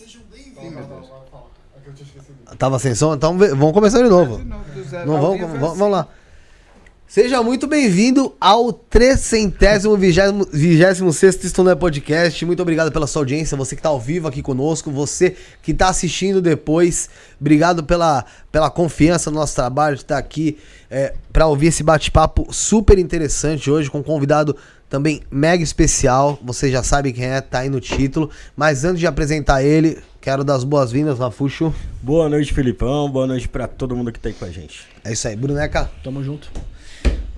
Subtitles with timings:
[0.00, 1.10] Sejam bem-vindos.
[2.56, 3.14] Tava sem som?
[3.14, 4.40] Então vamos começar de novo.
[4.88, 5.06] Zero.
[5.06, 6.08] Não, vamos, é vamos, vamos lá.
[7.10, 12.46] Seja muito bem-vindo ao 326 Isto Podcast.
[12.46, 15.88] Muito obrigado pela sua audiência, você que está ao vivo aqui conosco, você que está
[15.88, 17.10] assistindo depois.
[17.40, 20.56] Obrigado pela, pela confiança no nosso trabalho de estar aqui
[21.32, 24.56] para ouvir esse bate-papo super interessante hoje com um convidado
[24.88, 26.38] também mega especial.
[26.44, 28.30] Você já sabe quem é, tá aí no título.
[28.56, 31.74] Mas antes de apresentar ele, quero dar as boas-vindas, Rafuxo.
[32.00, 33.10] Boa noite, Filipão.
[33.10, 34.82] Boa noite pra todo mundo que tá aí com a gente.
[35.04, 35.90] É isso aí, Bruneca.
[36.04, 36.48] Tamo junto.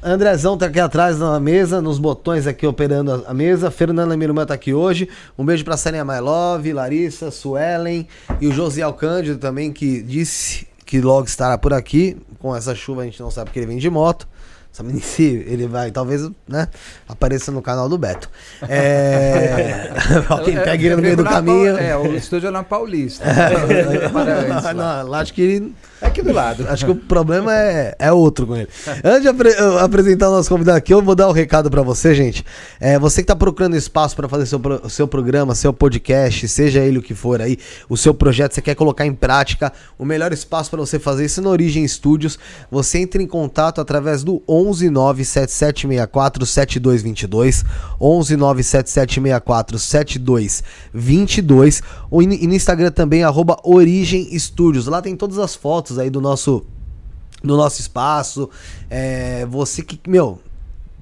[0.02, 3.70] Andrezão tá aqui atrás na mesa, nos botões aqui operando a- mesa.
[3.70, 5.08] Fernanda Mirumã tá aqui hoje.
[5.38, 8.08] Um beijo pra Sarinha My Love, Larissa, Suelen
[8.40, 12.16] e o Josiel Cândido também, que disse que logo estará por aqui.
[12.40, 14.26] Com essa chuva a gente não sabe porque ele vem de moto.
[14.72, 16.66] Sabe se ele vai, talvez, né,
[17.06, 18.28] apareça no canal do Beto.
[18.66, 19.93] É...
[20.28, 21.76] Alguém É, pega ele no meio do caminho.
[21.76, 23.22] É, o estúdio é na Paulista.
[24.75, 26.66] Não, lá acho que ele É aqui do lado.
[26.69, 28.66] Acho que o problema é, é outro com ele.
[29.04, 32.12] Antes de apre- apresentar o nosso convidado aqui, eu vou dar um recado pra você,
[32.12, 32.44] gente.
[32.81, 36.81] É, você que tá procurando espaço pra fazer seu, pro- seu programa, seu podcast, seja
[36.81, 37.56] ele o que for aí,
[37.88, 41.38] o seu projeto, você quer colocar em prática, o melhor espaço pra você fazer isso
[41.38, 42.37] é no Origem Studios.
[42.69, 47.64] Você entra em contato através do 11 97764 7222,
[48.00, 54.87] 11 97764 7222, ou no e no Instagram também, arroba Origem Studios.
[54.87, 56.64] Lá tem todas as fotos aí do nosso
[57.42, 58.48] do nosso espaço.
[58.88, 60.38] É, você que, meu,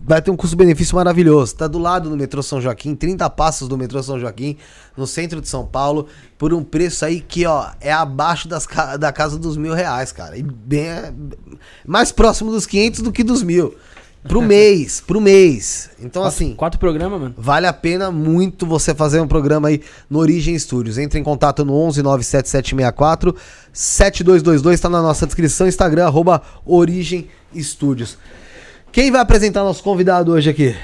[0.03, 1.55] vai ter um custo-benefício maravilhoso.
[1.55, 4.57] Tá do lado do metrô São Joaquim, 30 passos do metrô São Joaquim,
[4.97, 6.07] no centro de São Paulo,
[6.39, 8.67] por um preço aí que, ó, é abaixo das,
[8.99, 10.37] da casa dos mil reais, cara.
[10.37, 11.13] E bem, é
[11.87, 13.75] mais próximo dos 500 do que dos mil.
[14.23, 15.91] Pro mês, pro mês.
[15.99, 16.55] Então, assim.
[16.55, 17.35] Quatro programas, mano?
[17.39, 19.81] Vale a pena muito você fazer um programa aí
[20.11, 20.99] no Origem Studios.
[20.99, 23.35] Entre em contato no 11 97764
[23.73, 28.19] 7222, tá na nossa descrição, Instagram, arroba Origem Studios.
[28.93, 30.75] Quem vai apresentar nosso convidado hoje aqui?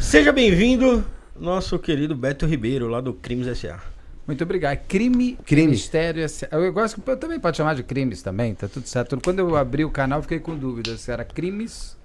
[0.00, 1.04] Seja bem-vindo,
[1.38, 3.78] nosso querido Beto Ribeiro, lá do Crimes S.A.
[4.26, 4.78] Muito obrigado.
[4.88, 5.68] Crime, Crime.
[5.72, 6.22] mistério.
[6.24, 9.18] esse- Eu gosto que eu também pode chamar de crimes também, tá tudo certo.
[9.22, 11.95] Quando eu abri o canal, eu fiquei com dúvida se era crimes,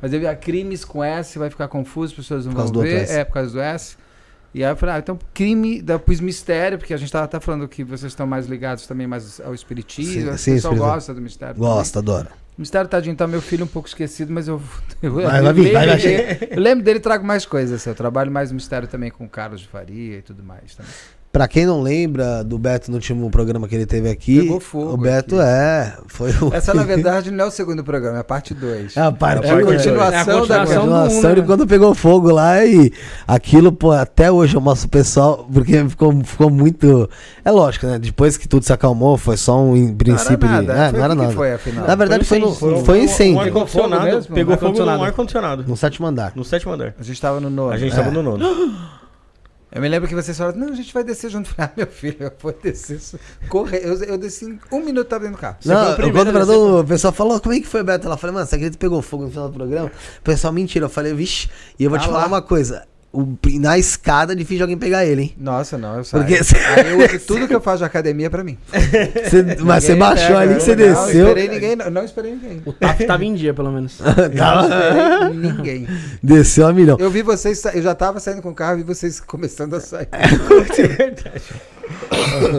[0.00, 2.82] mas eu vi a crimes com S, vai ficar confuso, as pessoas não Por vão
[2.82, 3.08] ver.
[3.10, 3.96] É, por causa do S.
[4.52, 7.38] E aí eu falei, ah, então crime, da pus mistério, porque a gente tava até
[7.38, 10.12] falando que vocês estão mais ligados também mais ao espiritismo.
[10.12, 10.86] Sim, o sim, pessoal espiritismo.
[10.94, 11.54] gosta do mistério.
[11.54, 11.68] também.
[11.70, 12.28] Gosta, adora.
[12.58, 14.60] Mistério Tadinho tá meu filho um pouco esquecido, mas eu.
[15.00, 16.12] eu Vai, vai vir, vai, lembro vai.
[16.16, 17.80] dele- Eu lembro dele e trago mais coisas.
[17.80, 20.90] assim, Eu trabalho mais mistério também com o Carlos de Faria e tudo mais também.
[21.32, 24.94] Pra quem não lembra do Beto no último programa que ele teve aqui, Pegou fogo
[24.94, 25.44] o Beto aqui.
[25.48, 26.52] é, foi o...
[26.52, 28.96] Essa, na verdade, não é o segundo programa, é a parte 2.
[28.96, 29.76] É a parte É a dois.
[29.76, 31.46] continuação, É a da continuação do continuação um, de né?
[31.46, 32.92] quando pegou fogo lá e
[33.28, 37.08] aquilo, pô, até hoje eu mostro pro pessoal, porque ficou, ficou muito.
[37.44, 37.96] É lógico, né?
[38.00, 40.66] Depois que tudo se acalmou, foi só um em princípio não era de.
[40.66, 40.82] nada.
[40.86, 41.34] É, Foi não era o que nada.
[41.36, 41.86] foi, afinal?
[41.86, 42.84] Na verdade, foi, Foi no, incêndio.
[42.84, 43.40] foi um Um incêndio.
[43.40, 44.00] ar-condicionado.
[44.02, 44.34] Fogo mesmo?
[44.34, 45.64] Pegou fogo num ar-condicionado.
[45.68, 46.32] No sétimo andar.
[46.34, 46.92] No sétimo andar.
[46.98, 47.70] A gente tava no nono.
[47.70, 47.96] A gente É.
[47.96, 48.44] tava no nono.
[49.72, 51.50] Eu me lembro que vocês falaram, não, a gente vai descer junto.
[51.50, 53.00] Eu Ah, meu filho, eu vou descer.
[53.48, 53.82] Correr.
[53.84, 55.56] Eu, eu desci um minuto, tava dentro do carro.
[55.64, 58.06] Não, primeiro quando o pessoal falou, como é que foi, Beto?
[58.06, 59.90] Ela falou, mano, você acredita que pegou fogo no final do programa?
[60.18, 60.86] O pessoal, mentira.
[60.86, 62.26] Eu falei, vixe, e eu vou Ah te falar lá.
[62.26, 62.84] uma coisa.
[63.12, 65.34] O, na escada é difícil alguém pegar ele, hein?
[65.36, 66.22] Nossa, não, eu saio.
[66.24, 66.40] Porque-
[66.80, 68.56] Aí eu uso tudo que eu faço de academia é pra mim.
[68.72, 71.26] Você- mas você baixou ali que você eu Não desceu.
[71.26, 72.62] esperei ninguém, não, não esperei ninguém.
[72.64, 73.98] O TAF tava em dia, pelo menos.
[74.38, 75.88] Tava- Não esperei ninguém.
[76.22, 76.98] Desceu a milhão.
[77.00, 79.80] Eu vi vocês, eu já tava saindo com o carro e vi vocês começando a
[79.80, 80.06] sair.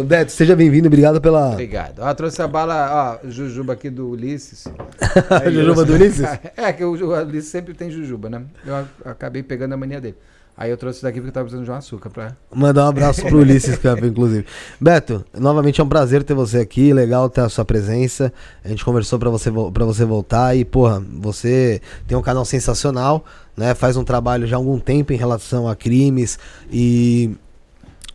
[0.06, 1.52] Beto, seja bem-vindo, obrigado pela.
[1.52, 2.00] Obrigado.
[2.00, 4.66] Ó, trouxe a bala, ó, jujuba aqui do Ulisses.
[5.52, 6.26] Jujuba do Ulisses?
[6.58, 8.42] É, que o, o Ulisses sempre tem jujuba, né?
[8.66, 10.18] Eu acabei pegando a mania dele.
[10.62, 12.38] Aí eu trouxe daqui porque eu tava precisando de um açúcar pra...
[12.54, 14.46] Mandar um abraço pro Ulisses Campo, inclusive.
[14.80, 18.32] Beto, novamente é um prazer ter você aqui, legal ter a sua presença.
[18.64, 22.46] A gente conversou pra você, vo- pra você voltar e, porra, você tem um canal
[22.46, 23.26] sensacional,
[23.58, 23.74] né?
[23.74, 26.38] Faz um trabalho já há algum tempo em relação a crimes
[26.72, 27.32] e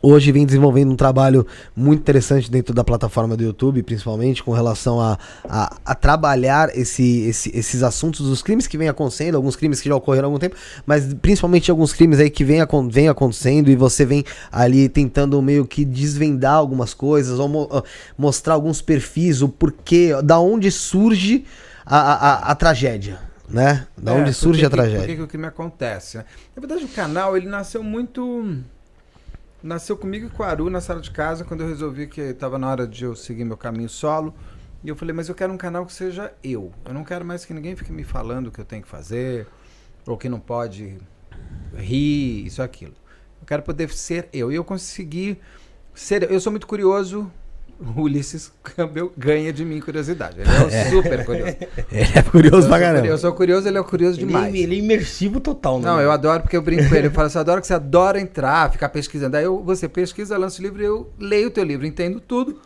[0.09, 5.01] hoje vem desenvolvendo um trabalho muito interessante dentro da plataforma do YouTube, principalmente com relação
[5.01, 9.81] a, a, a trabalhar esse, esse- esses assuntos dos crimes que vem acontecendo, alguns crimes
[9.81, 12.59] que já ocorreram há algum tempo, mas principalmente alguns crimes aí que vem,
[12.91, 17.85] vem acontecendo e você vem ali tentando meio que desvendar algumas coisas ou mo-
[18.17, 21.45] mostrar alguns perfis, o porquê, da onde surge
[21.85, 23.87] a, a, a- tragédia, né?
[23.97, 25.01] Da É, onde surge que a tragédia.
[25.01, 26.19] Por que, que o crime acontece?
[26.19, 26.25] né?
[26.55, 28.57] Na verdade, o canal, ele nasceu muito...
[29.67, 32.59] Nasceu comigo e com a Aru na sala de casa, quando eu resolvi que estava
[32.59, 34.33] na hora de eu seguir meu caminho solo.
[34.85, 36.73] E eu falei, mas eu quero um canal que seja eu.
[36.85, 39.47] Eu não quero mais que ninguém fique me falando o que eu tenho que fazer,
[40.07, 40.99] ou que não pode
[41.75, 42.95] rir, isso aquilo.
[43.41, 44.53] Eu quero poder ser eu.
[44.53, 45.41] E eu consegui
[45.97, 47.33] Sério, eu sou muito curioso.
[47.79, 50.41] O Ulisses Campbell ganha de mim curiosidade.
[50.41, 51.57] Ele é um super curioso.
[51.93, 53.19] Ele é curioso pra Eu caramba.
[53.19, 54.55] sou curioso, ele é curioso Ele, demais.
[54.55, 55.87] é- ele é imersivo total, né?
[55.87, 57.09] Não, eu adoro porque eu brinco com ele.
[57.09, 59.37] Eu falo assim, eu adoro que você adora entrar, ficar pesquisando.
[59.37, 62.61] Aí eu, você pesquisa, lança o livro, eu leio o teu livro, entendo tudo.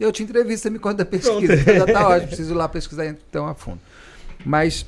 [0.00, 1.56] Eu te entrevisto, você me conta a pesquisa.
[1.56, 1.78] Pronto.
[1.78, 3.78] Já tá ótimo, preciso ir lá pesquisar então a fundo.
[4.44, 4.84] Mas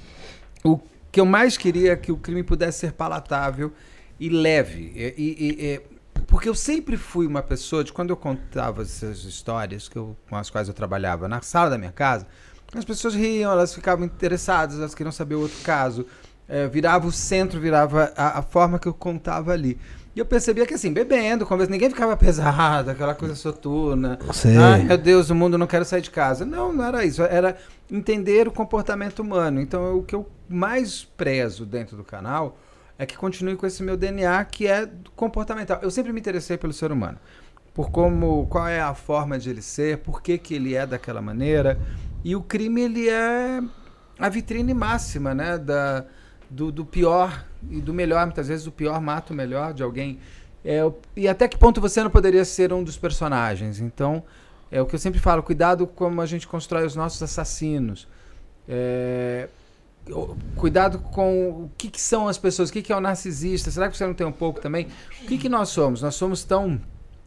[0.64, 0.78] o
[1.12, 3.72] que eu mais queria é que o crime pudesse ser palatável
[4.18, 4.92] e leve.
[4.96, 5.80] E- e- e-
[6.26, 10.36] porque eu sempre fui uma pessoa de quando eu contava essas histórias que eu- com
[10.36, 12.26] as quais eu trabalhava na sala da minha casa,
[12.74, 16.04] as pessoas riam, elas ficavam interessadas, elas queriam saber o outro caso.
[16.48, 19.78] É, virava o centro, virava a, a forma que eu contava ali.
[20.14, 24.18] E eu percebia que assim, bebendo, conversa, ninguém ficava pesado, aquela coisa soturna.
[24.32, 24.56] Sei.
[24.56, 26.44] Ai, meu Deus, o mundo não quero sair de casa.
[26.44, 27.22] Não, não era isso.
[27.22, 27.56] Era
[27.90, 29.60] entender o comportamento humano.
[29.60, 32.56] Então, o que eu mais prezo dentro do canal
[32.98, 35.78] é que continue com esse meu DNA que é comportamental.
[35.82, 37.18] Eu sempre me interessei pelo ser humano.
[37.74, 41.20] Por como, qual é a forma de ele ser, por que, que ele é daquela
[41.20, 41.78] maneira.
[42.24, 43.60] E o crime, ele é
[44.18, 45.58] a vitrine máxima, né?
[45.58, 46.04] Da,
[46.48, 48.24] do, do pior e do melhor.
[48.24, 50.18] Muitas vezes o pior mata o melhor de alguém.
[50.64, 50.80] É,
[51.14, 53.78] e até que ponto você não poderia ser um dos personagens?
[53.78, 54.24] Então,
[54.70, 58.08] é o que eu sempre falo: cuidado como a gente constrói os nossos assassinos.
[58.68, 59.48] É,
[60.54, 63.70] cuidado com o que, que são as pessoas, o que, que é o narcisista.
[63.70, 64.86] Será que você não tem um pouco também?
[65.22, 66.02] O que, que nós somos?
[66.02, 66.80] Nós somos tão.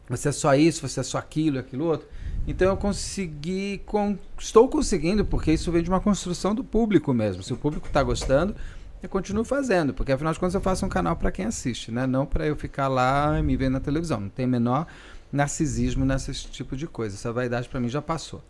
[0.08, 2.08] Você é só isso, você é só aquilo, aquilo outro.
[2.46, 3.82] Então eu consegui.
[3.86, 7.42] con- estou conseguindo, porque isso vem de uma construção do público mesmo.
[7.42, 8.56] Se o público está gostando,
[9.02, 12.06] eu continuo fazendo, porque afinal de contas eu faço um canal para quem assiste, né?
[12.06, 14.20] Não para eu ficar lá e me ver na televisão.
[14.20, 14.86] Não tem menor
[15.32, 17.14] narcisismo nesse tipo de coisa.
[17.14, 18.42] Essa vaidade para mim já passou.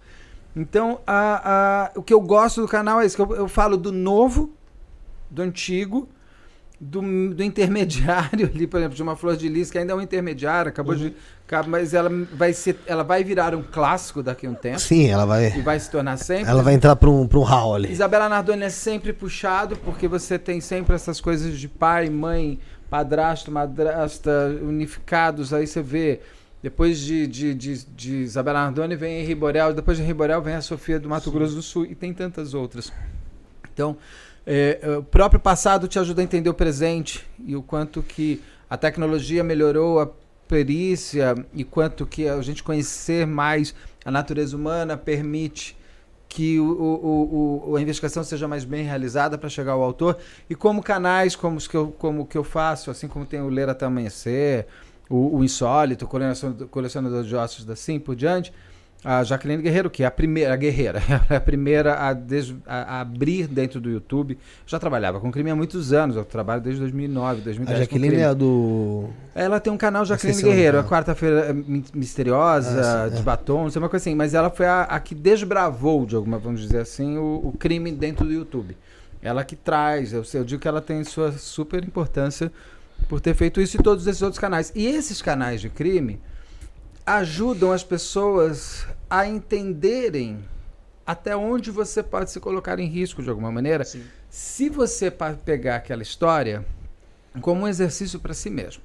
[0.55, 3.77] Então, a, a- o que eu gosto do canal é isso, que eu, eu falo
[3.77, 4.51] do novo,
[5.31, 6.09] do antigo,
[6.81, 7.01] do,
[7.35, 10.71] do intermediário ali, por exemplo, de uma flor de lis, que ainda é um intermediário,
[10.71, 11.15] acabou de.
[11.47, 15.07] acaba- Mas ela vai, ser, ela vai virar um clássico daqui a um tempo Sim,
[15.09, 15.53] ela vai.
[15.57, 16.51] e vai se tornar sempre.
[16.51, 17.93] Ela vai entrar pra um, pra um hall ali.
[17.93, 23.53] Isabela Nardoni é sempre puxado, porque você tem sempre essas coisas de pai, mãe, padrasto,
[23.53, 24.31] madrasta,
[24.63, 25.53] unificados.
[25.53, 26.21] Aí você vê,
[26.63, 30.55] depois de, de, de, de Isabela Nardoni vem Henri Borel, depois de Henri Borel vem
[30.55, 32.93] a Sofia do Mato Grosso do Sul, e tem tantas outras.
[33.73, 33.97] Então,
[34.47, 38.43] é, é, o próprio passado te ajuda a entender o presente e o quanto que
[38.69, 40.09] a tecnologia melhorou a
[40.49, 43.75] perícia e quanto que a gente conhecer mais
[44.05, 45.77] a natureza humana permite
[46.29, 50.17] que o, o- o- a investigação seja mais bem realizada para chegar ao autor
[50.49, 53.49] e como canais como os que eu, como que eu faço, assim como tem o
[53.49, 54.67] Ler Até Amanhecer,
[55.11, 58.53] o, o Insólito, o colecionador, colecionador de ossos da assim por diante,
[59.03, 61.01] a Jaqueline Guerreiro, que é a primeira, a guerreira,
[61.31, 64.37] é a primeira a, des- a- a abrir dentro do YouTube.
[64.67, 68.17] Já trabalhava com crime há muitos anos, eu trabalho desde 2009, A 2010 com Jaqueline
[68.23, 69.09] é a do.
[69.35, 70.91] Ela tem um canal Jaqueline Guerreiro, a dela.
[70.93, 73.25] quarta-feira é mi- misteriosa, Ah, sim, de é.
[73.25, 76.39] batom, não sei uma coisa assim, mas ela foi a, a que desbravou, de alguma,
[76.39, 78.77] vamos dizer assim, o, o crime dentro do YouTube.
[79.23, 82.53] Ela que traz, eu, eu digo que ela tem sua super importância
[83.09, 84.73] por ter feito isso e todos esses outros canais.
[84.75, 86.21] E esses canais de crime
[87.05, 90.45] ajudam as pessoas a entenderem
[91.07, 93.85] até onde você pode se colocar em risco de alguma maneira.
[93.85, 94.05] Sim.
[94.29, 95.13] Se você
[95.45, 96.65] pegar aquela história
[97.41, 98.83] como um exercício para si mesmo.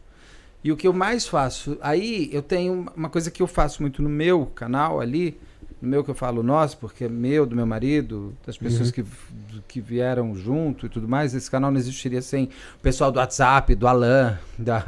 [0.64, 4.02] E o que eu mais faço, aí eu tenho uma coisa que eu faço muito
[4.02, 5.40] no meu canal ali,
[5.86, 9.06] no meu que eu falo nosso, porque é meu, do meu marido, das pessoas que,
[9.68, 11.34] que vieram junto e tudo mais.
[11.34, 14.84] Esse canal não existiria sem o pessoal do WhatsApp, do Alan, da,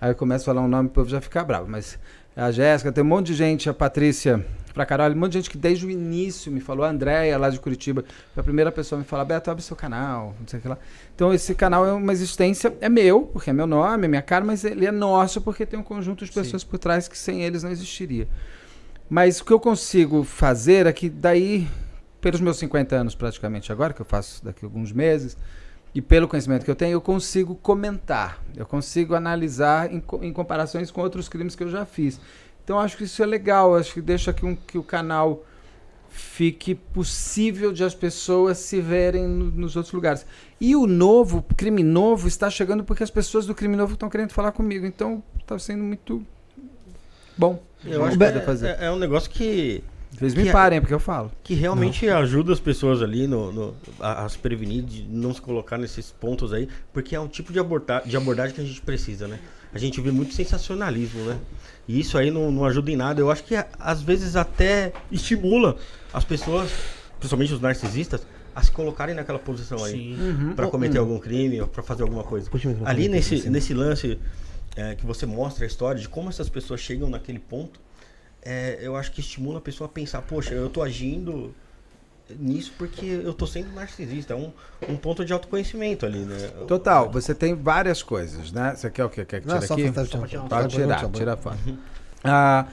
[0.00, 1.98] aí eu começo a falar um nome e o povo já fica bravo, mas
[2.34, 5.50] a Jéssica, tem um monte de gente, a Patrícia, pra caralho, um monte de gente
[5.50, 8.96] que desde o início me falou, a Andréia lá de Curitiba, foi a primeira pessoa
[8.96, 10.78] a me falar, Beto, abre seu canal, não sei o que lá.
[11.14, 14.44] Então esse canal é uma existência, é meu, porque é meu nome, é minha cara,
[14.44, 17.64] mas ele é nosso porque tem um conjunto de pessoas por trás que sem eles
[17.64, 18.28] não existiria.
[19.08, 21.66] Mas o que eu consigo fazer é que daí,
[22.20, 25.36] pelos meus 50 anos praticamente agora, que eu faço daqui a alguns meses,
[25.94, 30.90] e pelo conhecimento que eu tenho, eu consigo comentar, eu consigo analisar em, em comparações
[30.90, 32.20] com outros crimes que eu já fiz.
[32.62, 35.42] Então acho que isso é legal, acho que deixa que, um, que o canal
[36.10, 40.26] fique possível de as pessoas se verem no- nos outros lugares.
[40.60, 44.32] E o novo, crime novo, está chegando porque as pessoas do crime novo estão querendo
[44.32, 44.84] falar comigo.
[44.84, 46.24] Então está sendo muito
[47.38, 47.62] bom.
[47.84, 48.66] Eu acho que poder fazer.
[48.80, 51.30] é, é um negócio que, Vocês me que é- parem, porque eu falo.
[51.44, 55.40] que realmente ajuda as pessoas ali no, no- a, a se prevenir, de não se
[55.40, 58.80] colocar nesses pontos aí, porque é um tipo de, aborda de abordagem que a gente
[58.82, 59.38] precisa, né?
[59.72, 61.36] A gente vê muito sensacionalismo, né?
[61.86, 63.20] E isso aí não, não ajuda em nada.
[63.20, 65.76] Eu acho que a- às vezes até estimula
[66.12, 66.70] as pessoas,
[67.18, 68.26] principalmente os narcisistas,
[68.56, 69.92] a se colocarem naquela posição aí.
[70.16, 70.52] Sim.
[70.56, 72.50] Pra cometer algum crime ou pra fazer alguma coisa.
[72.50, 74.18] Puxa Ali nesse, nesse lance
[74.78, 77.80] é, que você mostra a história de como essas pessoas chegam naquele ponto,
[78.40, 81.52] é, eu acho que estimula a pessoa a pensar, poxa, eu tô agindo
[82.38, 84.34] nisso porque eu tô sendo narcisista.
[84.34, 84.52] É um,
[84.88, 86.48] um ponto de autoconhecimento ali, né?
[86.68, 88.76] Total, você tem várias coisas, né?
[88.76, 89.24] Você quer o quê?
[89.24, 89.92] Quer que Não, tire só aqui?
[89.92, 90.42] Só pra tirar.
[90.48, 91.58] Pode tirar, tira fora.
[92.22, 92.66] Ah,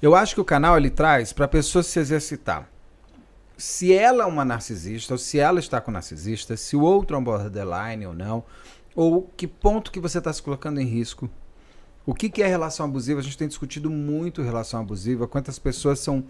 [0.00, 2.66] eu acho que o canal ele traz para a pessoa se exercitar.
[3.58, 7.18] Se ela é uma narcisista, ou se ela está com narcisista, se o outro é
[7.18, 8.42] um borderline ou não,
[8.94, 11.30] ou que ponto que você está se colocando em risco.
[12.04, 13.20] O que, que é relação abusiva?
[13.20, 16.24] A gente tem discutido muito relação abusiva, quantas pessoas são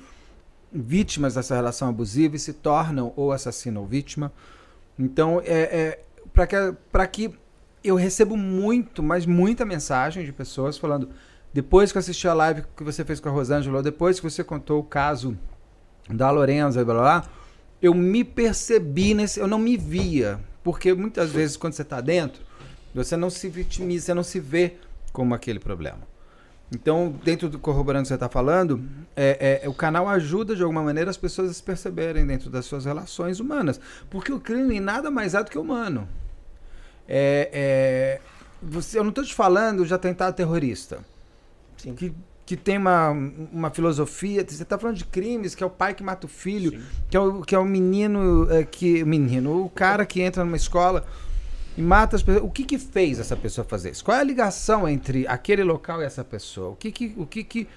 [0.73, 4.33] vítimas dessa relação abusiva e se tornam ou assassino ou vítima.
[4.99, 6.57] Então, é, é para que,
[6.91, 7.35] pra que
[7.83, 11.09] eu recebo muito, mas muita mensagem de pessoas falando
[11.52, 14.31] depois que eu assisti a live que você fez com a Rosângela, ou depois que
[14.31, 15.37] você contou o caso
[16.09, 17.31] da Lorenza e blá blá blá,
[17.81, 19.38] eu me percebi nesse.
[19.38, 20.41] Eu não me via.
[20.62, 22.43] Porque muitas vezes, quando você está dentro,
[22.95, 24.76] você não se vitimiza, você não se vê
[25.12, 26.12] como aquele problema.
[26.75, 28.83] Então, dentro do corroborando que você está falando,
[29.14, 32.64] é, é, o canal ajuda de alguma maneira as pessoas a se perceberem dentro das
[32.64, 33.78] suas relações humanas.
[34.09, 36.09] Porque o crime nada mais é do que humano.
[37.07, 38.21] É, é,
[38.62, 41.00] você, eu não estou te falando de atentado terrorista
[41.76, 41.95] Sim.
[41.95, 42.14] que,
[42.47, 44.42] que tem uma, uma filosofia.
[44.49, 47.21] Você está falando de crimes, que é o pai que mata o filho, que é
[47.21, 49.04] o, que é o menino é, que.
[49.04, 51.04] Menino, o cara que entra numa escola
[51.76, 52.45] e mata as pessoas.
[52.45, 54.05] O que que fez essa pessoa fazer isso?
[54.05, 56.71] Qual é a ligação entre aquele local e essa pessoa?
[56.71, 57.14] O que que.
[57.17, 57.69] O que, que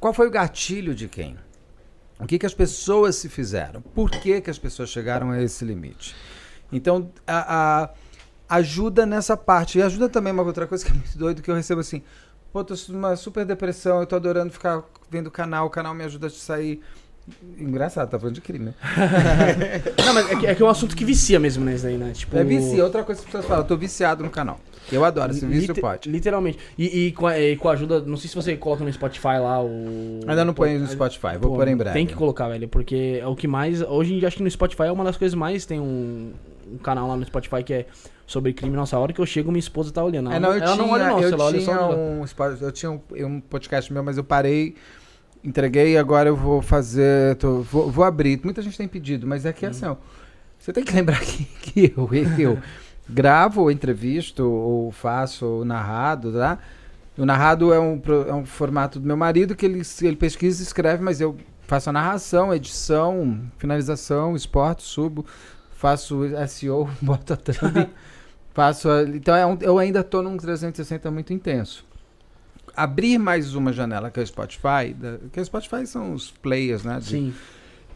[0.00, 1.36] qual foi o gatilho de quem?
[2.18, 3.80] O que, que as pessoas se fizeram?
[3.82, 6.14] Por que, que as pessoas chegaram a esse limite?
[6.70, 7.90] Então, a, a-
[8.58, 9.78] ajuda nessa parte.
[9.78, 12.02] E ajuda também uma outra coisa que é muito doido, que eu recebo assim,
[12.52, 16.04] pô, tô numa super depressão, eu tô adorando ficar vendo o canal, o canal me
[16.04, 16.80] ajuda a sair.
[17.58, 18.74] Engraçado, tá falando de crime, né?
[20.04, 21.74] Não, mas é que, é que é um assunto que vicia mesmo, né?
[21.74, 22.10] Isso daí, né?
[22.12, 24.58] Tipo, É vicia, outra coisa que as pessoas falam, eu tô viciado no canal.
[24.90, 26.10] Eu adoro, esse vício liter- pode.
[26.10, 26.58] Literalmente.
[26.76, 29.38] E, e com, a, e com a ajuda, não sei se você coloca no Spotify
[29.40, 30.20] lá o.
[30.26, 31.94] Ainda não põe no Spotify, vou pô, pôr em breve.
[31.94, 33.80] Tem que colocar, velho, porque é o que mais.
[33.82, 35.64] Hoje em dia, acho que no Spotify é uma das coisas mais.
[35.64, 36.32] Tem um,
[36.70, 37.86] um canal lá no Spotify que é
[38.26, 38.74] sobre crime.
[38.74, 40.32] Nossa, a hora que eu chego, minha esposa tá olhando.
[40.32, 42.24] É, não, eu ela tinha, não olha, não, eu ela tinha um,
[42.60, 44.74] eu tinha um, um podcast meu, mas eu parei,
[45.44, 48.40] entreguei e agora eu vou fazer, tô- vou, vou abrir.
[48.44, 49.96] Muita gente tem pedido, mas é que assim, ó,
[50.58, 52.08] você tem que lembrar que, que eu,
[52.38, 52.58] eu
[53.08, 56.58] gravo, ou entrevisto, ou faço ou narrado, tá?
[57.18, 60.64] O narrado é um, é um formato do meu marido que ele, ele pesquisa e
[60.66, 65.26] escreve, mas eu faço a narração, edição, finalização, esporte, subo,
[65.76, 67.88] faço SEO, boto a thumb,
[68.54, 71.84] faço a, então é um- eu ainda estou num 360 muito intenso.
[72.76, 76.84] Abrir mais uma janela que é o Spotify, da, que o Spotify são os players,
[76.84, 76.98] né?
[76.98, 77.34] de Sim.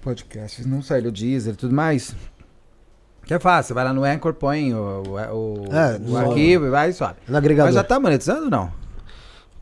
[0.03, 2.15] podcasts, não sai do Deezer e tudo mais.
[3.25, 5.11] Que é fácil, você vai lá no Anchor, põe o, o,
[5.69, 7.17] o- É, o arquivo e vai e sobe.
[7.27, 7.67] No agregador.
[7.67, 8.73] Mas já tá monetizando ou não?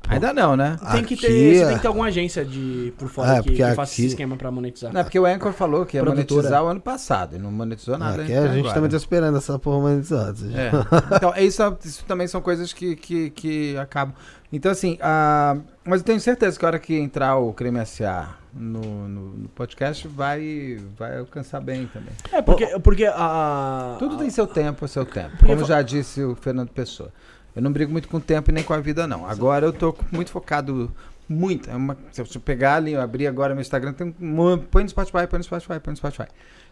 [0.08, 0.76] Ainda não, né?
[0.92, 3.42] Tem que, ter, Aqui você é- tem que ter alguma agência de, por fora É,
[3.42, 4.92] que, que faça esse aqui- esquema pra monetizar.
[4.92, 6.34] Não, é porque o Anchor falou que ia Produtora.
[6.36, 8.22] monetizar o ano passado e não monetizou nada.
[8.22, 10.38] Aqui até a gente também tá esperando essa porra monetizada.
[10.54, 10.70] É.
[11.16, 14.14] Então, isso, isso também são coisas que, que, que acabam.
[14.52, 18.36] Então, assim, ah, mas eu tenho certeza que a hora que entrar o Crime SA
[18.52, 22.10] no, no, no podcast vai, vai alcançar bem também.
[22.30, 23.96] É, porque, porque a.
[23.98, 25.44] Tudo tem seu tempo, seu tempo.
[25.44, 27.10] Como já disse o Fernando Pessoa.
[27.54, 29.26] Eu não brigo muito com o tempo e nem com a vida, não.
[29.26, 30.90] Agora eu tô muito focado.
[31.28, 31.70] Muito.
[31.70, 34.88] É uma, se eu pegar ali, eu abrir agora meu Instagram, tem um, põe no
[34.90, 36.26] Spotify, põe no Spotify, põe no Spotify.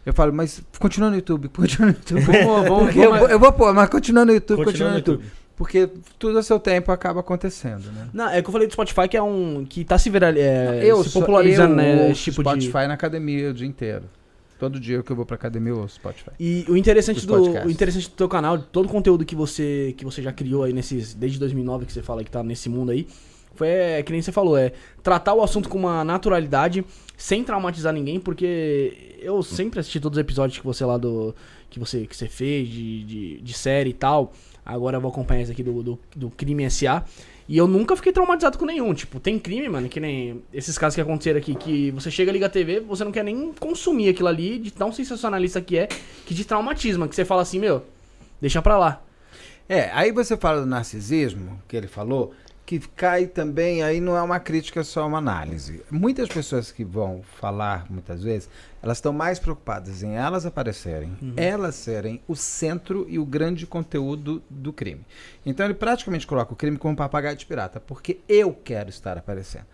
[0.05, 2.21] Eu falo, mas continua no YouTube, continua no YouTube.
[2.21, 4.93] Vamos, vamos, Porque eu, vou- eu vou pôr, mas continua no YouTube, Continua continua no
[4.93, 5.31] no YouTube.
[5.55, 8.09] Porque tudo a seu tempo acaba acontecendo, né?
[8.13, 9.65] Não, é que eu falei do Spotify que é um.
[9.67, 11.93] que tá se, viral, é, eu se sou- popularizando, eu né?
[12.01, 12.87] ouço Esse tipo Spotify de.
[12.87, 14.03] na academia o dia inteiro.
[14.63, 16.29] Todo dia que eu vou pra academia eu ouço Spotify.
[16.39, 20.05] E o interessante, do, o interessante do teu canal, todo o conteúdo que você, que
[20.05, 21.13] você já criou aí nesses.
[21.13, 23.05] Desde 2009 que você fala que tá nesse mundo aí,
[23.55, 24.71] foi é, que nem você falou, é
[25.01, 26.85] tratar o assunto com uma naturalidade,
[27.17, 31.35] sem traumatizar ninguém, porque eu sempre assisti todos os episódios que você lá do.
[31.69, 34.31] que você, que você fez, de, de, de série e tal.
[34.65, 37.03] Agora eu vou acompanhar esse aqui do, do, do Crime SA.
[37.47, 38.93] E eu nunca fiquei traumatizado com nenhum.
[38.93, 42.45] Tipo, tem crime, mano, que nem esses casos que aconteceram aqui, que você chega, liga
[42.45, 45.87] a TV, você não quer nem consumir aquilo ali, de tão sensacionalista que é,
[46.25, 47.83] que de traumatismo, que você fala assim, meu,
[48.39, 49.01] deixa pra lá.
[49.67, 52.33] É, aí você fala do narcisismo, que ele falou,
[52.65, 55.81] que cai também, aí não é uma crítica, é só uma análise.
[55.91, 58.49] Muitas pessoas que vão falar, muitas vezes,
[58.81, 64.41] elas estão mais preocupadas em elas aparecerem, elas serem o centro e o grande conteúdo
[64.49, 65.05] do crime.
[65.45, 69.17] Então ele praticamente coloca o crime como um papagaio de pirata, porque eu quero estar
[69.17, 69.65] aparecendo.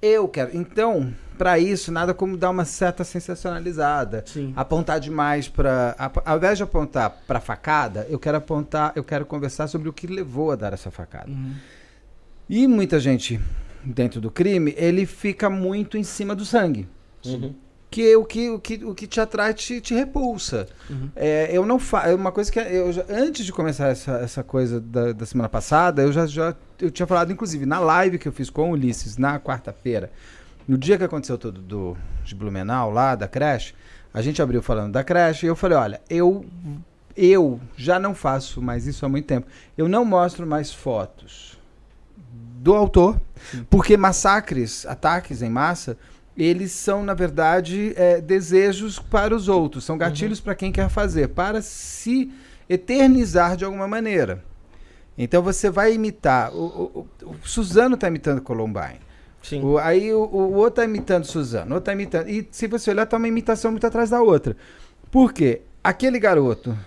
[0.00, 0.50] Eu quero.
[0.56, 4.52] Então, para isso, nada como dar uma certa sensacionalizada Sim.
[4.56, 9.68] apontar demais para ao invés de apontar para facada eu quero apontar eu quero conversar
[9.68, 11.54] sobre o que levou a dar essa facada Uhum.
[12.54, 13.40] E muita gente
[13.82, 16.86] dentro do crime, ele fica muito em cima do sangue.
[17.24, 17.54] Uhum.
[17.90, 20.68] Que o que, o que, o que te atrai te, te repulsa.
[21.16, 22.14] É, eu não faço.
[22.14, 26.02] Uma coisa que eu já- antes de começar essa, essa coisa da, da semana passada,
[26.02, 29.16] eu já, já eu tinha falado, inclusive, na live que eu fiz com o Ulisses
[29.16, 30.12] na quarta-feira,
[30.68, 33.72] no dia que aconteceu tudo do, de Blumenau, lá da creche,
[34.12, 36.44] a gente abriu falando da creche e eu falei, olha, eu,
[37.16, 39.46] eu já não faço mais isso há muito tempo.
[39.76, 41.61] Eu não mostro mais fotos
[42.62, 43.20] do autor,
[43.68, 45.96] porque massacres, ataques em massa,
[46.36, 51.28] eles são, na verdade, é, desejos para os outros, são gatilhos para quem quer fazer,
[51.28, 52.30] para se
[52.68, 54.44] eternizar de alguma maneira.
[55.18, 56.54] Então você vai imitar.
[56.54, 59.00] O, o, o Suzano está imitando Columbine.
[59.42, 59.60] Sim.
[59.62, 62.28] O- aí o, o outro está imitando Suzano, o outro está imitando.
[62.28, 64.56] E se você olhar, tá uma imitação muito atrás da outra.
[65.10, 65.62] Por quê?
[65.82, 66.78] Aquele garoto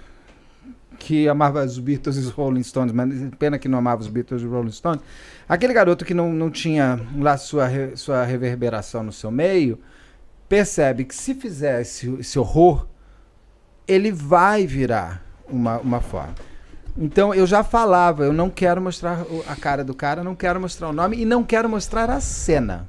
[0.97, 4.41] que amava os Beatles e os Rolling Stones, mas pena que não amava os Beatles
[4.41, 5.01] e os Rolling Stones.
[5.47, 9.79] Aquele garoto que não, não tinha lá sua, re- sua reverberação no seu meio,
[10.49, 12.88] percebe que se fizer esse, esse horror,
[13.88, 16.34] ele vai virar uma, uma forma.
[16.97, 20.88] Então eu já falava, eu não quero mostrar a cara do cara, não quero mostrar
[20.89, 22.88] o nome e não quero mostrar a cena.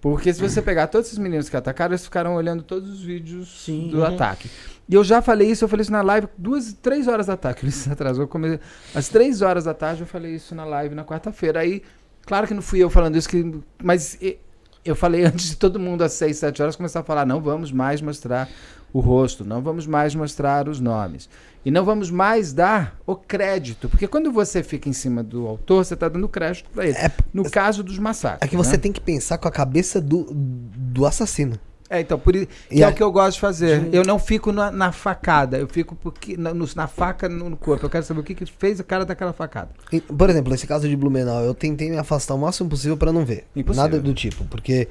[0.00, 3.64] Porque se você pegar todos esses meninos que atacaram, eles ficaram olhando todos os vídeos
[3.64, 3.88] Sim.
[3.90, 4.04] do Uhum.
[4.04, 4.48] ataque.
[4.88, 7.60] E eu já falei isso, eu falei isso na live, duas, três horas da tarde.
[7.64, 8.26] Ele se atrasou.
[8.26, 8.58] Come...
[8.94, 11.60] Às três horas da tarde eu falei isso na live na quarta-feira.
[11.60, 11.82] Aí,
[12.24, 13.60] claro que não fui eu falando isso, que...
[13.82, 14.38] mas e-
[14.84, 17.70] eu falei antes de todo mundo às seis, sete horas começar a falar: não vamos
[17.70, 18.48] mais mostrar
[18.92, 21.28] o rosto, não vamos mais mostrar os nomes.
[21.64, 23.88] E não vamos mais dar o crédito.
[23.88, 26.96] Porque quando você fica em cima do autor, você está dando crédito para ele.
[26.96, 28.40] É, no caso dos massacres.
[28.40, 28.78] é que você né?
[28.78, 31.58] tem que pensar com a cabeça do, do assassino.
[31.90, 32.48] É, então, por isso.
[32.70, 33.88] E é a- o que eu gosto de fazer.
[33.92, 37.56] Eu não fico na, na facada, eu fico porque, na, no- na faca no, no
[37.56, 37.86] corpo.
[37.86, 39.70] Eu quero saber o que, que fez o cara daquela facada.
[39.92, 43.10] E, Por exemplo, nesse caso de Blumenau, eu tentei me afastar o máximo possível pra
[43.12, 43.44] não ver.
[43.56, 43.84] Impossível.
[43.88, 44.86] Nada do tipo, porque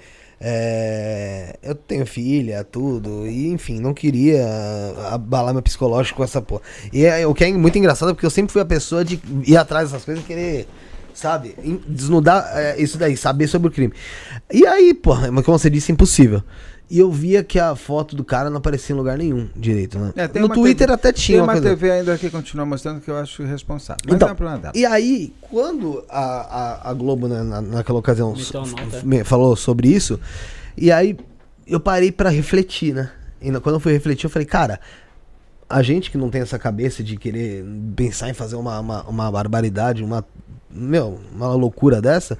[0.62, 4.46] é, eu tenho filha, tudo, e enfim, não queria
[5.12, 6.62] abalar meu psicológico com essa porra.
[6.92, 9.58] E é, o que é muito engraçado porque eu sempre fui a pessoa de ir
[9.58, 10.68] atrás dessas coisas e querer,
[11.14, 11.56] sabe,
[11.88, 13.94] desnudar é, isso daí, saber sobre o crime.
[14.52, 16.42] E aí, porra, mas como você disse, impossível.
[16.90, 20.14] E eu via que a foto do cara não aparecia em lugar nenhum direito, né?
[20.16, 21.70] É, tem no uma Twitter TV até Tem tinha uma coisa.
[21.70, 24.00] TV ainda que continua mostrando que eu acho irresponsável.
[24.06, 24.74] Mas Então, não é problema dela.
[24.74, 26.22] E aí, quando a,
[26.86, 28.34] a, a Globo, né, na- naquela ocasião,
[29.26, 30.18] falou sobre isso,
[30.78, 31.18] e aí
[31.66, 33.12] eu parei pra refletir, né?
[33.42, 34.80] E quando eu fui refletir, eu falei, cara,
[35.70, 39.32] a gente que não tem essa cabeça de querer pensar em fazer uma, uma, uma
[39.32, 40.26] barbaridade, uma,
[40.72, 42.38] meu, uma loucura dessa,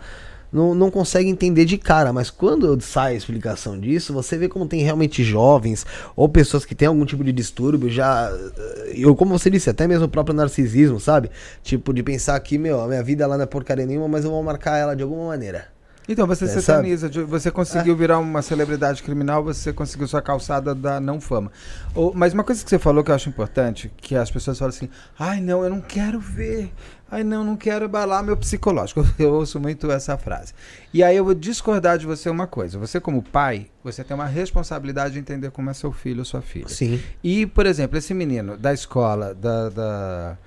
[0.52, 4.66] não, não consegue entender de cara, mas quando sai a explicação disso, você vê como
[4.68, 8.32] tem realmente jovens ou pessoas que têm algum tipo de distúrbio já.
[8.32, 11.30] eh, Eu, como você disse, até mesmo o próprio narcisismo, sabe?
[11.64, 14.32] Tipo, de pensar que, meu, a minha vida ela não é porcaria nenhuma, mas eu
[14.32, 15.68] vou marcar ela de alguma maneira.
[16.10, 20.74] Então você É, sataniza, de- você conseguiu virar uma celebridade criminal, você conseguiu sua calçada
[20.74, 21.52] da não fama.
[21.94, 24.70] Ou- mas uma coisa que você falou que eu acho importante, que as pessoas falam
[24.70, 24.88] assim,
[25.20, 26.72] ai não, eu não quero ver,
[27.10, 29.06] ai não, não quero abalar meu psicológico.
[29.18, 30.54] Eu ouço muito essa frase.
[30.94, 34.26] E aí eu vou discordar de você uma coisa, você como pai, você tem uma
[34.26, 36.68] responsabilidade de entender como é seu filho ou sua filha.
[36.68, 37.02] Sim.
[37.24, 40.38] E, por exemplo, esse menino da escola da, da,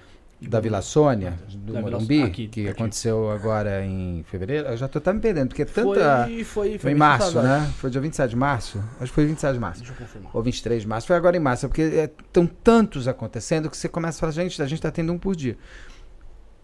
[0.41, 2.71] da Vila Sônia, do Da Vila- Morumbi, aqui, que pertinho.
[2.73, 6.25] aconteceu agora em fevereiro, eu já tô até me perdendo, porque tanta...
[6.27, 7.71] Foi, foi, Foi em março, né?
[7.79, 8.79] Foi dia 27 de março?
[8.99, 9.81] Acho que foi 27 de março.
[9.83, 10.31] Deixa eu confirmar.
[10.35, 11.07] Ou 23 de março.
[11.07, 11.69] Foi agora em março.
[11.69, 15.19] Porque estão tantos acontecendo que você começa a falar, gente, a gente tá tendo um
[15.19, 15.57] por dia.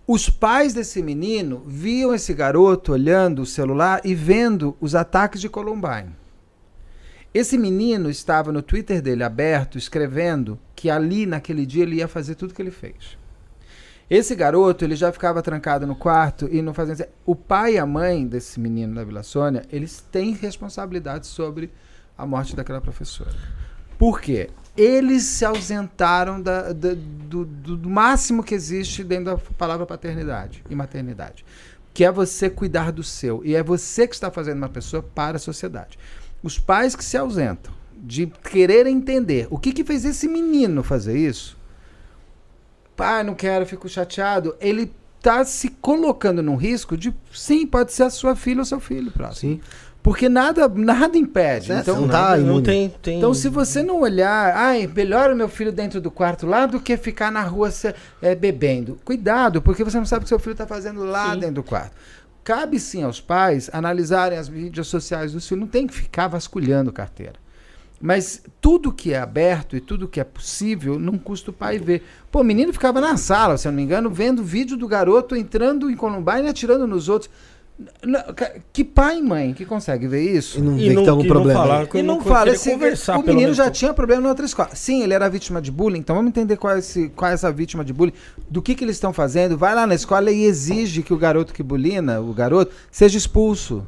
[0.09, 5.49] Os pais desse menino viam esse garoto olhando o celular e vendo os ataques de
[5.49, 6.15] Columbine.
[7.35, 12.37] Esse menino estava no Twitter dele aberto, escrevendo que ali, naquele dia, ele ia fazer
[12.37, 13.19] tudo que ele fez.
[14.09, 17.09] Esse garoto, ele já ficava trancado no quarto e não fazia...
[17.25, 21.73] O pai e a mãe desse menino da Vila Sônia, eles têm responsabilidade sobre
[22.17, 23.35] a morte daquela professora.
[23.99, 24.51] Por quê?
[24.77, 30.75] Eles se ausentaram da- da- do, do- máximo que existe dentro da palavra paternidade e
[30.75, 31.45] maternidade.
[31.95, 33.43] Que é você cuidar do seu.
[33.45, 35.99] E é você que está fazendo uma pessoa para a sociedade.
[36.43, 41.17] Os pais que se ausentam de querer entender o que, que fez esse menino fazer
[41.17, 41.57] isso,
[42.95, 44.55] pai, não quero, fico chateado.
[44.61, 48.79] Ele tá se colocando num risco de, sim, pode ser a sua filha ou seu
[48.79, 49.55] filho próximo.
[49.55, 49.61] Sim.
[50.07, 51.73] Porque nada, nada impede.
[51.73, 53.19] É, então, não tá Nada- não tem, tem.
[53.19, 56.79] então, se você não olhar, ai, melhor o meu filho dentro do quarto lá do
[56.79, 57.93] que ficar na rua se-
[58.23, 59.01] é, bebendo.
[59.05, 61.41] Cuidado, porque você não sabe o que seu filho está fazendo lá Sim.
[61.41, 61.91] dentro do quarto.
[62.45, 65.61] Cabe sim aos pais analisarem as mídias sociais dos filhos.
[65.63, 67.35] Não tem que ficar vasculhando carteira.
[68.01, 72.05] Mas tudo que é aberto e tudo que é possível, não custa o pai ver.
[72.31, 75.35] Pô, o menino ficava na sala, se eu não me engano, vendo vídeo do garoto
[75.35, 77.29] entrando em Columbine e atirando nos outros.
[78.03, 78.21] Não,
[78.73, 80.59] Que pai e mãe que consegue ver isso?
[80.59, 81.61] E não E vê que não- tem algum que não problema.
[81.61, 81.87] falar aí.
[81.87, 84.71] que E não não fala, esse, conversar, o menino já tinha problema na outra escola.
[84.73, 87.53] Sim, ele era vítima de bullying, então vamos entender qual é, esse, qual é essa
[87.53, 88.15] vítima de bullying,
[88.51, 89.59] do que, que eles estão fazendo.
[89.59, 93.87] Vai lá na escola e exige que o garoto que bulina, o garoto, seja expulso.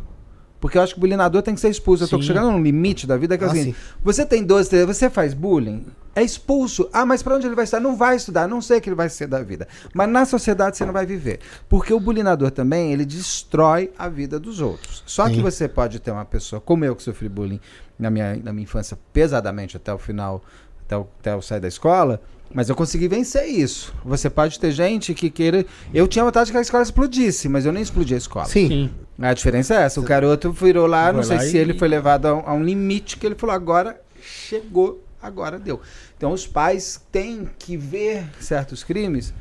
[0.61, 2.05] Porque eu acho que o bulinador tem que ser expulso.
[2.05, 2.23] Eu tô Sim.
[2.29, 5.09] chegando num limite da vida que é o Ah, seguinte, você tem 12, 13, você
[5.09, 6.89] faz bullying, é expulso.
[6.93, 7.79] Ah, mas pra onde ele vai estar?
[7.79, 9.69] Não vai estudar, não sei o que ele vai ser da vida.
[9.95, 11.39] Mas na sociedade você não vai viver.
[11.69, 15.03] Porque o bulinador também, ele destrói a vida dos outros.
[15.07, 15.43] Só que Sim.
[15.43, 17.61] você pode ter uma pessoa, como eu que sofri bullying
[17.97, 20.43] na minha, na minha infância pesadamente até o final,
[20.85, 22.21] até, o, até eu sair da escola,
[22.53, 23.95] mas eu consegui vencer isso.
[24.05, 25.65] Você pode ter gente que queira.
[25.95, 28.47] Eu tinha vontade que a escola explodisse, mas eu nem explodi a escola.
[28.47, 28.69] Sim.
[28.69, 28.91] Sim.
[29.21, 30.01] A diferença é essa.
[30.01, 32.43] O garoto virou lá, não Foi sei lá se e- ele foi levado a um,
[32.47, 35.81] a um limite que ele falou, agora chegou, agora deu.
[36.17, 39.35] Então os pais têm que ver certos crimes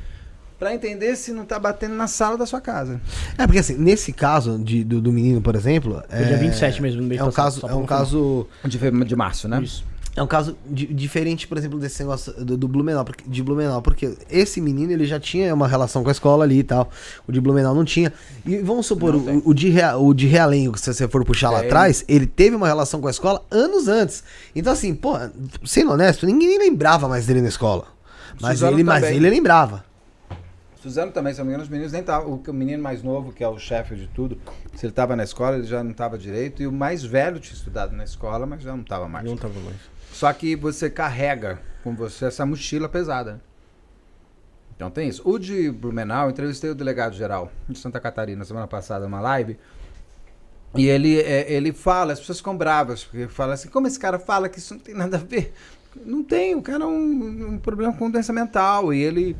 [0.58, 3.00] para entender se não tá batendo na sala da sua casa.
[3.36, 6.02] É, porque assim, nesse caso de, do, do menino, por exemplo.
[6.08, 9.16] Foi dia 27 mesmo, no mês É um passado, caso, é um caso De, de
[9.16, 9.62] março, né?
[9.62, 9.84] Isso.
[10.18, 13.80] É um caso di- diferente, por exemplo, desse negócio do, do Blumenau, porque, de Blumenau,
[13.80, 16.90] porque esse menino ele já tinha uma relação com a escola ali e tal.
[17.26, 18.12] O de Blumenau não tinha.
[18.44, 21.50] E vamos supor, o, o, de Rea- o de Realengo, que se você for puxar
[21.50, 21.68] lá Tem.
[21.68, 24.24] atrás, ele teve uma relação com a escola anos antes.
[24.56, 25.12] Então, assim, pô,
[25.64, 27.86] sendo honesto, ninguém lembrava mais dele na escola.
[28.40, 29.84] Mas, Suzano ele, mas ele lembrava.
[30.82, 32.42] Suzano também, se não me engano, os meninos nem estavam.
[32.46, 34.38] O, menino mais novo, que é o chefe de tudo,
[34.74, 36.62] se ele estava na escola, ele já não estava direito.
[36.62, 39.24] E o mais velho tinha estudado na escola, mas já não estava mais.
[39.24, 39.76] Não tava mais.
[40.12, 43.40] Só que você carrega com você essa mochila pesada.
[44.74, 45.22] Então tem isso.
[45.28, 49.58] O de Blumenau, entrevistei o delegado geral de Santa Catarina semana passada, numa live.
[50.76, 54.18] E ele, é, ele fala, as pessoas ficam bravas, porque fala assim, como esse cara
[54.18, 55.52] fala que isso não tem nada a ver?
[56.04, 58.92] Não tem, o cara é um, um problema com doença mental.
[58.92, 59.36] E ele.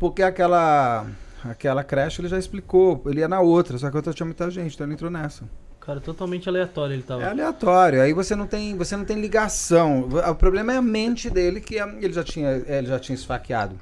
[0.00, 1.06] Porque aquela.
[1.44, 4.50] Aquela creche ele já explicou, ele ia na outra, só que a outra tinha muita
[4.50, 5.44] gente, então ele entrou nessa.
[5.86, 7.22] Cara, totalmente aleatório ele tava.
[7.22, 8.00] É aleatório.
[8.00, 10.08] Aí você não tem, você não tem ligação.
[10.30, 13.78] O problema é a mente dele que é- ele já tinha, ele já tinha esfaqueado.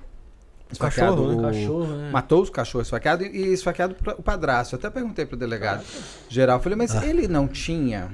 [0.81, 1.35] Cachorro, né?
[1.37, 2.11] o- Cachorro, né?
[2.11, 4.75] Matou os cachorros esfaqueados e esfaqueado o padrasto.
[4.75, 5.85] Eu até perguntei pro delegado
[6.31, 8.09] geral, falei, mas ele não tinha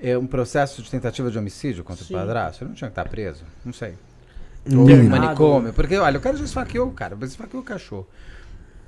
[0.00, 2.14] é, um processo de tentativa de homicídio contra Sim.
[2.14, 2.62] o padrasto?
[2.62, 3.42] Ele não tinha que estar preso?
[3.64, 3.94] Não sei.
[4.70, 4.84] Hum.
[4.84, 5.08] Internado.
[5.10, 5.72] manicômio.
[5.72, 8.06] Porque, olha, o cara já esfaqueou o cara, mas esfaqueou o cachorro.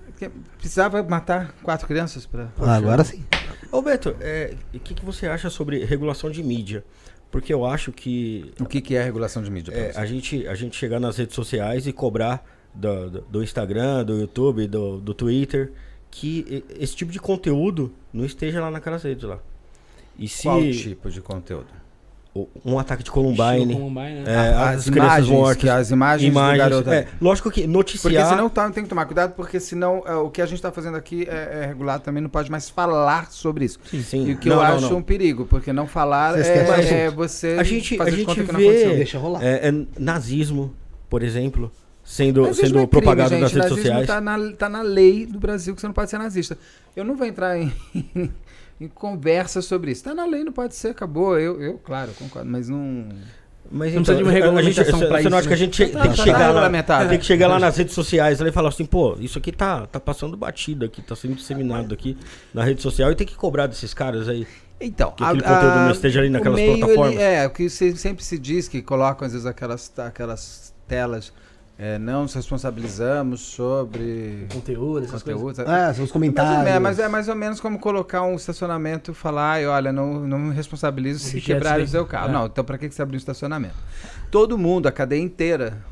[0.06, 2.48] Porque Precisava matar quatro crianças pra.
[2.60, 3.24] Ah, agora sim.
[3.72, 6.84] Ô Beto, é, o que, que você acha sobre regulação de mídia?
[7.30, 9.72] Porque eu acho que O que, que é regulação de mídia?
[9.72, 14.04] é, a, gente, a gente chegar nas redes sociais e cobrar do, do, do Instagram,
[14.04, 15.72] do YouTube, do, do Twitter,
[16.10, 19.38] que esse tipo de conteúdo não esteja lá naquelas redes lá.
[20.18, 21.68] E se Qual tipo de conteúdo?
[22.64, 24.24] Um ataque de Columbine, Columbine, né?
[24.26, 28.28] é, A- as, crianças mortas, as imagens, imagens, é, lógico que Porque noticiar...
[28.28, 30.96] senão tá, tem que tomar cuidado, porque senão é, o que a gente está fazendo
[30.96, 33.80] aqui é, é regulado também, não pode mais falar sobre isso.
[33.90, 34.26] Sim, sim.
[34.28, 34.98] E o que Não, eu não, acho não.
[34.98, 38.44] um perigo, porque não falar Você é, é você A gente- fazer a gente conta
[38.44, 38.96] que não vê- aconteceu.
[38.96, 39.42] Deixa rolar.
[39.44, 40.72] É, é nazismo,
[41.08, 41.72] por exemplo,
[42.04, 43.40] sendo, Nazismo sendo é crime, propagado gente.
[43.40, 44.06] nas redes Nazismo sociais.
[44.06, 46.56] Tá na, tá na lei do Brasil que você não pode ser nazista.
[46.94, 47.72] Eu não vou entrar em,
[48.80, 50.02] em conversa sobre isso.
[50.04, 51.38] Tá na lei, não pode ser, acabou.
[51.38, 53.08] Eu, eu claro, concordo, mas não.
[53.72, 55.56] Mas Não precisa de uma a gente- regulamentação você- Você isso, não acha que a
[55.56, 55.62] né?
[55.64, 57.08] gente Tá- tem que tá chegar lá, regulamentado.
[57.08, 60.00] tem que chegar lá nas redes sociais e falar assim, pô, isso aqui tá, tá
[60.00, 62.16] passando batido aqui, tá sendo disseminado aqui
[62.52, 64.44] na rede social e tem que cobrar desses caras aí.
[64.80, 67.14] Então, Que aquele conteúdo não esteja ali o naquelas meio, plataformas.
[67.14, 71.32] ele- é, o que se- sempre se diz que colocam às vezes aquelas, aquelas telas,
[71.82, 75.42] é, não nos responsabilizamos sobre Conteúdo, essas coisas.
[75.42, 75.72] conteúdos.
[75.72, 76.62] Ah, são os comentários.
[76.62, 80.26] menos, mas é mais ou menos como colocar um estacionamento e falar, ai, olha, não,
[80.26, 82.28] não me responsabilizo se quebrar o seu carro.
[82.28, 82.32] é.
[82.32, 83.76] Não, então para que que você abriu um estacionamento?
[84.30, 85.82] Todo mundo, a cadeia inteira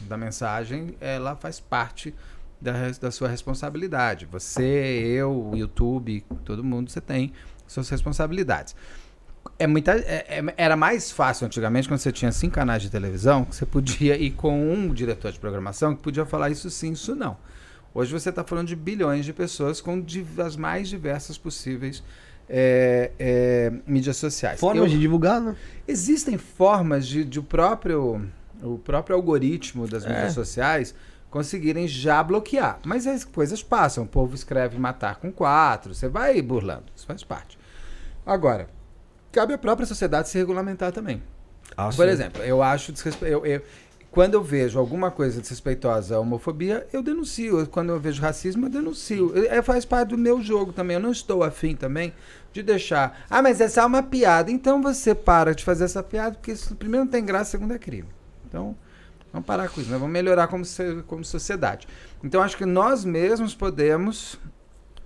[0.00, 2.12] da mensagem, ela faz parte
[2.60, 4.26] da, da sua responsabilidade.
[4.26, 7.32] Você, eu, o YouTube, todo mundo, você tem
[7.68, 8.74] suas responsabilidades.
[9.58, 13.44] É muita, é- é- era mais fácil antigamente, quando você tinha cinco canais de televisão,
[13.44, 17.14] que você podia ir com um diretor de programação que podia falar isso sim, isso
[17.14, 17.36] não.
[17.94, 20.04] Hoje você está falando de bilhões de pessoas com
[20.44, 22.02] as mais diversas possíveis
[22.48, 24.60] é, é, mídias sociais.
[24.60, 25.56] Formas Eu- de divulgar, né?
[25.88, 28.24] Existem formas de, de o próprio
[28.62, 30.08] o próprio algoritmo das É.
[30.10, 30.94] mídias sociais
[31.30, 32.78] conseguirem já bloquear.
[32.84, 34.04] Mas as coisas passam.
[34.04, 35.92] O povo escreve matar com quatro.
[35.94, 36.84] Você vai burlando.
[36.94, 37.58] Isso faz parte.
[38.24, 38.68] Agora,
[39.36, 41.22] cabe à própria sociedade se regulamentar também.
[41.76, 42.10] Ah, Por sim.
[42.10, 43.26] exemplo, eu acho desrespe...
[43.26, 43.60] eu, eu-
[44.10, 47.66] quando eu vejo alguma coisa desrespeitosa à homofobia, eu denuncio.
[47.66, 49.32] Quando eu vejo racismo, eu denuncio.
[49.46, 50.94] É, faz parte do meu jogo também.
[50.94, 52.14] Eu não estou afim também
[52.50, 53.26] de deixar.
[53.28, 54.50] Ah, mas essa é uma piada.
[54.50, 57.78] Então você para de fazer essa piada, porque isso, primeiro não tem graça, segundo é
[57.78, 58.08] crime.
[58.48, 58.74] Então,
[59.30, 59.98] vamos parar com isso, né?
[59.98, 60.64] Vamos melhorar como,
[61.06, 61.86] como sociedade.
[62.24, 64.38] Então, acho que nós mesmos podemos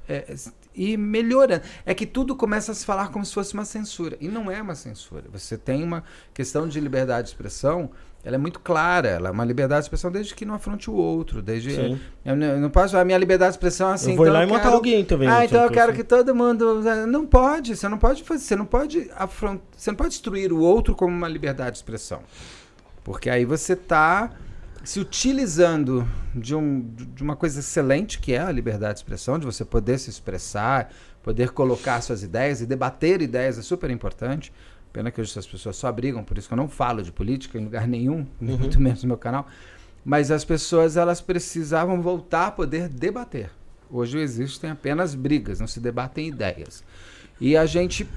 [0.09, 0.33] é,
[0.75, 1.63] ir melhorando.
[1.85, 4.17] É que tudo começa a se falar como se fosse uma censura.
[4.21, 5.25] E não é uma censura.
[5.33, 7.91] Você tem uma questão de liberdade de expressão,
[8.25, 9.09] ela é muito clara.
[9.09, 11.41] Ela é uma liberdade de expressão desde que não afronte o outro.
[11.43, 12.97] Desde, eu, não- eu não posso.
[12.97, 14.11] A minha liberdade de expressão é assim.
[14.13, 15.29] eu vou então lá e matar quero- alguém também.
[15.29, 16.01] ah, então eu quero assim.
[16.01, 16.83] que todo mundo.
[17.07, 20.61] Não pode, você não pode fazer, você não pode afron- você não pode destruir o
[20.61, 22.21] outro como uma liberdade de expressão.
[23.03, 24.31] Porque aí você está
[24.83, 26.81] se utilizando de, um,
[27.15, 30.91] de uma coisa excelente que é a liberdade de expressão, de você poder se expressar,
[31.23, 34.53] poder colocar suas ideias e debater ideias é super importante.
[34.93, 37.59] Pena que hoje as pessoas só brigam, por isso que eu não falo de política
[37.59, 39.47] em lugar nenhum, muito menos no meu canal.
[40.05, 43.51] Mas as pessoas elas precisavam voltar a poder debater.
[43.91, 46.83] Hoje existem apenas brigas, não se debatem ideias.
[47.41, 48.09] E a gente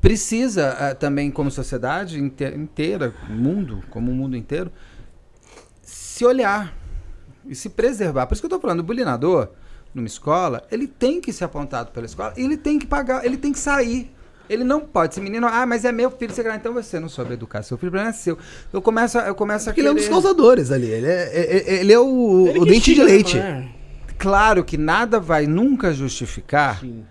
[0.00, 4.70] precisa eh, também, como sociedade inte- inteira, mundo, como o mundo inteiro,
[6.16, 6.74] se olhar
[7.46, 8.26] e se preservar.
[8.26, 9.50] Por isso que eu estou falando, o bulinador,
[9.94, 13.36] numa escola, ele tem que ser apontado pela escola, e ele tem que pagar, ele
[13.36, 14.10] tem que sair.
[14.48, 17.34] Ele não pode, esse menino, ah, mas é meu filho, você, então você não soube
[17.34, 18.38] educar seu filho, o problema é seu.
[18.72, 20.86] Eu começo, a- eu começo a Porque ele é um dos querer- causadores ali.
[20.86, 23.36] Ele é, é- é- ele é o, Ele o dente de leite.
[23.36, 23.68] né?
[24.18, 27.04] Claro que nada vai nunca justificar, Sim.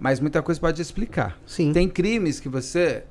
[0.00, 1.38] mas muita coisa pode explicar.
[1.46, 1.72] Sim.
[1.72, 3.04] Tem crimes que você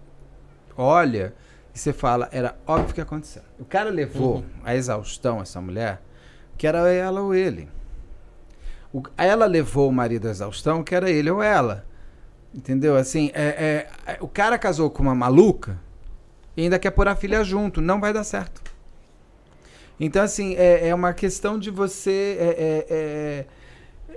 [0.77, 1.33] olha
[1.73, 3.41] e você fala, era óbvio que aconteceu.
[3.59, 4.43] O cara levou Uhum.
[4.63, 6.01] a exaustão essa mulher,
[6.57, 7.69] que era ela ou ele.
[8.93, 11.85] O- ela levou o marido à exaustão, que era ele ou ela.
[12.53, 12.95] Entendeu?
[12.97, 15.77] Assim, é, é- é- o cara casou com uma maluca
[16.57, 17.79] e ainda quer pôr a filha junto.
[17.81, 18.61] Não vai dar certo.
[19.99, 23.45] Então, assim, é, é uma questão de você é, é, é,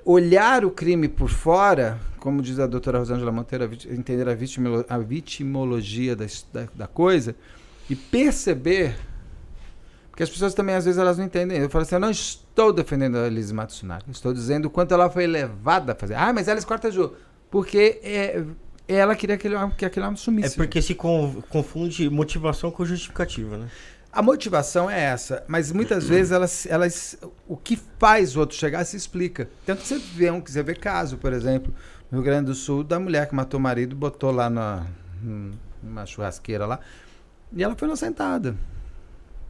[0.04, 4.98] olhar o crime por fora, como diz a doutora Rosângela Monteiro, entender a, vitimolo- a
[4.98, 7.34] vitimologia da, da, da coisa
[7.90, 8.94] e perceber.
[10.10, 11.58] Porque as pessoas também, às vezes, elas não entendem.
[11.58, 14.04] Eu falo assim, eu não estou defendendo a Elise Matsunaga.
[14.10, 16.14] Estou dizendo o quanto ela foi levada a fazer.
[16.14, 17.16] Ah, mas ela escortejou.
[17.50, 18.44] Porque é,
[18.86, 20.56] ela queria que, ele, que aquele homem É sumisse.
[20.56, 23.68] porque se con- confunde motivação com justificativa, né?
[24.12, 27.16] A motivação é essa, mas muitas vezes elas, elas,
[27.48, 29.48] o que faz o outro chegar se explica.
[29.64, 31.72] Tanto que você vê um, você vê caso, por exemplo,
[32.10, 34.86] no Rio Grande do Sul, da mulher que matou o marido, botou lá na,
[35.82, 36.78] numa churrasqueira lá,
[37.50, 38.54] e ela foi inocentada.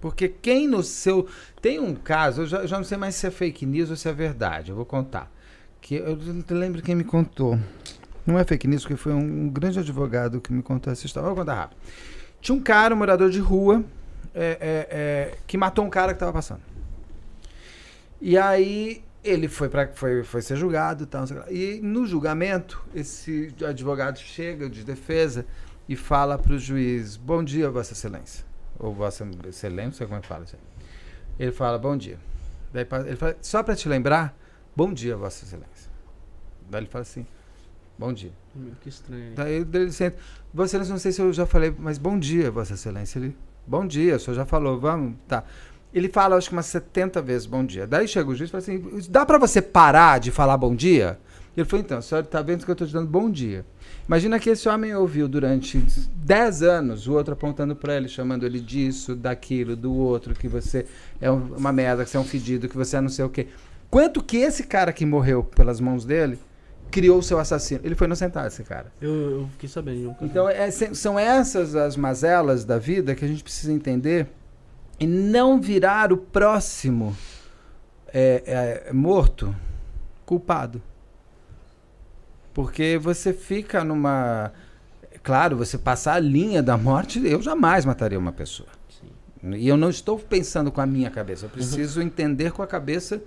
[0.01, 1.29] Porque quem no seu.
[1.61, 4.09] Tem um caso, eu já, já não sei mais se é fake news ou se
[4.09, 5.29] é verdade, eu vou contar.
[5.81, 7.59] Que eu não lembro quem me contou.
[8.25, 11.29] Não é fake news, porque foi um, um grande advogado que me contou essa história.
[11.29, 11.79] Vou contar rápido.
[12.41, 13.85] Tinha um cara, um morador de rua,
[14.35, 16.63] é, é, é, que matou um cara que estava passando.
[18.21, 21.25] E aí ele foi, pra, foi, foi ser julgado e tal.
[21.51, 25.47] E no julgamento, esse advogado chega de defesa
[25.89, 28.45] e fala para o juiz: Bom dia, Vossa Excelência.
[28.79, 30.45] Ou Vossa Excelência, não sei como é que fala.
[31.39, 32.19] Ele fala: Bom dia.
[32.73, 34.37] Daí ele fala: Só para te lembrar,
[34.75, 35.91] bom dia, Vossa Excelência.
[36.69, 37.27] Daí ele fala assim:
[37.99, 38.33] Bom dia.
[38.55, 39.35] Meu, Que estranho.
[39.35, 40.19] Daí ele senta.
[40.53, 43.19] Vossa Excelência, não sei se eu já falei, mas bom dia, Vossa Excelência.
[43.19, 43.37] Ele,
[43.67, 45.45] bom dia, o senhor já falou, vamos, tá.
[45.95, 47.87] Ele fala, acho que umas 70 vezes bom dia.
[47.87, 51.19] Daí chega o juiz e fala assim: dá pra você parar de falar bom dia?
[51.55, 53.63] Ele falou, então, o senhor tá vendo que eu tô te dando bom dia.
[54.09, 58.59] Imagina que esse homem ouviu durante 10 anos o outro apontando pra ele, chamando ele
[58.59, 60.87] disso, daquilo, do outro, que você
[61.21, 63.29] é um- uma merda, que você é um fedido, que você é não sei o
[63.29, 63.49] quê.
[63.91, 66.39] Quanto que esse cara que morreu pelas mãos dele
[66.93, 67.81] criou o seu assassino?
[67.83, 68.93] Ele foi inocentado, esse cara.
[69.01, 70.15] Eu, eu fiquei sabendo.
[70.21, 74.29] Então, é- são essas as mazelas da vida que a gente precisa entender
[75.01, 77.17] e não virar o próximo
[78.13, 79.55] é, é, morto
[80.27, 80.81] culpado.
[82.53, 84.53] Porque você fica numa.
[85.23, 88.69] Claro, você passar a linha da morte, eu jamais mataria uma pessoa.
[89.43, 93.21] E eu não estou pensando com a minha cabeça, eu preciso entender com a cabeça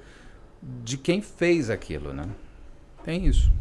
[0.83, 2.23] de quem fez aquilo, né?
[3.05, 3.51] Tem isso.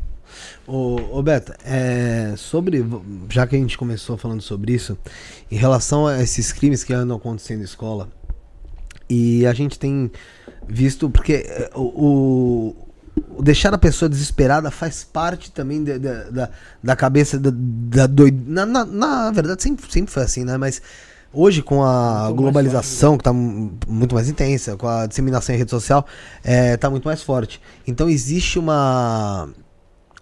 [0.66, 2.85] Ô, ô Beto, é, sobre.
[3.30, 4.98] Já que a gente começou falando sobre isso,
[5.50, 8.09] em relação a esses crimes que andam acontecendo em escola,
[9.09, 10.11] e a gente tem
[10.66, 12.74] visto, porque é, o,
[13.20, 16.50] o- deixar a pessoa desesperada faz parte também da, da,
[16.83, 18.37] da- cabeça da, da doid...
[18.46, 20.57] na, na, na verdade, sempre, sempre foi assim, né?
[20.57, 20.80] Mas
[21.35, 25.59] hoje, com a mais globalização, que tá mu- muito mais intensa, com a disseminação em
[25.59, 26.07] rede social,
[26.42, 27.61] é, tá muito mais forte.
[27.87, 29.49] Então existe uma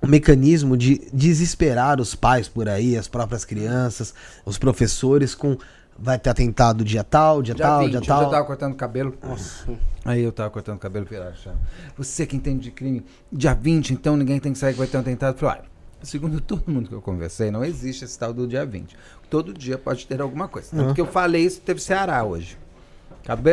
[0.02, 4.12] um mecanismo de desesperar os pais por aí, as próprias crianças,
[4.44, 5.56] os professores com
[5.96, 8.22] vai ter atentado dia tal, dia, Dia tal, 20, dia eu tal.
[8.24, 9.14] já tava cortando cabelo.
[9.22, 9.66] Nossa.
[10.04, 11.52] Aí eu tava cortando cabelo já.
[11.96, 14.96] Você que entende de crime, dia 20, então ninguém tem que sair que vai ter
[14.96, 15.34] um atentado.
[15.34, 15.71] Eu falei, olha,
[16.02, 18.96] segundo todo mundo que eu conversei, não existe esse tal do dia 20.
[19.30, 20.70] Todo dia pode ter alguma coisa.
[20.70, 20.94] Tanto Uhum.
[20.94, 22.58] que eu falei isso, teve Ceará hoje.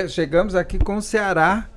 [0.09, 1.69] Chegamos aqui com o Ceará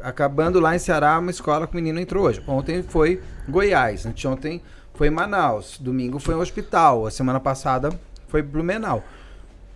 [0.00, 2.42] acabando lá em Ceará uma escola que o menino entrou hoje.
[2.46, 4.62] Ontem foi Goiás, anteontem
[4.94, 7.90] foi Manaus, domingo foi um hospital, a semana passada
[8.28, 9.02] foi Blumenau.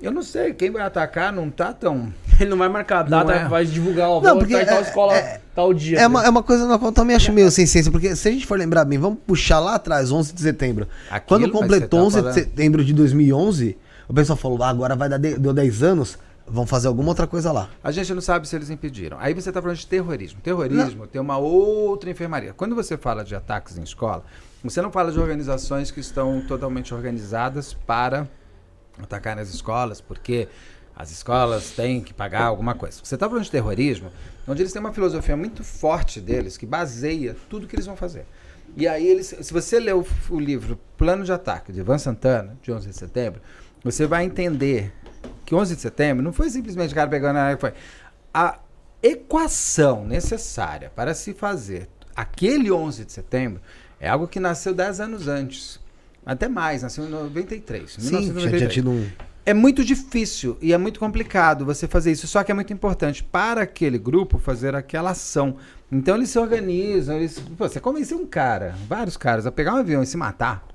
[0.05, 2.13] Eu não sei, quem vai atacar não tá tão.
[2.41, 3.49] Ele não vai marcar a data, Não é.
[3.49, 5.99] vai divulgar, ó, Não, porque estar em tal é- escola, é- tal dia.
[6.01, 8.29] É uma, é uma coisa na qual eu também acho meio sem ciência, porque se
[8.29, 10.87] a gente for lembrar bem, vamos puxar lá atrás, 11 de setembro.
[11.11, 13.79] Aquilo, Quando completou você 11 tá de falando- setembro de 2011,
[14.09, 17.27] o pessoal falou, ah, agora vai dar de- deu 10 anos, vão fazer alguma outra
[17.27, 17.69] coisa lá.
[17.83, 19.17] A gente não sabe se eles impediram.
[19.21, 20.41] Aí você está falando de terrorismo.
[20.43, 22.53] Terrorismo tem uma outra enfermaria.
[22.53, 24.25] Quando você fala de ataques em escola,
[24.63, 28.27] você não fala de organizações que estão totalmente organizadas para
[29.03, 30.49] atacar nas escolas, porque
[30.97, 33.01] as escolas têm que pagar alguma coisa.
[33.03, 34.13] Você está falando de terrorismo,
[34.47, 38.27] onde eles têm uma filosofia muito forte deles, que baseia tudo que eles vão fazer.
[38.77, 42.57] E aí, eles, se você ler o, o livro Plano de Ataque, de Ivan Santana,
[42.63, 43.41] de 11 de setembro,
[43.83, 44.93] você vai entender
[45.45, 47.73] que 11 de setembro não foi simplesmente o cara pegando a foi
[48.33, 48.59] a
[49.03, 53.61] equação necessária para se fazer aquele 11 de setembro
[54.01, 55.81] é algo que nasceu 10 anos antes.
[56.27, 57.91] Até mais, nasceu em 93.
[57.93, 58.73] Sim, já tinha 1993.
[58.73, 59.07] tido um...
[59.47, 63.23] É muito difícil e é muito complicado você fazer isso, só que é muito importante
[63.23, 65.57] para aquele grupo fazer aquela ação.
[65.93, 69.77] Então eles se organizam, eles, pô, você convencer um cara, vários caras, a pegar um
[69.77, 70.67] avião e se matar,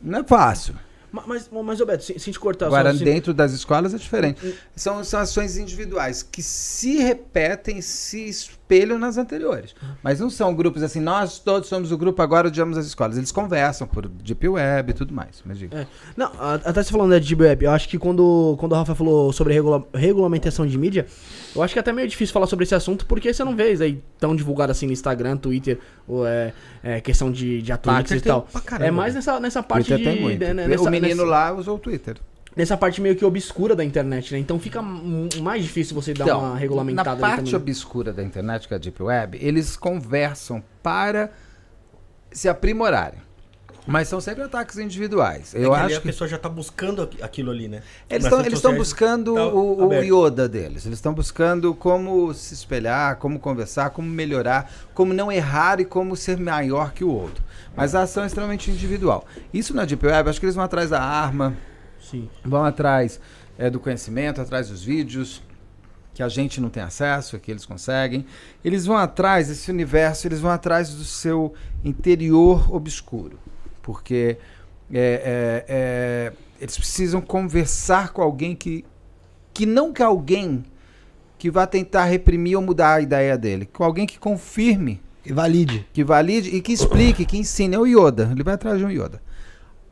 [0.00, 0.74] não é fácil.
[1.12, 3.52] Ma- Mas, mas, ô Beto, se, se a gente cortar Agora, só, se- dentro das
[3.52, 4.54] escolas é diferente.
[4.74, 8.26] São, são ações individuais que se repetem, se
[8.74, 9.74] espelham nas anteriores.
[10.02, 13.16] Mas não são grupos assim, nós todos somos o grupo, agora odiamos as escolas.
[13.16, 15.42] Eles conversam por Deep Web e tudo mais.
[15.44, 15.80] Mas diga.
[15.80, 15.86] É.
[16.16, 19.32] Não, até você falando né, de web, eu acho que quando, quando o Rafa falou
[19.32, 21.06] sobre regula- regulamentação de mídia,
[21.54, 23.72] eu acho que é até meio difícil falar sobre esse assunto, porque você não vê
[23.72, 26.52] isso aí tão divulgado assim no Instagram, Twitter, ou é,
[26.82, 28.48] é questão de, de ataques Twitter e tal.
[28.64, 29.18] caramba, É mais né?
[29.18, 30.14] nessa, nessa parte Twitter de.
[30.18, 30.40] tem muito.
[30.40, 32.16] né, né, o nessa- menino nessa- lá usou o Twitter.
[32.56, 34.38] Nessa parte meio que obscura da internet, né?
[34.38, 37.54] Então fica mais difícil você dar uma regulamentada Então, na parte também.
[37.56, 41.30] obscura da internet, que é a Deep Web, eles conversam para
[42.30, 43.18] se aprimorarem.
[43.86, 45.54] Mas são sempre ataques individuais.
[45.54, 47.82] É Eu que ali acho a que pessoa já tá buscando aqui- aquilo ali, né?
[48.08, 48.24] Eles
[48.54, 49.92] estão buscando tá o, o.
[50.02, 50.86] Yoda deles.
[50.86, 56.16] Eles estão buscando como se espelhar, como conversar, como melhorar, como não errar e como
[56.16, 57.44] ser maior que o outro.
[57.76, 59.26] Mas a ação é extremamente individual.
[59.52, 61.54] Isso na Deep Web, acho que eles vão atrás da arma,
[62.10, 62.28] Sim.
[62.44, 63.20] vão atrás
[63.58, 65.42] é, do conhecimento, atrás dos vídeos
[66.14, 68.24] que a gente não tem acesso, que eles conseguem.
[68.64, 71.52] Eles vão atrás desse universo, eles vão atrás do seu
[71.84, 73.38] interior obscuro.
[73.82, 74.38] Porque
[74.92, 78.84] é, é, é, eles precisam conversar com alguém que,
[79.52, 80.64] que não que alguém
[81.36, 85.86] que vá tentar reprimir ou mudar a ideia dele, com alguém que confirme E valide.
[85.92, 87.74] que valide e que explique, que ensine.
[87.74, 88.30] É o Yoda.
[88.30, 89.20] Ele vai atrás de um Yoda.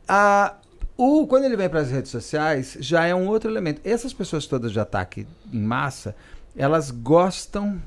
[0.09, 0.55] Ah,
[1.03, 3.81] o, quando ele vem para as redes sociais, já é um outro elemento.
[3.85, 6.15] Essas pessoas todas de ataque em massa,
[6.57, 7.83] elas gostam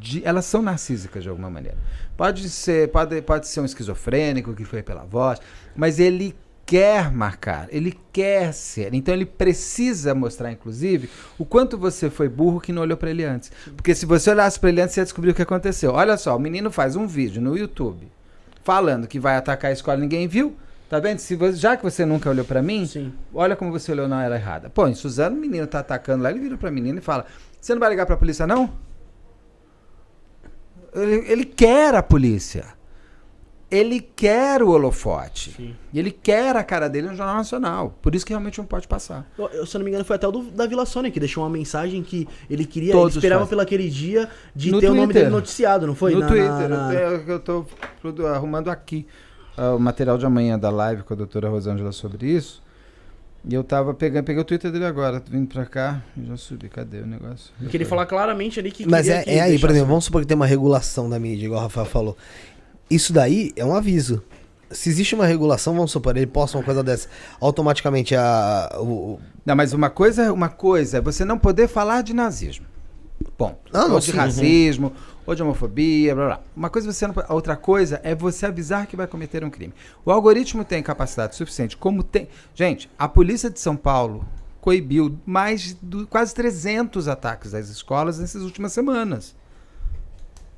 [0.00, 0.24] de.
[0.24, 1.76] Elas são narcísicas de alguma maneira.
[2.16, 5.38] Pode ser, pode, pode ser um esquizofrênico que foi pela voz,
[5.74, 6.34] mas ele
[6.64, 8.94] quer marcar, ele quer ser.
[8.94, 13.22] Então ele precisa mostrar, inclusive, o quanto você foi burro que não olhou para ele
[13.22, 13.52] antes.
[13.76, 15.92] Porque se você olhasse para ele antes, você ia descobrir o que aconteceu.
[15.92, 18.10] Olha só, o menino faz um vídeo no YouTube
[18.64, 20.56] falando que vai atacar a escola ninguém viu.
[20.88, 21.18] Tá vendo?
[21.18, 23.12] Se você- já que você nunca olhou para mim, Sim.
[23.34, 24.70] olha como você olhou na hora errada.
[24.70, 27.26] Pô, Suzano, o menino tá atacando lá, ele vira pra menina e fala:
[27.60, 28.70] Você não vai ligar pra polícia, não?
[30.94, 32.76] Ele, ele quer a polícia.
[33.68, 35.50] Ele quer o holofote.
[35.56, 35.74] Sim.
[35.92, 37.98] E ele quer a cara dele no Jornal Nacional.
[38.00, 39.26] Por isso que realmente não pode passar.
[39.36, 41.42] Eu, se eu não me engano, foi até o do, da Vila Sônia que deixou
[41.42, 43.50] uma mensagem que ele queria, Todos ele esperava fazem.
[43.50, 45.22] pelo aquele dia de No ter o nome Twitter.
[45.24, 46.14] dele noticiado, não foi?
[46.14, 47.66] no Na- Twitter, na- na- Eu, eu tô
[48.32, 49.04] arrumando aqui
[49.56, 52.62] o material de amanhã da live com a doutora Rosângela sobre isso.
[53.48, 56.68] E eu tava pegando, peguei o Twitter dele agora, tô vindo pra cá, já subi,
[56.68, 57.52] cadê o negócio?
[57.70, 60.04] Que ele falar claramente ali que Mas queria é, que é aí, por exemplo, vamos
[60.04, 62.16] supor que tem uma regulação da mídia, igual o Rafael falou.
[62.90, 64.20] Isso daí é um aviso.
[64.68, 67.08] Se existe uma regulação, vamos supor, ele posta uma coisa dessa,
[67.40, 72.02] automaticamente a, o, o- Não, mas uma coisa, uma coisa é você não poder falar
[72.02, 72.66] de nazismo.
[73.36, 73.58] Ponto.
[73.72, 74.92] Ah, ou de sim, racismo,
[75.26, 76.40] ou de homofobia, blá blá.
[76.56, 79.50] Uma coisa você não pode- a outra coisa é você avisar que vai cometer um
[79.50, 79.74] crime.
[80.04, 82.28] O algoritmo tem capacidade suficiente, como tem.
[82.54, 84.24] Gente, a polícia de São Paulo
[84.60, 89.36] coibiu mais de quase 300 ataques às escolas nessas últimas semanas.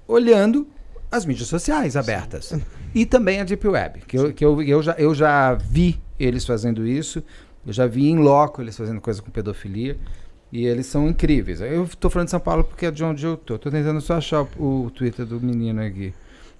[0.07, 0.66] Olhando
[1.11, 2.55] as mídias sociais abertas.
[2.95, 6.45] E também a Deep Web, que, eu, que eu, eu, já, eu já vi eles
[6.47, 7.22] fazendo isso,
[7.66, 9.99] eu já vi em loco eles fazendo coisa com pedofilia,
[10.53, 11.61] e eles são incríveis.
[11.61, 13.59] Eu tô falando de São Paulo porque é de onde eu tô.
[13.59, 16.14] Tô tentando só achar o, o Twitter do menino aqui.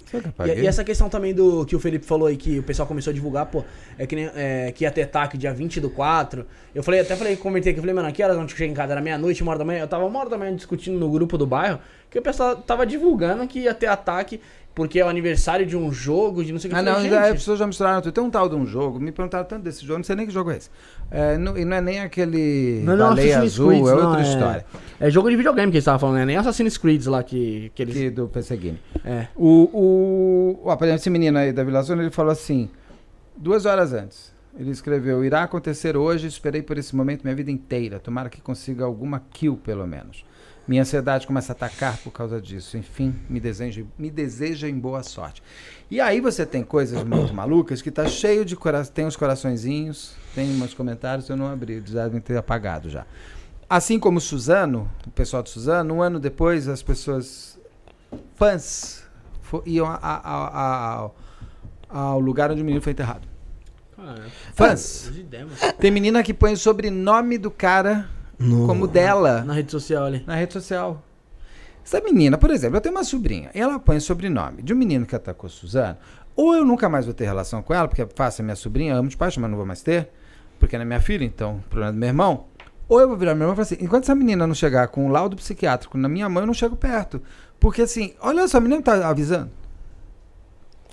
[0.09, 0.16] Que
[0.49, 3.11] E, e essa questão também do que o Felipe falou aí, que o pessoal começou
[3.11, 3.62] a divulgar, pô,
[3.99, 6.47] é que, nem, é, que ia ter ataque dia 20 do 4.
[6.74, 8.74] Eu falei, até falei, comentei aqui, eu falei, mano, aqui horas onde eu cheguei em
[8.74, 8.93] casa?
[8.93, 9.80] Era meia-noite, uma hora da manhã.
[9.80, 11.78] Eu tava uma hora da manhã discutindo no grupo do bairro,
[12.11, 14.41] que o pessoal tava divulgando que ia ter ataque
[14.79, 16.79] porque é o aniversário de um jogo, de não sei o que.
[16.79, 18.12] Ah, não, falei, já, as gente, pessoas já misturaram tudo.
[18.12, 20.33] Tem um tal de um jogo, me perguntaram tanto desse jogo, não sei nem que
[20.33, 20.70] jogo é esse.
[21.11, 24.07] É, não, e não é nem aquele Não, não, baleia Assassin's azul, Creed, é não,
[24.07, 24.66] outra é- história.
[25.01, 26.26] É jogo de videogame que eles estavam falando, né?
[26.26, 27.95] Nem Assassin's Creed lá que, que eles.
[27.95, 28.79] Que do PC Game.
[29.05, 29.26] É.
[29.35, 32.70] O, o, ó, por exemplo, esse menino aí da Vila Zona, ele falou assim,
[33.37, 34.33] duas horas antes.
[34.57, 37.99] Ele escreveu, irá acontecer hoje, esperei por esse momento minha vida inteira.
[37.99, 40.24] Tomara que consiga alguma kill, pelo menos.
[40.69, 42.77] Minha ansiedade começa a atacar por causa disso.
[42.77, 45.43] Enfim, me deseja, me deseja em boa sorte.
[45.91, 48.93] E aí você tem coisas muito malucas que tá cheio de coração.
[48.93, 53.07] Tem os coraçõezinhos, tem uns comentários, eu não abri, eles devem ter apagado já.
[53.71, 57.59] Assim como o Suzano, o pessoal do Suzano, um ano depois as pessoas
[58.37, 59.03] fãs
[59.64, 61.16] iam a- a- a- ao-
[61.89, 63.27] ao lugar onde o menino foi enterrado.
[64.55, 65.11] Fãs.
[65.81, 68.09] Tem menina que põe o sobrenome do cara
[68.39, 70.22] No- como dela Na rede social ali.
[70.26, 71.03] na rede social.
[71.84, 74.76] Essa menina, por exemplo, eu tenho uma sobrinha, e ela põe o sobrenome de um
[74.76, 75.97] menino que atacou Suzano,
[76.36, 79.16] ou eu nunca mais vou ter relação com ela, porque faça minha sobrinha, amo de
[79.16, 80.09] paixão, mas não vou mais ter,
[80.61, 82.45] porque ela é minha filha, então, problema do meu irmão.
[82.89, 85.07] Ou eu vou virar meu irmão e falar assim, enquanto essa menina não chegar com
[85.07, 87.20] um laudo psiquiátrico na minha mão, eu não chego perto.
[87.59, 89.51] Porque assim, olha só, a menina tá avisando.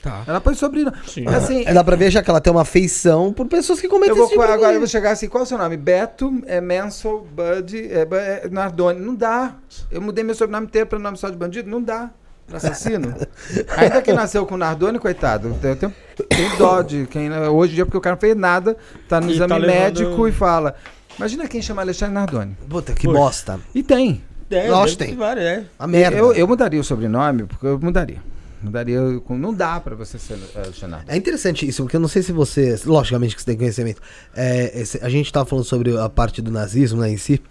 [0.06, 0.24] Tá.
[0.28, 0.96] Ela põe sobrenome.
[1.08, 1.28] Sim.
[1.28, 4.12] Assim, É, dá pra ver já que ela tem uma afeição por pessoas que cometem
[4.12, 5.76] eu vou, esse tipo de- agora eu vou chegar assim, qual é o seu nome?
[5.78, 8.08] Beto, é Mansell, Bud, é,
[8.46, 9.00] é Nardoni.
[9.00, 9.56] Não dá.
[9.90, 11.68] Eu mudei meu sobrenome inteiro para nome só de bandido?
[11.70, 12.12] Não dá.
[12.46, 13.16] Pra assassino.
[13.76, 15.56] Ainda que nasceu com Nardoni, coitado.
[15.64, 15.94] Eu tenho,
[16.30, 17.32] tenho dó de quem.
[17.32, 18.78] Hoje em dia, porque o cara não fez nada,
[19.10, 20.76] tá no E exame tá levando- médico e fala.
[21.18, 22.56] Imagina quem chama Alexandre Nardoni.
[22.70, 23.18] Puta, que Poxa.
[23.20, 23.60] bosta.
[23.74, 24.22] E tem.
[24.52, 25.10] É, Lógico tem.
[25.10, 25.64] ter vários, é.
[25.80, 26.16] A merda.
[26.16, 28.22] Eu, eu mudaria o sobrenome, porque eu mudaria.
[28.66, 29.00] Mudaria.
[29.26, 31.06] com- Não dá pra você ser Alexandre Nardoni.
[31.08, 32.80] É interessante isso, porque eu não sei se você.
[32.86, 34.02] Logicamente que você tem conhecimento.
[34.36, 37.42] É, esse- a gente tava falando sobre a parte do nazismo né, em si.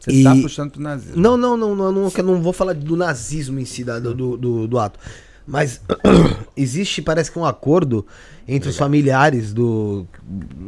[0.00, 1.20] Você E- tá puxando pro nazismo.
[1.20, 3.98] Não, não, não, não, eu não, eu não vou falar do nazismo em si, da-
[4.00, 4.98] do, do, do- do ato.
[5.46, 5.80] Mas
[6.56, 8.06] existe, parece que um acordo
[8.46, 10.06] entre os familiares do.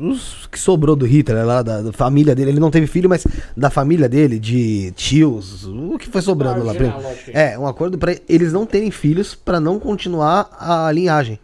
[0.01, 2.51] Os que sobrou do Hitler, lá, da, da família dele.
[2.51, 6.64] Ele não teve filho, mas da família dele, de tios, o que foi sobrando Ah,
[6.64, 7.33] lá pra aí.
[7.33, 11.39] É, um acordo pra eles não terem filhos pra não continuar a linhagem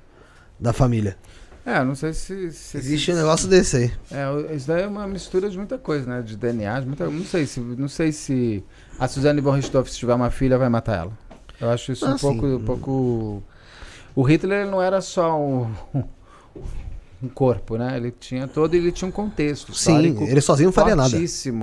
[0.59, 1.17] da família.
[1.65, 2.51] É, não sei se.
[2.53, 3.91] se Existe um negócio desse aí.
[4.11, 6.23] É, isso daí é uma mistura de muita coisa, né?
[6.23, 8.65] De DNA, de muita, não sei se, não sei se
[8.99, 11.13] a Suzane von Richthofen, se tiver uma filha, vai matar ela.
[11.61, 12.55] Eu acho isso Ah, um pouco, sim.
[12.55, 13.43] um pouco.
[14.15, 15.73] O Hitler não era só um,
[17.23, 17.97] um corpo, né?
[17.97, 21.11] Ele tinha todo, ele tinha um contexto Sim, ele sozinho não faria nada.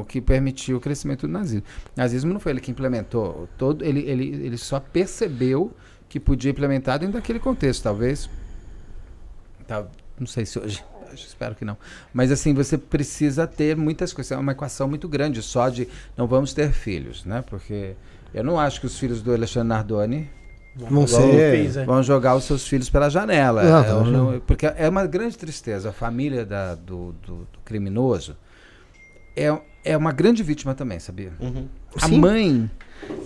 [0.07, 1.63] que permitiu o crescimento do nazismo.
[1.95, 5.71] O nazismo não foi ele que implementou, todo, ele, ele, ele só percebeu
[6.07, 8.29] que podia implementar dentro daquele contexto, talvez.
[9.67, 9.85] Tá,
[10.19, 10.83] não sei se hoje.
[11.13, 11.77] Espero que não.
[12.13, 14.31] Mas assim, você precisa ter muitas coisas.
[14.33, 17.43] É uma equação muito grande só de não vamos ter filhos, né?
[17.49, 17.95] Porque
[18.37, 20.29] eu não acho que os filhos do Alexandre Nardoni
[20.75, 21.21] Vão ser.
[21.51, 21.85] fez, é.
[21.85, 23.63] vão jogar os seus filhos pela janela.
[23.63, 25.89] Não, É, tá não- porque é uma grande tristeza.
[25.89, 28.35] A família da- do, do- do criminoso
[29.35, 31.31] é, é uma grande vítima também, sabia?
[31.39, 31.65] Uhum.
[32.01, 32.19] A Sim.
[32.19, 32.69] mãe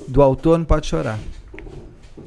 [0.07, 1.20] do autor não pode chorar.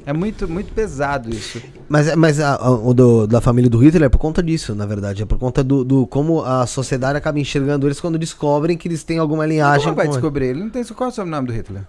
[0.05, 1.59] É muito, muito pesado isso.
[1.89, 4.85] Mas, mas a- a- o do- da família do Hitler é por conta disso, na
[4.85, 5.23] verdade.
[5.23, 9.03] É por conta do, do como a sociedade acaba enxergando eles quando descobrem que eles
[9.03, 9.85] têm alguma linhagem.
[9.85, 10.45] Como vai com- descobrir?
[10.47, 10.83] Ele não tem.
[10.83, 11.81] Qual é o sobrenome do Hitler?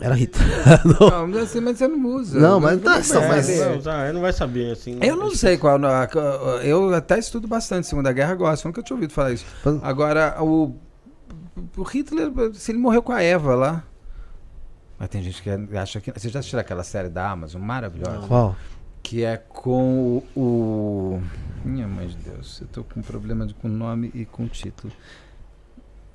[0.00, 0.46] Era Hitler.
[1.00, 1.10] Não.
[1.10, 2.38] Não, mas assim, mas você não usa.
[2.38, 3.28] Não, mas tá, vai só, saber.
[3.28, 4.98] mas- não, tá, não vai saber, assim.
[5.02, 5.76] Eu não sei qual.
[6.62, 8.64] Eu até estudo bastante Segunda Guerra, gosto.
[8.66, 9.44] Nunca tinha ouvido falar isso.
[9.82, 10.74] Agora, o,
[11.76, 13.82] o Hitler, se ele morreu com a Eva lá.
[15.00, 16.12] Mas tem gente que acha que.
[16.12, 18.26] Você já assistiu aquela série da Amazon maravilhosa?
[18.28, 18.54] Qual?
[19.02, 20.40] Que é com o.
[20.40, 21.22] o-
[21.64, 24.92] Minha mãe de Deus, eu tô com problema de- com nome e com título.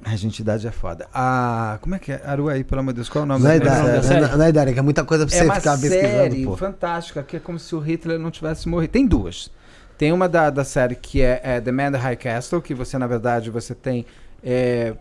[0.06, 1.08] A gente idade é foda.
[1.14, 1.78] A.
[1.82, 2.22] Como é que é?
[2.26, 4.04] Aruaí, pelo amor de Deus, qual é o nome é da idade, série?
[4.04, 4.41] série?
[4.41, 6.58] é- é idade, que é muita coisa pra É você uma ficar série pesquisando, pô.
[6.58, 8.91] fantástica, que é como se o Hitler não tivesse morrido.
[8.91, 9.49] Tem duas.
[9.97, 12.74] Tem uma da, da série que é, é The Man in the High Castle, que
[12.74, 14.06] você, na verdade, você tem
[14.43, 14.93] é,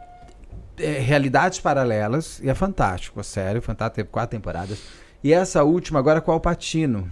[0.79, 4.79] é, realidades paralelas, e é fantástico, a série, fantástico, teve quatro temporadas.
[5.25, 7.11] E essa última agora com o Alpatino,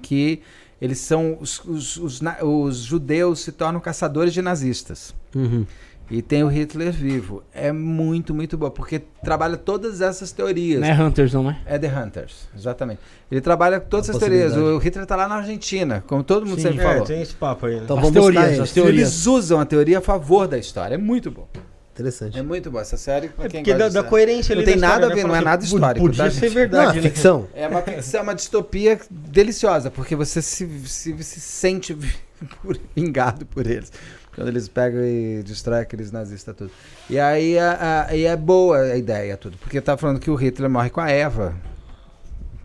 [0.00, 0.42] que
[0.80, 5.14] eles são, os, os, os, na- os judeus se tornam caçadores de nazistas.
[5.34, 5.64] Uhum.
[6.12, 7.42] E tem o Hitler vivo.
[7.54, 10.78] É muito, muito boa, porque trabalha todas essas teorias.
[10.82, 11.58] Não é Hunters, não, né?
[11.64, 13.00] É The Hunters, exatamente.
[13.30, 14.54] Ele trabalha com todas essas teorias.
[14.54, 16.68] O Hitler tá lá na Argentina, como todo mundo Sim.
[16.68, 17.04] sempre É, falou.
[17.06, 17.80] tem esse papo aí, né?
[17.84, 18.94] Então As vamos buscar teorias, as teorias.
[19.08, 20.96] Eles usam a teoria a favor da história.
[20.96, 21.48] É muito bom.
[21.94, 22.38] Interessante.
[22.38, 23.28] É muito boa essa série.
[23.28, 25.22] Pra É quem porque gosta da, da coerência Não tem da nada história, a ver,
[25.24, 25.28] né?
[25.28, 26.42] não é nada assim, histórico, Podia tá, ser gente?
[26.42, 27.02] Não, é verdade, né?
[27.02, 27.48] ficção.
[27.54, 31.96] É uma ficção, é uma distopia deliciosa, porque você se, se, se sente
[32.96, 33.92] vingado por eles.
[34.34, 36.70] Quando eles pegam e destroem aqueles nazistas tudo.
[37.10, 39.58] E aí a, a- e é boa a ideia tudo.
[39.58, 41.54] Porque tá falando que o Hitler morre com a Eva.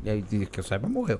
[0.03, 1.19] E aí, que eu saiba, morreu.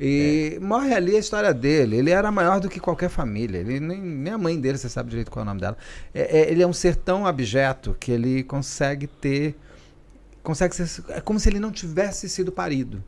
[0.00, 1.96] E morre ali a história dele.
[1.98, 3.58] Ele era maior do que qualquer família.
[3.58, 5.76] Ele, nem, nem a mãe dele, você sabe direito qual é o nome dela.
[6.12, 9.54] É- é- ele é um ser tão abjeto que ele consegue ter.
[10.42, 11.04] Consegue ser.
[11.10, 13.02] É como se ele não tivesse sido parido.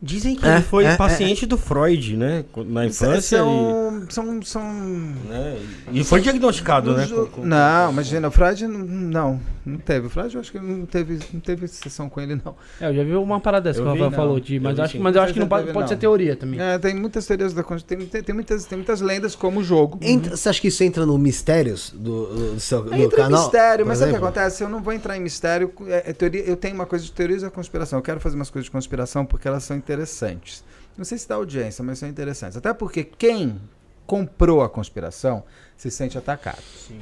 [0.00, 2.44] Dizem que É, ele foi é, paciente do Freud, né?
[2.68, 3.38] Na infância.
[3.38, 4.06] São.
[4.08, 4.42] São.
[4.42, 5.56] são E, né?
[5.92, 7.06] e foi diagnosticado, né?
[7.06, 10.06] com- com- Não, imagina, o Freud não, não, teve.
[10.06, 12.56] O Freud eu acho que não teve, não teve sessão com ele, não.
[12.80, 14.84] É, eu já vi uma parada dessa Eu que o Rafael falou, de, mas, eu
[14.84, 15.88] acho, mas eu acho que não pode, teve, pode não.
[15.88, 16.60] ser teoria também.
[16.60, 19.98] É, tem muitas teorias da tem, tem, tem muitas, tem muitas lendas como o jogo.
[20.02, 23.42] Entra- você acha que isso entra no mistérios do, do seu do Entra em canal?
[23.42, 24.62] mistério, por mas sabe o que acontece?
[24.62, 25.72] Eu não vou entrar em mistério.
[25.86, 27.98] é- é teoria, eu tenho uma coisa de teorias da conspiração.
[27.98, 30.64] Eu quero fazer umas coisas de conspiração porque elas são interessantes.
[30.96, 32.56] Não sei se dá audiência, mas são interessantes.
[32.56, 33.60] Até porque quem
[34.06, 35.44] comprou a conspiração
[35.76, 36.62] se sente atacado.
[36.88, 37.00] Sim.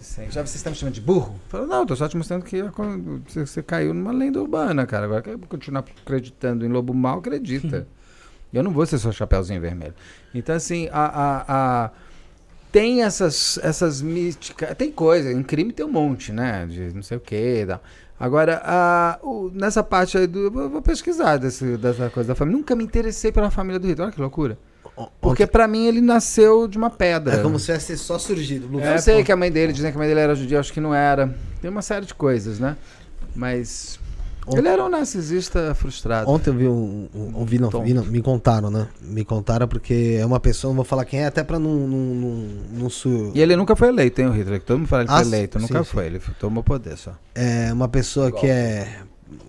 [0.00, 0.34] Sente.
[0.34, 1.34] Já você está me chamando de burro?
[1.48, 2.62] Fala, não, tô só te mostrando que
[3.44, 5.04] você, caiu numa lenda urbana, cara.
[5.04, 7.86] Agora quer continuar acreditando em lobo mal, acredita.
[8.52, 9.94] Eu não vou ser só chapéuzinho vermelho.
[10.34, 11.44] Então, assim, a, a,
[11.84, 11.90] a-
[12.72, 14.74] tem essas, essas místicas.
[14.76, 16.66] Tem coisa, em crime tem um monte, né?
[16.66, 17.80] De não sei o que e tal.
[18.18, 20.46] Agora, a, o- nessa parte aí do.
[20.60, 22.58] Eu vou pesquisar desse, dessa coisa da família.
[22.58, 24.06] Nunca me interessei pela família do Hitler.
[24.06, 24.58] Olha que loucura.
[25.20, 27.34] Porque pra mim ele nasceu de uma pedra.
[27.34, 28.68] É como se tivesse só surgido.
[28.68, 30.72] no- Eu sei que a mãe dele, dizem que a mãe dele era judia, acho
[30.72, 31.34] que não era.
[31.60, 32.76] Tem uma série de coisas, né?
[33.34, 33.98] Mas.
[34.46, 36.28] Ontem- Ele era um narcisista frustrado.
[36.28, 38.88] Ontem eu vi um, um, um- vi, não, vi não, me contaram, né?
[39.00, 41.98] Me contaram porque é uma pessoa, não vou falar quem é, até pra não, não,
[41.98, 44.60] não, não su- E ele nunca foi eleito, hein, o Hitler?
[44.62, 45.58] Todo mundo fala que ele Ah, foi eleito.
[45.60, 45.90] sim, nunca sim.
[45.90, 47.12] foi, ele tomou poder só.
[47.34, 49.02] É uma pessoa que é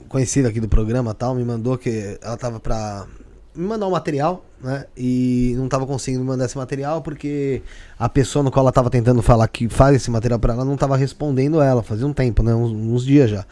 [0.09, 3.05] conhecida aqui do programa tal, me mandou que ela tava pra
[3.55, 4.85] me mandar um material, né?
[4.95, 7.61] E não tava conseguindo me mandar esse material porque
[7.99, 10.77] a pessoa no qual ela tava tentando falar que faz esse material pra ela não
[10.77, 12.53] tava respondendo ela, fazia um tempo, né?
[12.55, 13.45] Uns, uns dias já.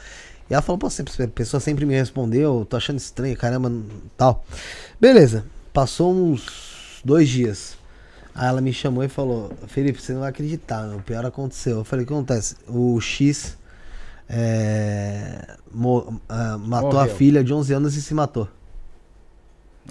[0.49, 3.71] E ela falou, pô, sempre, a pessoa sempre me respondeu, tô achando estranho, caramba,
[4.17, 4.43] tal.
[4.99, 7.77] Beleza, passou uns dois dias.
[8.33, 11.77] Aí ela me chamou e falou, Felipe, você não vai acreditar, meu, o pior aconteceu.
[11.79, 12.55] Eu falei, o que acontece?
[12.67, 13.57] O X
[14.27, 17.15] é, mo- ah, matou a Morreu.
[17.15, 18.47] filha de 11 anos e se matou.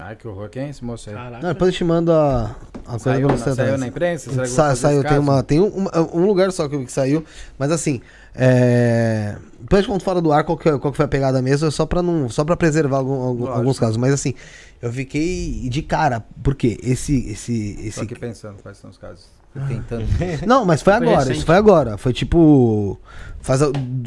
[0.00, 0.48] Ai, que horror.
[0.48, 1.16] Quem é esse moço aí?
[1.16, 1.42] Caraca.
[1.42, 2.54] Não, depois eu te mando a,
[2.86, 4.30] a coisa Saiu, pra na, você saiu na imprensa?
[4.30, 5.20] Será que eu vou Sa- saiu, tem, caso?
[5.22, 7.24] uma, tem um, um lugar só que, que saiu,
[7.58, 8.00] mas assim,
[8.34, 11.42] é, depois eu conto fora do ar qual que, é- qual que foi a pegada
[11.42, 14.34] mesmo, é só pra, não, só pra preservar algum- algum- alguns casos, mas assim,
[14.80, 19.26] eu fiquei de cara, porque esse, esse, Tô esse aqui pensando quais são os casos.
[19.66, 20.04] Tentando.
[20.46, 21.36] Não, mas foi Foi agora, recente.
[21.38, 21.96] isso foi agora.
[21.96, 23.00] Foi tipo.
[23.40, 23.60] Faz,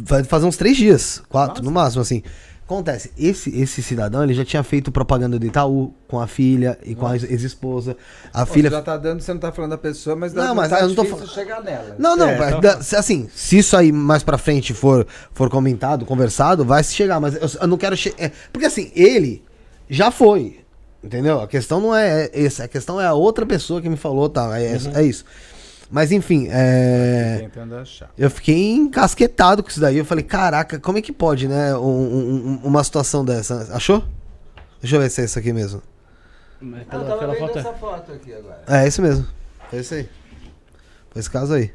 [0.04, 2.22] vai fazer uns três dias, quatro, no máximo, assim.
[2.72, 6.96] Acontece, esse, esse cidadão, ele já tinha feito propaganda do Itaú com a filha e
[6.96, 7.98] com a ex- ex-esposa.
[8.34, 8.70] A Pô, filha.
[8.70, 10.80] você já tá dando, você não tá falando da pessoa, mas Não, dá, mas tá
[10.80, 11.96] eu não tô chegar nela.
[12.00, 15.50] Não, não, É, vai- então- da- assim, se isso aí mais pra frente for, for
[15.50, 18.32] comentado, conversado, vai se chegar, mas eu, eu não quero chegar.
[18.54, 19.44] porque assim, ele
[19.90, 20.62] já foi.
[21.04, 21.42] Entendeu?
[21.42, 24.60] A questão não é essa, a questão é a outra pessoa que me falou, tá?
[24.60, 25.26] É, é isso.
[25.92, 27.50] Mas enfim, é.
[28.18, 29.98] Eu fiquei encasquetado com isso daí.
[29.98, 31.76] Eu falei, caraca, como é que pode, né?
[31.76, 33.68] um- um- um- uma situação dessa.
[33.76, 34.04] Achou?
[34.80, 35.82] Deixa eu ver se é isso aqui mesmo.
[36.62, 38.62] Mas Ah, pela, eu tava foto é- essa foto aqui agora.
[38.68, 39.28] É, esse mesmo.
[39.70, 40.10] Foi esse aí.
[41.10, 41.74] Foi esse caso aí.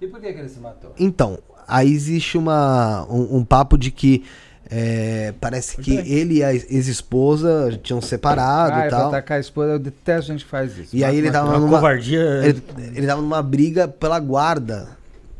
[0.00, 0.92] E por que, que ele se matou?
[0.98, 1.38] Então,
[1.68, 4.24] aí existe uma, um, um papo de que
[4.70, 9.08] é, parece que ele e a ex-esposa tinham separado ah, e é pra tal.
[9.08, 10.94] atacar a esposa, eu detesto gente que faz isso.
[10.96, 12.20] E aí ele tava uma Uma numa- covardia.
[12.44, 12.62] Ele,
[12.94, 14.88] ele tava numa briga pela guarda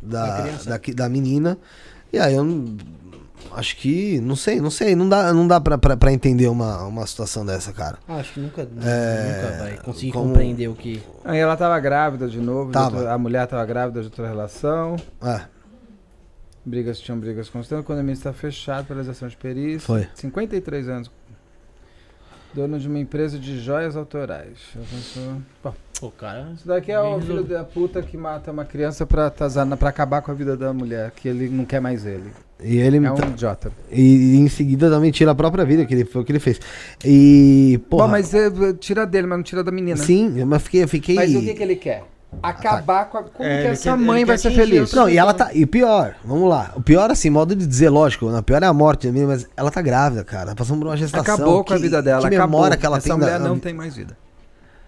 [0.02, 1.56] da, da, da menina.
[2.12, 2.76] E aí eu não-
[3.52, 4.20] acho que.
[4.20, 4.96] Não sei, não sei.
[4.96, 7.98] Não dá, não dá pra, pra, pra entender uma, uma situação dessa, cara.
[8.08, 8.66] Ah, acho que nunca, É,
[9.46, 11.00] nunca vai conseguir como- compreender o que.
[11.24, 12.96] Aí ela tava grávida de novo, de Tava.
[12.96, 14.96] outra- a mulher tava grávida de outra relação.
[15.22, 15.40] É,
[16.70, 17.84] Brigas tinham brigas constantes.
[17.84, 19.80] Quando a ministra está fechado pela exação de perícia.
[19.80, 20.06] Foi.
[20.14, 21.10] 53 anos.
[22.52, 24.58] Dono de uma empresa de joias autorais.
[25.62, 26.50] Bom, Pô, cara.
[26.56, 30.20] isso daqui é o filho da puta que mata uma criança pra, atazanar- pra acabar
[30.20, 32.32] com a vida da mulher, que ele não quer mais ele.
[32.60, 33.70] e ele É um idiota.
[33.92, 36.58] e, em seguida também tira a própria vida, que ele, foi o que ele fez.
[37.04, 37.80] E.
[37.88, 38.50] Porra, Bom, mas é,
[38.80, 39.96] tira dele, mas não tira da menina.
[39.98, 40.84] Sim, mas fiquei.
[40.88, 41.14] fiquei...
[41.14, 42.02] Mas o que, que ele quer?
[42.42, 43.22] Acabar com a.
[43.24, 44.92] Como É, que essa quer- mãe ele vai ser feliz?
[44.92, 45.50] Não, e ela tá.
[45.52, 46.72] E pior, vamos lá.
[46.76, 49.46] O pior, assim, modo de dizer, lógico, o pior é a morte da menina, mas
[49.56, 50.54] ela tá grávida, cara.
[50.54, 51.34] Passando por uma gestação.
[51.34, 52.20] Acabou com a que- vida dela.
[52.28, 52.58] Que acabou.
[52.60, 54.16] memória que ela Essa tem mulher da- não tem mais vida.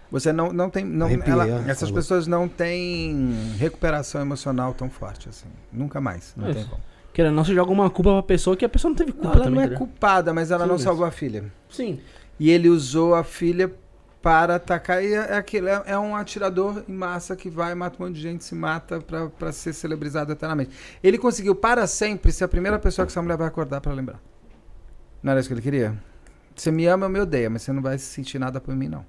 [0.09, 0.85] Você não, não tem.
[0.85, 1.95] Não, Arrepiei, ela- essas falou.
[1.95, 5.47] pessoas não têm recuperação emocional tão forte assim.
[5.71, 6.33] Nunca mais.
[6.37, 6.81] Não É tem como.
[7.11, 9.35] Querendo não, você joga uma culpa pra pessoa que a pessoa não teve culpa Não,
[9.35, 9.67] ela também.
[9.67, 11.43] não é culpada, mas ela Sim, não salvou a filha.
[11.69, 11.99] Sim.
[12.39, 13.71] E ele usou a filha
[14.23, 15.03] para atacar.
[15.03, 18.15] E é, é aquilo, é, é um atirador em massa que vai, mata um monte
[18.15, 20.71] de gente, se mata pra- pra ser celebrizado eternamente.
[21.03, 24.19] Ele conseguiu para sempre ser a primeira pessoa que essa mulher vai acordar pra lembrar.
[25.21, 25.93] Não era isso que ele queria?
[26.55, 29.05] Você me ama, eu me odeia, mas você não vai sentir nada por mim, não.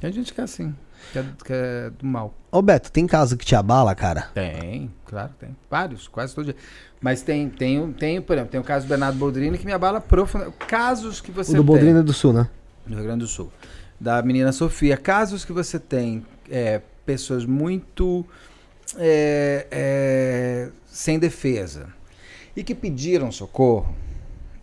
[0.00, 0.74] Tem gente que é assim,
[1.12, 2.34] que é, é do mal.
[2.52, 4.28] Ô Beto, tem caso que te abala, cara?
[4.34, 5.56] Tem, claro, tem.
[5.70, 6.56] Vários, quase todo dia.
[7.00, 10.00] Mas tem, tem, tem, por exemplo, tem o caso do Bernardo Boldrini que me abala
[10.00, 10.58] profundamente.
[10.66, 11.66] Casos que você O do tem.
[11.66, 12.48] Boldrina do Sul, né?
[12.86, 13.50] no Rio Grande do Sul,
[14.04, 14.98] da menina Sofia.
[14.98, 18.24] Casos que você tem é, pessoas muito
[18.98, 21.88] é, é, sem defesa
[22.54, 23.96] e que pediram socorro,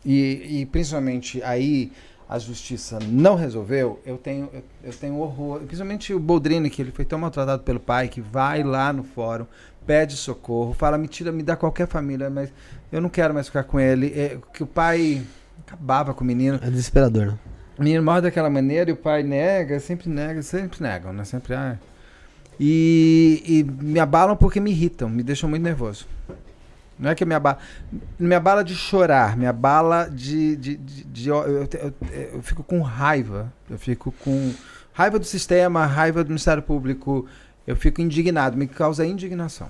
[0.05, 1.91] e, e principalmente aí
[2.29, 5.59] a justiça não resolveu, eu tenho, eu, eu tenho horror.
[5.61, 9.45] Principalmente o Boldrini, que ele foi tão maltratado pelo pai, que vai lá no fórum,
[9.85, 12.53] pede socorro, fala, me tira, me dá qualquer família, mas
[12.91, 14.13] eu não quero mais ficar com ele.
[14.15, 15.25] É, que o pai
[15.65, 16.59] acabava com o menino.
[16.61, 17.39] É desesperador, né?
[17.79, 21.23] Menino morre daquela maneira e o pai nega, sempre nega, sempre negam, né?
[21.23, 21.77] Sempre, ah.
[22.59, 26.05] E, e me abalam porque me irritam, me deixam muito nervoso.
[26.99, 27.57] Não é que me abala.
[28.19, 30.55] Me abala de chorar, me abala de.
[30.55, 31.93] de, de, de- eu, eu, eu-
[32.33, 33.51] eu fico com raiva.
[33.67, 34.53] Eu fico com
[34.93, 37.25] raiva do sistema, raiva do Ministério Público.
[37.65, 39.69] Eu fico indignado, me causa indignação.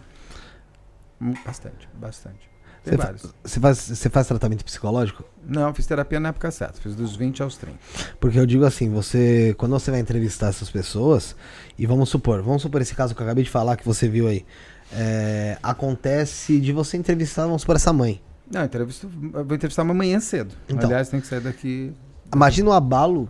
[1.21, 2.50] Hum, Bastante, bastante.
[2.83, 3.33] Tem Você fa- vários.
[3.43, 5.23] Você faz, você faz tratamento psicológico?
[5.47, 7.77] Não, fiz terapia na época certa, fiz dos 20 aos 30.
[8.19, 9.53] Porque eu digo assim, você.
[9.57, 11.35] Quando você vai entrevistar essas pessoas,
[11.77, 14.27] e vamos supor, vamos supor esse caso que eu acabei de falar que você viu
[14.27, 14.45] aí.
[14.93, 18.21] é, acontece de você entrevistar, vamos supor, essa mãe.
[18.51, 20.53] Não, entrevista, eu vou entrevistar uma manhã cedo.
[20.67, 20.89] Então.
[20.89, 21.93] Aliás, tem que sair daqui.
[22.33, 23.29] Imagina o abalo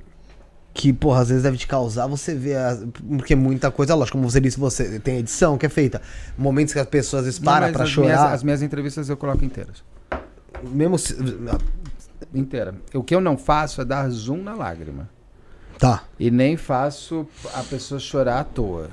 [0.73, 2.57] que, porra, às vezes deve te causar você ver.
[3.17, 6.01] porque muita coisa, lógico, como você disse, você tem edição que é feita.
[6.37, 8.07] Momentos que as pessoas às vezes param pra as chorar.
[8.07, 9.83] Minhas, as minhas entrevistas eu coloco inteiras.
[10.63, 11.15] Mesmo se.
[12.33, 12.75] Inteira.
[12.93, 15.09] O que eu não faço é dar zoom na lágrima.
[15.77, 16.03] Tá.
[16.19, 18.89] E nem faço a pessoa chorar à toa.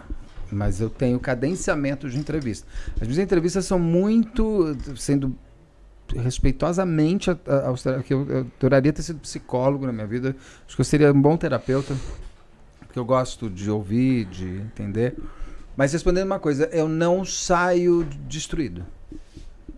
[0.51, 2.67] Mas eu tenho cadenciamento de entrevista.
[2.97, 4.77] As minhas entrevistas são muito.
[4.97, 5.37] sendo
[6.17, 10.35] respeitosamente a- a- aos que eu, eu adoraria ter sido psicólogo na minha vida.
[10.67, 11.95] Acho que eu seria um bom terapeuta.
[12.81, 15.15] Porque eu gosto de ouvir, de entender.
[15.77, 18.85] Mas respondendo uma coisa, eu não saio destruído.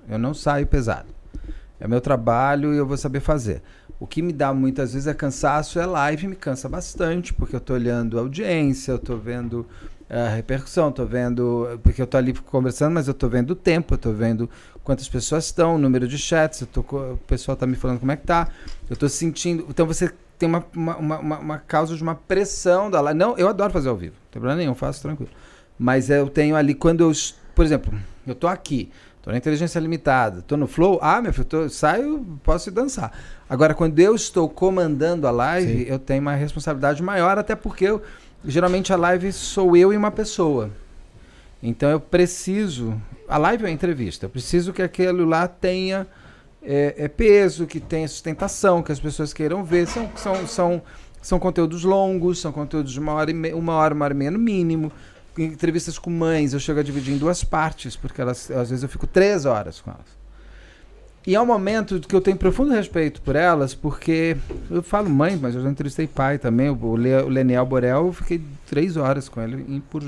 [0.09, 1.09] Eu não saio pesado.
[1.79, 3.63] É meu trabalho e eu vou saber fazer.
[3.99, 7.61] O que me dá muitas vezes é cansaço, é live, me cansa bastante, porque eu
[7.61, 9.67] tô olhando a audiência, eu tô vendo
[10.11, 11.79] a repercussão, tô vendo.
[11.83, 14.49] Porque eu tô ali conversando, mas eu tô vendo o tempo, eu tô vendo
[14.83, 18.11] quantas pessoas estão, o número de chats, eu tô, o pessoal tá me falando como
[18.13, 18.49] é que tá.
[18.89, 19.65] Eu tô sentindo.
[19.69, 23.19] Então você tem uma, uma, uma, uma- causa de uma pressão da live.
[23.19, 25.31] Não, eu adoro fazer ao vivo, não tem problema nenhum, faço tranquilo.
[25.79, 27.13] Mas eu tenho ali, quando eu.
[27.55, 27.93] Por exemplo,
[28.27, 28.91] eu tô aqui,
[29.23, 33.13] tô na inteligência limitada, tô no flow, ah, meu filho, tô, saio, posso ir dançar.
[33.49, 38.03] Agora, quando eu estou comandando a live, eu tenho uma responsabilidade maior, até porque eu,
[38.45, 40.71] geralmente a live sou eu e uma pessoa.
[41.63, 43.01] Então eu preciso.
[43.29, 44.27] A live é uma entrevista.
[44.27, 46.07] Eu preciso que aquilo lá tenha
[46.63, 49.87] é, é peso, que tenha sustentação, que as pessoas queiram ver.
[49.87, 50.83] São, são, são,
[51.21, 54.17] são conteúdos longos, são conteúdos de uma hora, e me, uma hora, uma hora e
[54.17, 54.91] meia no mínimo.
[55.39, 58.89] Entrevistas com mães, eu chego a dividir em duas partes, porque elas, às vezes eu
[58.89, 60.20] fico três horas com elas.
[61.27, 64.37] E é um momento que eu tenho profundo respeito por elas, porque
[64.71, 66.71] eu falo mãe, mas eu já entrevistei pai também.
[66.71, 70.03] O, Le, o Leniel Borel, eu fiquei três horas com ele em, por.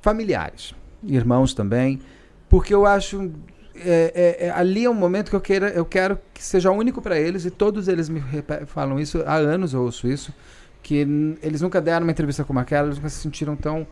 [0.00, 0.74] Familiares,
[1.04, 2.00] irmãos também,
[2.48, 3.30] porque eu acho.
[3.76, 7.00] é, é, é, ali é um momento que eu, queira, eu quero que seja único
[7.00, 8.22] para eles, e todos eles me
[8.66, 10.32] falam isso, há anos eu ouço isso,
[10.82, 10.96] que
[11.42, 13.86] eles nunca deram uma entrevista como aquela, eles nunca se sentiram tão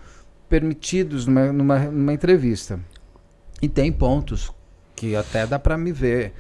[0.49, 2.79] permitidos numa, numa, numa entrevista.
[3.61, 4.53] E tem pontos
[4.95, 6.33] que até dá para me ver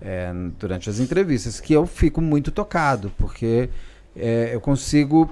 [0.00, 3.68] é, durante as entrevistas, que eu fico muito tocado, porque
[4.16, 5.30] é, eu consigo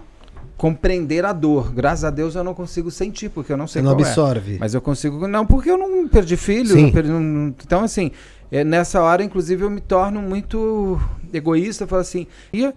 [0.57, 1.73] compreender a dor.
[1.73, 4.03] Graças a Deus eu não consigo sentir, porque eu não sei Você não é.
[4.03, 4.59] absorve.
[4.61, 5.27] Mas eu consigo.
[5.27, 6.77] Não, porque eu não perdi filho.
[6.77, 8.11] Não perdi- não- então, assim,
[8.53, 11.01] é, nessa hora, inclusive, eu me torno muito
[11.33, 11.85] egoísta.
[11.85, 12.75] Eu falo assim, "Ia,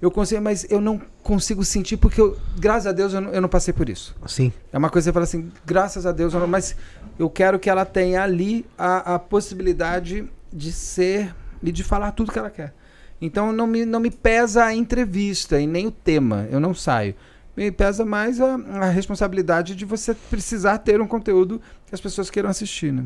[0.00, 3.40] eu consigo, mas eu não consigo sentir, porque, eu, graças a Deus, eu não, eu
[3.40, 4.14] não passei por isso.
[4.26, 4.52] Sim.
[4.72, 6.76] É uma coisa que você fala assim, graças a Deus, eu não, mas
[7.18, 12.30] eu quero que ela tenha ali a, a possibilidade de ser e de falar tudo
[12.32, 12.72] que ela quer.
[13.20, 17.14] Então não me, não me pesa a entrevista e nem o tema, eu não saio.
[17.56, 22.30] Me pesa mais a, a responsabilidade de você precisar ter um conteúdo que as pessoas
[22.30, 23.04] queiram assistir, né?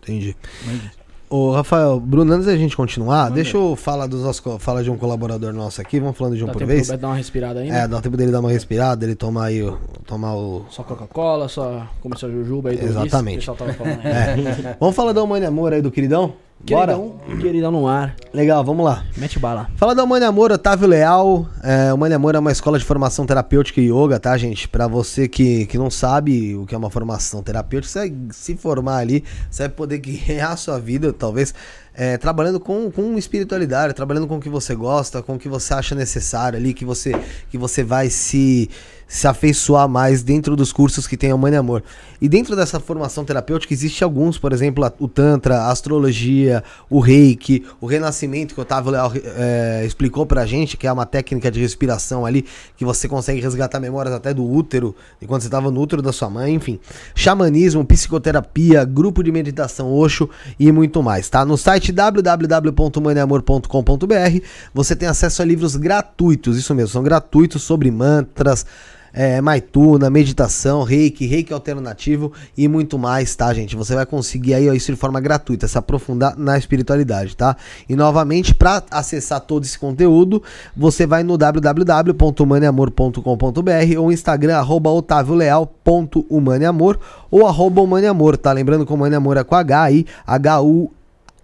[0.00, 0.36] Entendi.
[0.64, 1.01] Mas-
[1.32, 4.42] Ô, Rafael, Bruno, antes da gente continuar, deixa eu falar dos nossos,
[4.84, 6.88] de um colaborador nosso aqui, vamos falando de um Dá por tempo vez.
[6.88, 7.74] Beto dar uma respirada ainda?
[7.74, 10.66] É, dá tempo dele dar uma respirada, ele tomar aí, o- tomar o...
[10.68, 13.48] Só Coca-Cola, só comercial Jujuba aí do Exatamente.
[13.48, 14.00] O pessoal tava falando.
[14.04, 14.76] É.
[14.78, 16.34] vamos falar da Humana Amor aí do queridão?
[16.64, 16.94] Bora?
[16.94, 18.14] Queridão, queridão no ar.
[18.32, 19.04] Legal, vamos lá.
[19.16, 19.68] Mete bala.
[19.76, 21.46] Fala da Humana Amor, Otávio Leal.
[21.62, 24.68] É, Humana Amor é uma escola de formação terapêutica e yoga, tá, gente?
[24.68, 28.56] Pra você que, que não sabe o que é uma formação terapêutica, você vai se
[28.56, 31.52] formar ali, você vai poder guiar a sua vida, talvez,
[31.94, 35.74] é, trabalhando com, com espiritualidade, trabalhando com o que você gosta, com o que você
[35.74, 37.12] acha necessário ali, que você,
[37.50, 38.70] que você vai se,
[39.06, 41.82] se afeiçoar mais dentro dos cursos que tem a Humana Amor.
[42.20, 47.64] E dentro dessa formação terapêutica existe alguns, por exemplo, o Tantra, a astrologia, o reiki,
[47.80, 51.60] o renascimento que o Otávio Leal é, explicou pra gente, que é uma técnica de
[51.60, 56.00] respiração ali, que você consegue resgatar memórias até do útero, enquanto você estava no útero
[56.00, 56.78] da sua mãe, enfim.
[57.14, 61.44] Xamanismo, psicoterapia, grupo de meditação Osho e muito mais, tá?
[61.44, 68.64] No site www.maneamor.com.br você tem acesso a livros gratuitos, isso mesmo, são gratuitos sobre mantras,
[69.12, 73.76] é, Maituna, meditação, reiki, reiki alternativo e muito mais, tá, gente?
[73.76, 77.54] Você vai conseguir aí ó, isso de forma gratuita, se aprofundar na espiritualidade, tá?
[77.88, 80.42] E novamente, para acessar todo esse conteúdo,
[80.76, 86.98] você vai no www.humaneamor.com.br ou Instagram, arroba otavioleal.humaneamor
[87.30, 88.50] ou arroba humaneamor, tá?
[88.52, 90.90] Lembrando que o Humaneamor é com H aí, H-U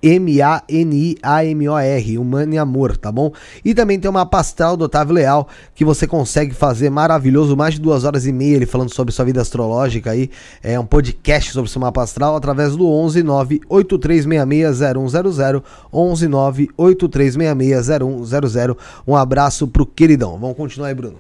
[0.02, 3.32] M-A-N-I-A-M-O-R, Humano e Amor, tá bom?
[3.64, 7.74] E também tem uma mapa astral do Otávio Leal, que você consegue fazer maravilhoso, mais
[7.74, 10.30] de duas horas e meia, ele falando sobre sua vida astrológica aí,
[10.62, 18.76] é um podcast sobre seu mapa astral, através do 11 983660100, 11 983660100,
[19.06, 20.38] um abraço pro queridão.
[20.38, 21.16] Vamos continuar aí, Bruno.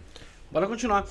[0.50, 1.04] Bora continuar.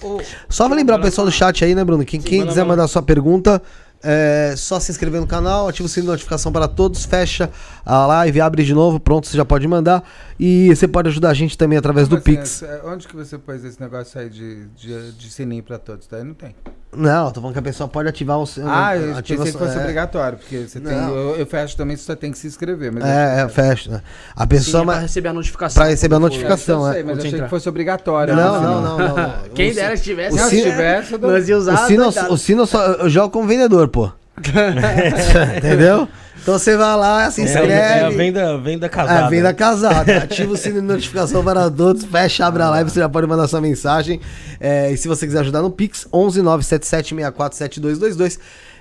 [0.50, 2.04] Só pra lembrar o pessoal do chat aí, né, Bruno?
[2.04, 3.62] Quem, quem manda quiser mandar sua pergunta,
[4.04, 7.50] é só se inscrever no canal, ativa o sininho de notificação para todos, fecha
[7.90, 10.04] a live, abre de novo, pronto, você já pode mandar.
[10.38, 12.62] E você pode ajudar a gente também através do Como assim, Pix.
[12.62, 16.06] é, Onde que você pôs esse negócio aí de, de, de sininho pra todos?
[16.06, 16.54] Daí não tem.
[16.96, 18.68] Não, tô falando que a pessoa pode ativar o seu.
[18.68, 20.94] Ah, eu ativa pensei que fosse é, obrigatório, porque você tem.
[20.94, 21.16] Não.
[21.16, 22.92] Eu, eu fecho também, você só tem que se inscrever.
[22.92, 23.90] Mas É, é, fecha.
[23.90, 24.02] né?
[24.36, 24.82] A pessoa.
[24.82, 25.82] Sim, pra receber a notificação.
[25.82, 26.88] pra receber a notificação.
[26.88, 27.04] eu sei, é.
[27.04, 27.44] mas eu achei entrar.
[27.46, 28.36] que fosse obrigatório.
[28.36, 28.68] Não, né?
[28.68, 29.34] não, não, não, não.
[29.56, 30.36] Quem dera se tivesse.
[30.38, 31.84] Não, se tivesse, eu Nós ia usar.
[31.86, 34.12] O sino, o sino só, eu jogo como vendedor, pô.
[35.58, 36.08] Entendeu?
[36.42, 37.72] Então você vai lá, se É, inscreve.
[37.74, 39.28] é a venda, venda casada.
[39.28, 40.18] É, venda casada.
[40.18, 43.48] Ativa o sino de notificação para todos, fecha, abre a live, você já pode mandar
[43.48, 44.22] sua mensagem.
[44.60, 48.40] É, e se você quiser ajudar no Pix, 11 977 64 7222.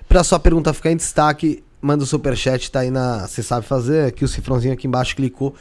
[0.09, 3.27] Pra sua pergunta ficar em destaque, manda o superchat, tá aí na.
[3.27, 5.53] Você sabe fazer, aqui o cifrãozinho aqui embaixo, clicou.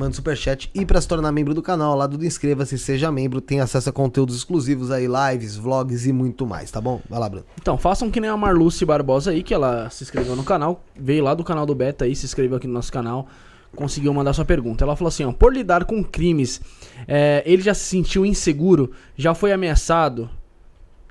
[0.00, 0.70] Manda superchat.
[0.74, 3.92] E pra se tornar membro do canal, lado do inscreva-se, seja membro, tem acesso a
[3.92, 7.02] conteúdos exclusivos aí, lives, vlogs e muito mais, tá bom?
[7.06, 7.44] Vai lá, Bruno.
[7.60, 11.22] Então, façam que nem a Marluce Barbosa aí, que ela se inscreveu no canal, veio
[11.22, 13.28] lá do canal do Beta aí, se inscreveu aqui no nosso canal,
[13.76, 14.82] conseguiu mandar sua pergunta.
[14.84, 16.62] Ela falou assim, ó, por lidar com crimes,
[17.06, 20.30] é, ele já se sentiu inseguro, já foi ameaçado,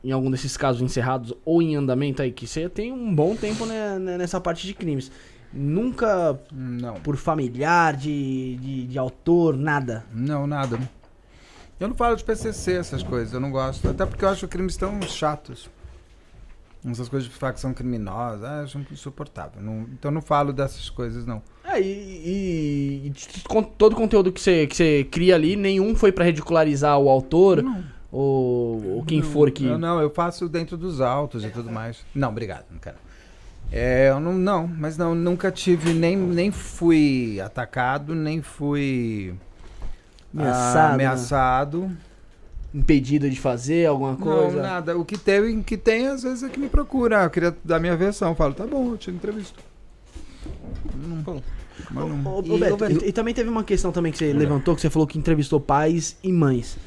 [0.03, 3.67] em algum desses casos encerrados ou em andamento aí, que você tem um bom tempo
[3.67, 5.11] né, né, nessa parte de crimes.
[5.51, 6.95] Nunca Não.
[6.95, 10.05] por familiar, de, de, de autor, nada.
[10.13, 10.79] Não, nada.
[11.79, 13.89] Eu não falo de PCC, essas coisas, eu não gosto.
[13.89, 15.69] Até porque eu acho crimes tão chatos.
[16.85, 19.61] Essas coisas de facção criminosa, ah, eu acho insuportável.
[19.61, 21.41] Não- então eu não falo dessas coisas, não.
[21.63, 21.85] É, e,
[23.05, 23.13] e- e
[23.77, 27.63] todo o conteúdo que você, que você cria ali, nenhum foi pra ridicularizar o autor
[28.11, 29.65] ou, ou quem for que.
[29.65, 32.05] Não, eu faço dentro dos autos e tudo mais.
[32.15, 32.95] Não, obrigado, não quero.
[33.71, 39.33] É, eu não, não, mas não, nunca tive, nem, nem fui atacado, nem fui
[40.33, 40.93] Ameaçado, ah, né?
[40.95, 41.91] ameaçado.
[42.73, 44.55] impedido de fazer alguma coisa.
[44.57, 44.97] Não, nada.
[44.97, 47.23] O que tem, que tem, às vezes, é que me procura.
[47.23, 48.29] Eu queria dar minha versão.
[48.29, 49.59] Eu falo, tá bom, eu te entrevisto.
[50.95, 51.41] Não,
[51.91, 54.11] mas não- Ô, ô, E, Beto, ô, Beto, e, e também teve uma questão também
[54.11, 56.77] que você levantou, que você falou que entrevistou pais e mães.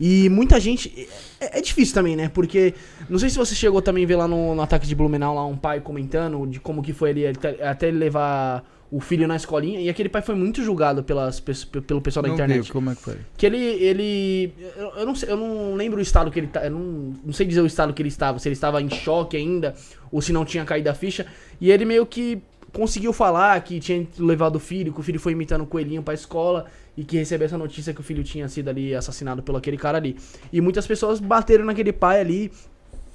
[0.00, 1.08] E muita gente.
[1.40, 2.28] É, é difícil também, né?
[2.28, 2.74] Porque.
[3.08, 5.44] Não sei se você chegou também a ver lá no, no ataque de Blumenau lá
[5.46, 7.24] um pai comentando de como que foi ali
[7.62, 9.80] até ele levar o filho na escolinha.
[9.80, 12.62] E aquele pai foi muito julgado pelas, pe- pelo pessoal da não internet.
[12.66, 13.16] vi como é que foi.
[13.36, 13.58] Que ele.
[13.58, 16.64] ele eu, eu não sei, eu não lembro o estado que ele tá.
[16.64, 19.36] Eu não, não sei dizer o estado que ele estava, se ele estava em choque
[19.36, 19.74] ainda,
[20.12, 21.26] ou se não tinha caído a ficha.
[21.60, 22.40] E ele meio que
[22.72, 26.12] conseguiu falar que tinha levado o filho, que o filho foi imitando o coelhinho pra
[26.12, 26.66] escola
[26.96, 29.98] e que recebeu essa notícia que o filho tinha sido ali assassinado pelo aquele cara
[29.98, 30.16] ali.
[30.52, 32.52] E muitas pessoas bateram naquele pai ali.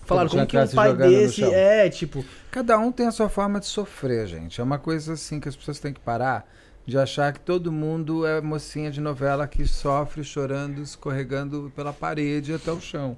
[0.05, 1.43] Falaram, como que um pai desse.
[1.43, 2.23] É, tipo.
[2.49, 4.59] Cada um tem a sua forma de sofrer, gente.
[4.59, 6.47] É uma coisa assim que as pessoas têm que parar
[6.85, 12.53] de achar que todo mundo é mocinha de novela que sofre chorando, escorregando pela parede
[12.53, 13.17] até o chão.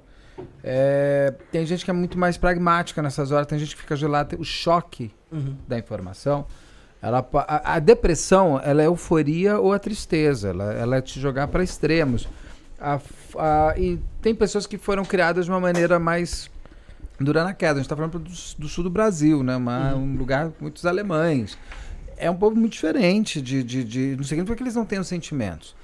[0.62, 4.36] É, tem gente que é muito mais pragmática nessas horas, tem gente que fica gelada.
[4.38, 5.56] O choque Uhum.
[5.66, 6.46] da informação
[7.06, 10.48] Ela, a, a depressão, ela é euforia ou a tristeza.
[10.48, 12.26] Ela, ela é te jogar para extremos.
[12.80, 12.98] A
[13.36, 16.48] a- e tem pessoas que foram criadas de uma maneira mais
[17.20, 17.72] durando a queda.
[17.72, 19.56] A gente está falando do, do sul do Brasil, né?
[19.56, 21.58] Uma- Um lugar com muitos alemães.
[22.16, 24.16] É um povo muito diferente de, de, de.
[24.16, 25.74] Não significa que eles não tenham sentimentos.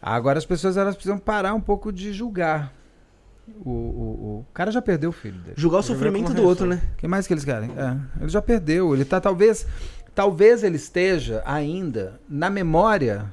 [0.00, 2.72] Agora as pessoas elas precisam parar um pouco de julgar.
[3.64, 3.72] O, o,
[4.40, 5.54] o cara já perdeu o filho dele.
[5.56, 6.82] Julgar o sofrimento do outro, né?
[6.92, 7.70] O que mais que eles querem?
[7.76, 8.94] É, ele já perdeu.
[8.94, 9.66] Ele tá talvez.
[10.18, 13.32] Talvez ele esteja ainda na memória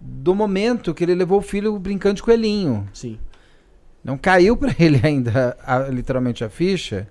[0.00, 2.88] do momento que ele levou o filho brincando de coelhinho.
[2.92, 3.20] Sim.
[4.02, 7.06] Não caiu pra ele ainda, a- literalmente, a ficha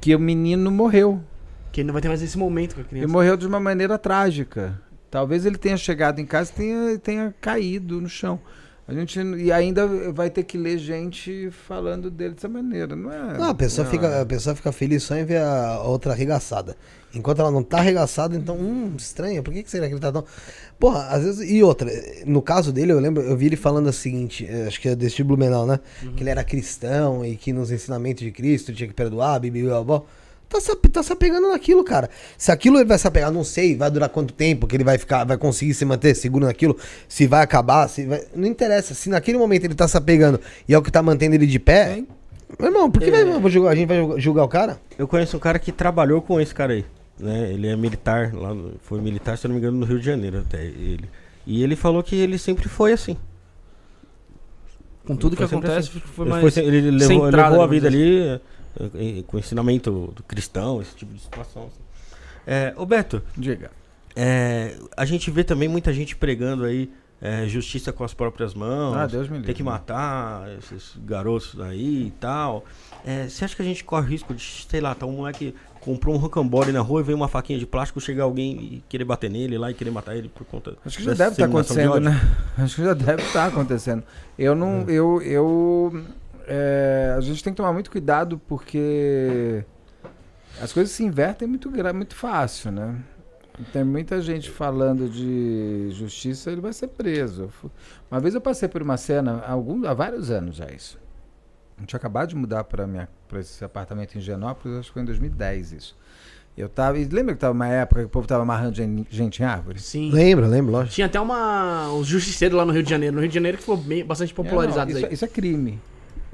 [0.00, 1.22] que o menino morreu.
[1.70, 3.06] Que ele não vai ter mais esse momento com a Ele criança.
[3.12, 4.76] morreu de uma maneira trágica.
[5.08, 8.40] Talvez ele tenha chegado em casa e tenha, tenha caído no chão.
[8.88, 13.38] A gente, e ainda vai ter que ler gente falando dele dessa maneira, não é?
[13.38, 16.76] Não, a pessoa, não, fica, a pessoa fica feliz só em ver a outra arregaçada.
[17.14, 20.10] Enquanto ela não tá arregaçada, então, hum, estranha, por que, que será que ele tá
[20.10, 20.24] tão.
[20.78, 21.50] Porra, às vezes.
[21.50, 21.90] E outra,
[22.26, 24.96] no caso dele, eu lembro, eu vi ele falando o seguinte, eh, acho que é
[24.96, 25.78] desse Blumenau, né?
[26.16, 29.82] Que ele era cristão e que nos ensinamentos de Cristo tinha que perdoar, bibi, blá,
[29.82, 30.02] blá.
[30.50, 32.10] Tá se, tá se apegando naquilo, cara.
[32.36, 34.98] Se aquilo ele vai se apegar, não sei, vai durar quanto tempo que ele vai
[34.98, 36.76] ficar, vai conseguir se manter seguro naquilo,
[37.08, 38.24] se vai acabar, se vai.
[38.34, 38.92] Não interessa.
[38.92, 41.58] Se naquele momento ele tá se apegando e é o que tá mantendo ele de
[41.60, 41.94] pé.
[41.94, 42.06] Sim.
[42.58, 44.80] Meu irmão, por que vai- eu vou julgar- a gente vai julgar- o cara?
[44.98, 46.84] Eu conheço um cara que trabalhou com esse cara aí,
[47.16, 47.52] né?
[47.52, 50.04] Ele é militar, lá no- foi militar, se eu não me engano, no Rio de
[50.06, 51.08] Janeiro até ele.
[51.46, 53.16] E ele falou que ele sempre foi assim.
[55.06, 56.00] Com tudo que Foi sempre acontece, assim.
[56.00, 56.40] foi ele, mais...
[56.42, 58.40] foi se- ele levou, centrado, levou a vida dizer ali
[59.26, 61.64] com ensinamento do cristão, esse tipo de situação.
[61.64, 61.80] assim.
[62.46, 63.70] É, ô Beto, Diga.
[64.16, 66.90] é, a gente vê também muita gente pregando aí
[67.20, 68.96] é, justiça com as próprias mãos.
[68.96, 69.46] Ah, Deus me livre.
[69.46, 72.64] Tem que matar esses garotos aí e tal.
[73.04, 76.14] É, você acha que a gente corre risco de, sei lá, tá um moleque comprou
[76.14, 79.30] um rocambole na rua e veio uma faquinha de plástico, chegar alguém e querer bater
[79.30, 81.92] nele lá e querer matar ele por conta Acho que já deve estar de acontecendo,
[81.92, 82.10] ódio?
[82.10, 82.20] né?
[82.58, 84.02] Acho que já deve estar acontecendo.
[84.38, 84.82] Eu não.
[84.88, 85.22] Eu.
[85.22, 86.04] eu
[86.52, 89.64] é, a gente tem que tomar muito cuidado porque
[90.60, 92.96] as coisas se invertem muito, muito fácil, né?
[93.72, 97.50] Tem muita gente falando de justiça, ele vai ser preso.
[98.10, 100.98] Uma vez eu passei por uma cena, há, algum, há vários anos já isso.
[101.76, 102.86] A gente acabado de mudar para
[103.38, 105.96] esse apartamento em Genópolis, acho que foi em 2010 isso.
[106.56, 106.98] Eu tava.
[106.98, 109.82] E lembra que tava uma época que o povo tava amarrando gen- gente em árvores?
[109.84, 110.10] Sim.
[110.10, 110.94] Lembro, lembro, lógico.
[110.94, 111.90] Tinha até uma.
[111.92, 113.14] Os justiceiros lá no Rio de Janeiro.
[113.14, 115.14] No Rio de Janeiro que foi bem, bastante popularizados É, não, isso, aí.
[115.14, 115.80] isso é crime.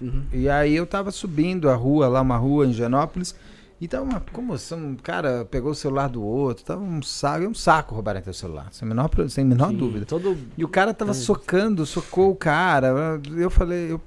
[0.00, 0.24] Uhum.
[0.32, 3.34] E aí eu tava subindo a rua, lá uma rua em Genópolis,
[3.78, 7.48] e tava uma comoção, um cara pegou o celular do outro, tava um saco, é
[7.48, 10.06] um saco roubarem teu celular, sem a menor, sem menor Sim, dúvida.
[10.06, 10.38] Todo.
[10.56, 13.20] E o cara tava socando, socou o cara.
[13.36, 14.00] Eu falei, eu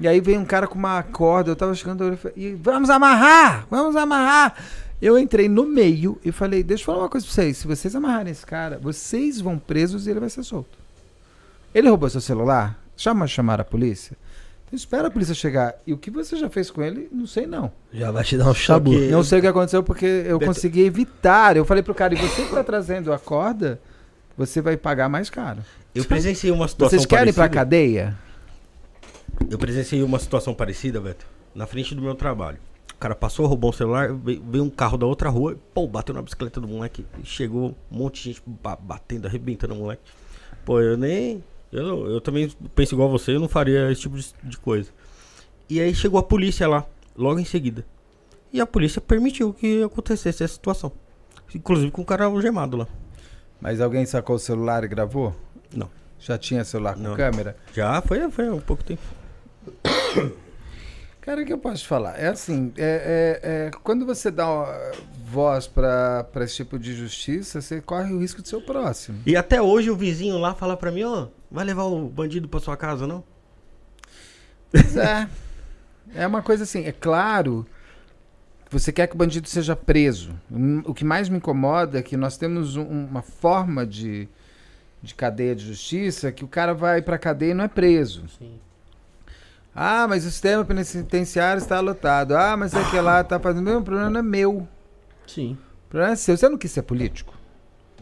[0.00, 2.88] e aí veio um cara com uma corda, eu tava chegando eu falei, e vamos
[2.88, 4.56] amarrar, vamos amarrar.
[5.02, 7.94] Eu entrei no meio e falei, deixa eu falar uma coisa pra vocês, se vocês
[7.94, 10.78] amarrarem esse cara, vocês vão presos e ele vai ser solto.
[11.74, 12.82] Ele roubou seu celular?
[12.96, 14.16] Chama chamar a polícia?
[14.66, 15.74] Então espera a polícia chegar.
[15.86, 17.70] E o que você já fez com ele, não sei não.
[17.92, 18.90] Já vai te dar um chabu.
[18.90, 21.56] que- Não sei o que aconteceu porque eu Beto- consegui evitar.
[21.56, 23.80] Eu falei pro cara, e você que tá trazendo a corda,
[24.36, 25.60] você vai pagar mais caro.
[25.94, 27.60] Eu presenciei uma situação Vocês querem ir pra parecida.
[27.60, 28.18] cadeia?
[29.50, 32.58] Eu presenciei uma situação parecida, Beto, na frente do meu trabalho.
[32.94, 36.14] O cara passou, roubou um celular, veio, veio um carro da outra rua, pô, bateu
[36.14, 37.04] na bicicleta do moleque.
[37.22, 40.02] e Chegou um monte de gente ba- batendo, arrebentando o moleque.
[40.64, 41.44] Pô, eu nem.
[41.74, 44.90] Eu, eu também penso igual você, eu não faria esse tipo de, de coisa.
[45.68, 47.84] E aí chegou a polícia lá, logo em seguida.
[48.52, 50.92] E a polícia permitiu que acontecesse essa situação.
[51.54, 52.86] Inclusive com o cara algemado lá.
[53.60, 55.34] Mas alguém sacou o celular e gravou?
[55.74, 55.90] Não.
[56.20, 57.16] Já tinha celular com Não.
[57.16, 57.56] câmera?
[57.72, 59.02] Já foi, foi há um pouco tempo.
[61.24, 62.18] Cara, o que eu posso te falar?
[62.20, 64.92] É assim, é, é- é, quando você dá uma
[65.24, 69.20] voz pra pra esse tipo de justiça, você corre o risco de ser o próximo.
[69.24, 72.60] E até hoje o vizinho lá fala pra mim, ó, vai levar o bandido pra
[72.60, 73.24] sua casa, não?
[74.70, 75.28] Pois é.
[76.14, 77.66] É uma coisa assim, é claro
[78.66, 80.38] que você quer que o bandido seja preso.
[80.84, 84.28] O que mais me incomoda é que nós temos um- uma forma de,
[85.02, 88.28] de cadeia de justiça que o cara vai pra cadeia e não é preso.
[88.38, 88.60] Sim.
[89.74, 92.36] Ah, mas o sistema penitenciário está lotado.
[92.36, 93.76] Ah, mas é que lá está fazendo.
[93.78, 94.68] O problema não é meu.
[95.26, 95.56] Sim.
[95.86, 96.36] O problema é seu.
[96.36, 97.34] Você não quis ser político?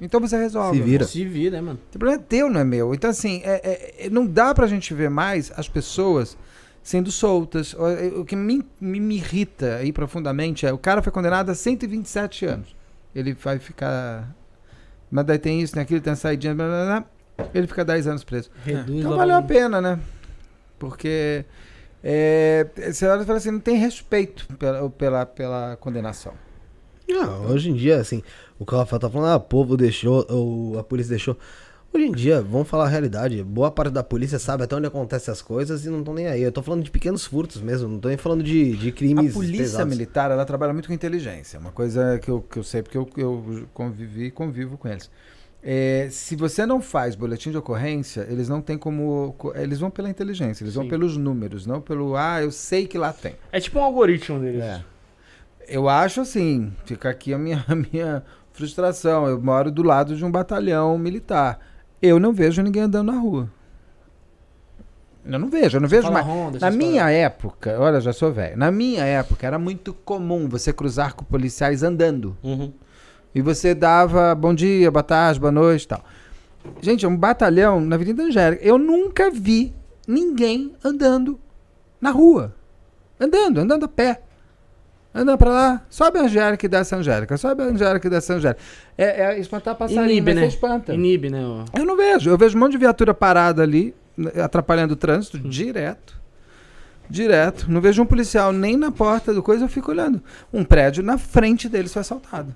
[0.01, 0.79] Então você resolve.
[0.79, 1.05] Se vira.
[1.07, 1.79] Se vira, né, mano?
[1.95, 2.93] O problema é teu, não é meu.
[2.93, 3.61] Então, assim, é-
[4.01, 6.37] é- é- não dá pra gente ver mais as pessoas
[6.83, 7.73] sendo soltas.
[7.75, 11.51] O, é- o que me, me, me irrita aí profundamente é o cara foi condenado
[11.51, 12.75] a 127 anos.
[13.15, 14.29] Ele vai ficar.
[15.11, 17.05] Mas daí tem isso, tem aquilo, tem a saidinha, blá, blá,
[17.37, 18.51] blá, ele fica 10 anos preso.
[18.65, 19.99] Reduz Então valeu a pena, né?
[20.83, 21.45] Porque
[22.03, 26.35] é, você olha e fala assim, não tem respeito pela, pela, pela condenação.
[27.09, 28.21] Não, hoje em dia, assim,
[28.59, 31.37] o que o Rafael tá falando, ah, o povo deixou, ou a polícia deixou.
[31.95, 35.31] Hoje em dia, vamos falar a realidade, boa parte da polícia sabe até onde acontecem
[35.31, 36.43] as coisas e não estão nem aí.
[36.43, 39.35] Eu tô falando de pequenos furtos mesmo, não tô nem falando de, de crimes A
[39.35, 39.89] polícia pesados.
[39.89, 41.61] militar, ela trabalha muito com inteligência.
[41.61, 45.09] Uma coisa que eu, que eu sei porque eu, eu convivi e convivo com eles.
[45.65, 49.35] É, se você não faz boletim de ocorrência, eles não têm como.
[49.39, 50.91] co- Eles vão pela inteligência, eles vão Sim.
[50.91, 52.17] pelos números, não pelo.
[52.17, 53.37] Ah, eu sei que lá tem.
[53.53, 54.61] É tipo um algoritmo deles.
[54.63, 54.83] É.
[55.69, 59.27] Eu acho assim, fica aqui a minha, a minha frustração.
[59.29, 61.61] Eu moro do lado de um batalhão militar.
[62.01, 63.49] Eu não vejo ninguém andando na rua.
[65.25, 66.27] Eu não vejo, eu não vejo Fala mais.
[66.27, 68.57] Honda, Na minha época, olha, já sou velho.
[68.59, 72.37] Na minha época era muito comum você cruzar com policiais andando.
[72.43, 72.73] Uhum.
[73.35, 76.05] E você dava bom dia, boa tarde, boa noite e tal.
[76.81, 78.65] Gente, é um batalhão na Avenida Angélica.
[78.65, 79.75] Eu nunca vi
[80.07, 81.41] ninguém andando
[82.01, 82.55] na rua.
[83.19, 84.21] Andando, andando a pé.
[85.15, 87.37] Andando pra lá, sobe a Angélica e desce a Angélica.
[87.37, 88.61] Sobe a Angélica e desce a Angélica.
[88.97, 90.47] É, é espantar passarinho, Inibe, mas né?
[90.47, 90.95] espanta.
[90.95, 91.43] Inibe, né?
[91.45, 91.65] ó.
[91.79, 92.31] Eu não vejo.
[92.31, 93.95] Eu vejo um monte de viatura parada ali,
[94.43, 95.49] atrapalhando o trânsito, Hum.
[95.49, 96.21] direto.
[97.11, 97.71] Direto.
[97.71, 100.23] Não vejo um policial nem na porta do coisa, eu fico olhando.
[100.53, 102.55] Um prédio na frente deles foi assaltado.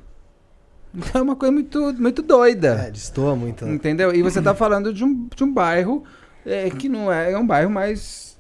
[1.14, 2.86] É uma coisa muito, muito doida.
[2.86, 3.64] É, destoa muito.
[3.64, 3.74] né?
[3.74, 4.14] Entendeu?
[4.14, 6.04] E você tá falando de um, de um bairro
[6.44, 8.36] é, que não é, é um bairro mais.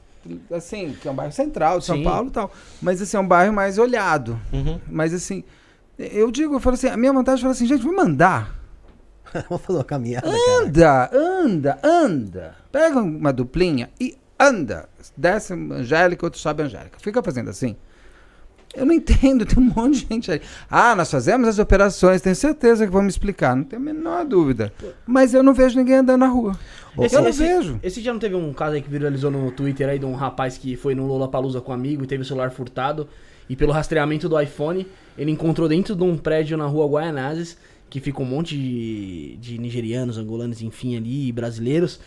[0.50, 2.02] Assim, que é um bairro central de São Sim.
[2.04, 2.50] Paulo e tal.
[2.82, 4.40] Mas assim, é um bairro mais olhado.
[4.52, 4.80] Uhum.
[4.88, 5.44] Mas assim,
[5.98, 8.56] eu digo, eu falo assim, a minha vontade é falar assim, gente, vamos andar.
[9.50, 10.62] Vamos fazer uma caminhada, cara.
[10.62, 12.54] Anda, anda, anda.
[12.70, 14.88] Pega uma duplinha e anda.
[15.16, 16.96] Desce Angélica, outro sobe Angélica.
[17.00, 17.76] Fica fazendo assim.
[18.76, 20.40] Eu não entendo, tem um monte de gente aí.
[20.70, 24.24] Ah, nós fazemos as operações, tenho certeza que vão me explicar, não tenho a menor
[24.24, 24.72] dúvida.
[25.06, 26.58] Mas eu não vejo ninguém andando na rua.
[26.96, 27.80] eu não vejo.
[27.82, 30.58] Esse dia não teve um caso aí que viralizou no Twitter aí de um rapaz
[30.58, 33.08] que foi no Lollapalooza com um amigo e teve o celular furtado.
[33.48, 37.56] E pelo rastreamento do iPhone, ele encontrou dentro de um prédio na rua Guaianazes,
[37.88, 42.00] que fica um monte de, de nigerianos, angolanos, enfim, ali, e brasileiros.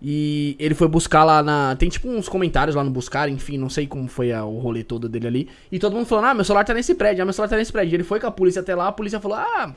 [0.00, 1.74] E ele foi buscar lá na.
[1.76, 4.84] Tem tipo uns comentários lá no buscar, enfim, não sei como foi a- o rolê
[4.84, 5.48] todo dele ali.
[5.72, 7.72] E todo mundo falando: ah, meu celular tá nesse prédio, ah, meu celular tá nesse
[7.72, 7.96] prédio.
[7.96, 9.74] Ele foi com a polícia até lá, a polícia falou: ah,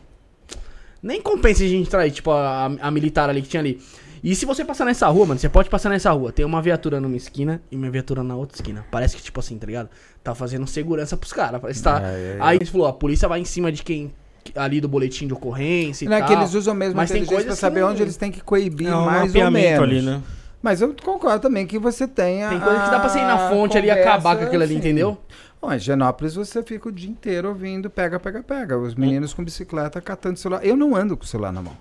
[1.02, 3.80] nem compensa a gente trair, tipo, a, a militar ali que tinha ali.
[4.24, 6.32] E se você passar nessa rua, mano, você pode passar nessa rua.
[6.32, 8.86] Tem uma viatura numa esquina e uma viatura na outra esquina.
[8.92, 9.90] Parece que, tipo assim, tá ligado?
[10.24, 11.60] Tá fazendo segurança pros caras.
[11.60, 12.00] Parece que tá.
[12.04, 12.38] É, é, é.
[12.40, 14.14] Aí ele falou, a polícia vai em cima de quem.
[14.56, 16.28] Ali do boletim de ocorrência e Não é tal.
[16.28, 18.42] que eles usam mesmo Mas tem pra coisas que saber não- onde eles têm que
[18.42, 19.84] coibir É um mais ou menos.
[19.84, 20.22] ali, né?
[20.62, 22.50] Mas eu concordo também que você tenha.
[22.50, 24.74] Tem coisa que dá pra você ir na fonte ali e acabar com aquilo ali,
[24.74, 24.80] sim.
[24.80, 25.18] entendeu?
[25.62, 28.78] Bom, em Genópolis você fica o dia inteiro ouvindo pega, pega, pega.
[28.78, 30.66] Os meninos com bicicleta catando celular.
[30.66, 31.74] Eu não ando com o celular na mão.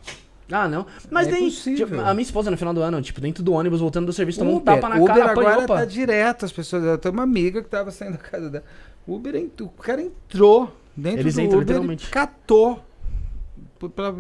[0.53, 0.85] Ah, não.
[1.11, 1.37] Mas É
[1.77, 4.41] tipo, a minha esposa no final do ano, tipo, dentro do ônibus, voltando do serviço,
[4.41, 5.77] tomou um Uber, tapa na Uber cara, apanhou, agora opa.
[5.79, 6.83] tá direto as pessoas.
[6.85, 8.65] Eu tenho uma amiga que tava saindo da casa dela.
[9.07, 12.07] Uber, ent- o cara entrou dentro Eles do entram, Uber literalmente.
[12.07, 12.85] e catou.
[13.95, 14.15] Pra-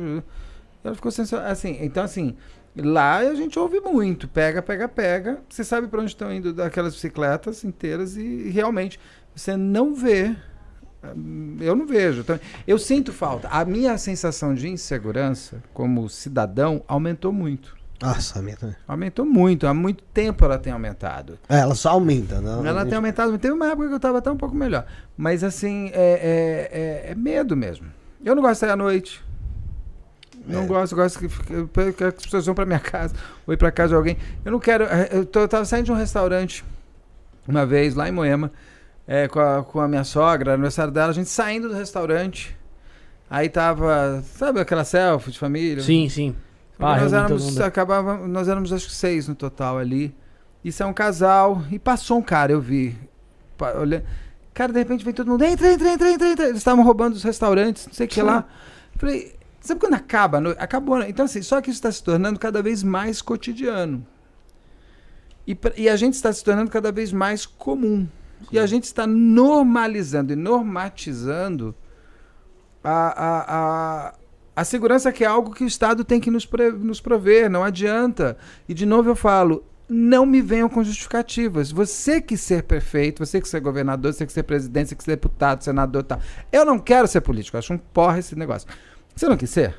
[0.82, 1.50] Ela ficou sensacional.
[1.50, 2.36] Assim, então assim,
[2.76, 4.26] lá a gente ouve muito.
[4.28, 5.40] Pega, pega, pega.
[5.48, 8.98] Você sabe pra onde estão indo aquelas bicicletas inteiras e, e realmente
[9.34, 10.34] você não vê.
[11.16, 12.24] Hum, Eu não vejo.
[12.24, 12.42] também.
[12.66, 13.48] Eu sinto falta.
[13.48, 17.76] A minha sensação de insegurança como cidadão aumentou muito.
[18.02, 18.76] Nossa, a minha também.
[18.88, 19.66] Aumentou muito.
[19.66, 21.38] Há muito tempo ela tem aumentado.
[21.48, 22.68] É, ela só aumenta, né?
[22.68, 23.36] Ela tem aumentado.
[23.38, 24.86] Teve uma época que eu estava até um pouco melhor.
[25.16, 27.86] Mas assim, é, é- é- é medo mesmo.
[28.24, 29.22] Eu não gosto de sair à noite.
[30.46, 30.66] Não É.
[30.66, 33.14] gosto, gosto que, que- que as pessoas vão para minha casa
[33.46, 34.16] ou ir para casa de alguém.
[34.44, 34.84] Eu não quero.
[34.84, 36.64] é, Eu, tô, eu tava saindo de um restaurante
[37.46, 38.50] uma vez lá em Moema
[39.06, 42.56] é, com, a, com a minha sogra, aniversário dela, a gente saindo do restaurante.
[43.28, 45.82] Aí tava, sabe aquela selfie de família?
[45.82, 46.34] Sim, sim.
[46.80, 50.14] Ah, nós éramos, acabava, nós éramos acho que seis no total ali.
[50.64, 51.62] Isso é um casal.
[51.70, 52.96] E passou um cara, eu vi.
[53.58, 54.04] Olha,
[54.54, 55.42] cara, de repente vem todo mundo.
[55.42, 56.44] Entra, entra, entra, entra, entra.
[56.46, 58.46] Eles estavam roubando os restaurantes, não sei o que lá.
[58.96, 60.38] Falei, sabe quando acaba?
[60.58, 60.98] Acabou.
[60.98, 61.08] né?
[61.08, 64.06] Então, assim, só que isso está se tornando cada vez mais cotidiano.
[65.46, 68.06] E, e a gente está se tornando cada vez mais comum.
[68.50, 71.74] E a gente está normalizando e normatizando
[72.82, 73.44] a, a,
[74.08, 74.14] a,
[74.54, 76.48] a segurança que é algo que o Estado tem que nos,
[76.80, 78.36] nos prover, não adianta.
[78.68, 81.72] E de novo eu falo, não me venham com justificativas.
[81.72, 85.12] Você que ser prefeito, você que ser governador, você que ser presidente, você que ser
[85.12, 86.20] deputado, senador, tal.
[86.52, 88.68] Eu não quero ser político, acho um porra esse negócio.
[89.16, 89.74] Você não quis ser?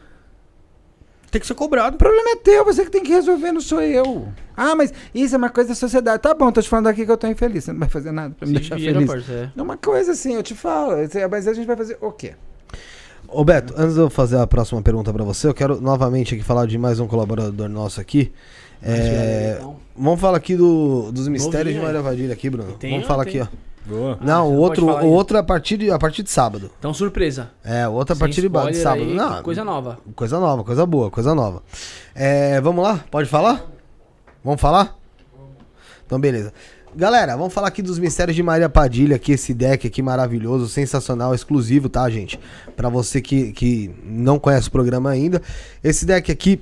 [1.31, 1.95] Tem que ser cobrado.
[1.95, 4.27] O problema é teu, você que tem que resolver, não sou eu.
[4.55, 6.21] Ah, mas isso é uma coisa da sociedade.
[6.21, 7.63] Tá bom, tô te falando aqui que eu tô infeliz.
[7.63, 9.09] Você não vai fazer nada pra me Se deixar vira, feliz.
[9.09, 9.51] parceiro.
[9.55, 10.97] É uma coisa assim, eu te falo.
[11.31, 12.35] Mas a gente vai fazer o quê?
[13.33, 16.43] Ô Beto, antes de eu fazer a próxima pergunta pra você, eu quero novamente aqui
[16.43, 18.31] falar de mais um colaborador nosso aqui.
[18.83, 21.79] É, Então, vamos falar aqui do, dos mistérios de.
[21.79, 22.73] Maria Vadilha aqui, Bruno.
[22.73, 23.39] Tem, vamos falar tem.
[23.41, 23.89] aqui, ó.
[23.89, 24.17] Boa.
[24.21, 26.69] Não, você o outro, o outro a partir de, a partir de sábado.
[26.77, 27.51] Então, surpresa.
[27.63, 29.01] É, o outro a partir de, sábado.
[29.01, 29.97] aí, Não, Coisa nova.
[30.13, 31.63] Coisa nova, coisa boa, coisa nova.
[32.13, 32.99] É, vamos lá?
[33.09, 33.65] Pode falar?
[34.43, 34.97] Vamos falar?
[36.05, 36.53] Então, beleza.
[36.93, 41.33] Galera, vamos falar aqui dos mistérios de Maria Padilha, aqui esse deck aqui maravilhoso, sensacional,
[41.33, 42.37] exclusivo, tá, gente?
[42.75, 45.41] Pra você que, que não conhece o programa ainda.
[45.81, 46.61] Esse deck aqui,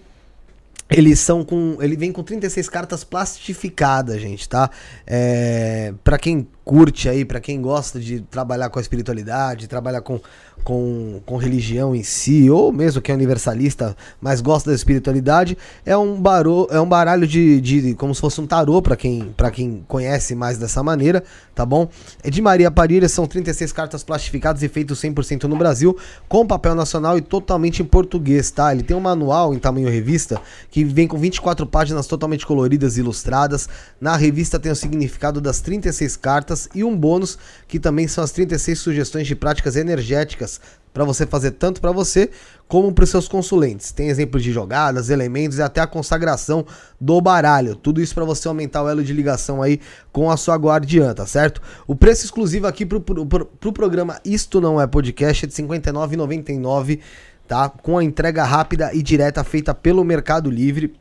[0.88, 1.78] eles são com.
[1.82, 4.70] Ele vem com 36 cartas plastificadas, gente, tá?
[5.06, 10.22] É, para quem curte aí, pra quem gosta de trabalhar com a espiritualidade, trabalhar com,
[10.64, 15.96] com, com religião em si, ou mesmo que é universalista, mas gosta da espiritualidade, é
[15.98, 17.94] um, barô, é um baralho de, de.
[17.96, 21.24] como se fosse um tarô, pra quem, pra quem conhece mais dessa maneira,
[21.56, 21.90] tá bom?
[22.24, 26.76] É de Maria Padilha, são 36 cartas plastificadas e feitos 100% no Brasil, com papel
[26.76, 28.72] nacional e totalmente em português, tá?
[28.74, 30.42] Ele tem um manual em tamanho revista
[30.72, 33.70] que vem com 24 páginas totalmente coloridas e ilustradas.
[34.00, 37.38] Na revista tem o significado das 36 cartas e um bônus
[37.68, 40.49] que também são as 36 sugestões de práticas energéticas
[40.94, 42.30] para você fazer tanto para você
[42.68, 43.92] como para os seus consulentes.
[43.92, 46.66] Tem exemplos de jogadas, elementos e até a consagração
[47.00, 47.76] do baralho.
[47.76, 49.80] Tudo isso para você aumentar o elo de ligação aí
[50.12, 51.62] com a sua guardiã, tá certo?
[51.88, 55.62] O preço exclusivo aqui pro, pro, pro, pro programa Isto Não É Podcast é de
[55.62, 57.00] R$ 59,99,
[57.48, 57.70] tá?
[57.70, 60.94] Com a entrega rápida e direta feita pelo Mercado Livre.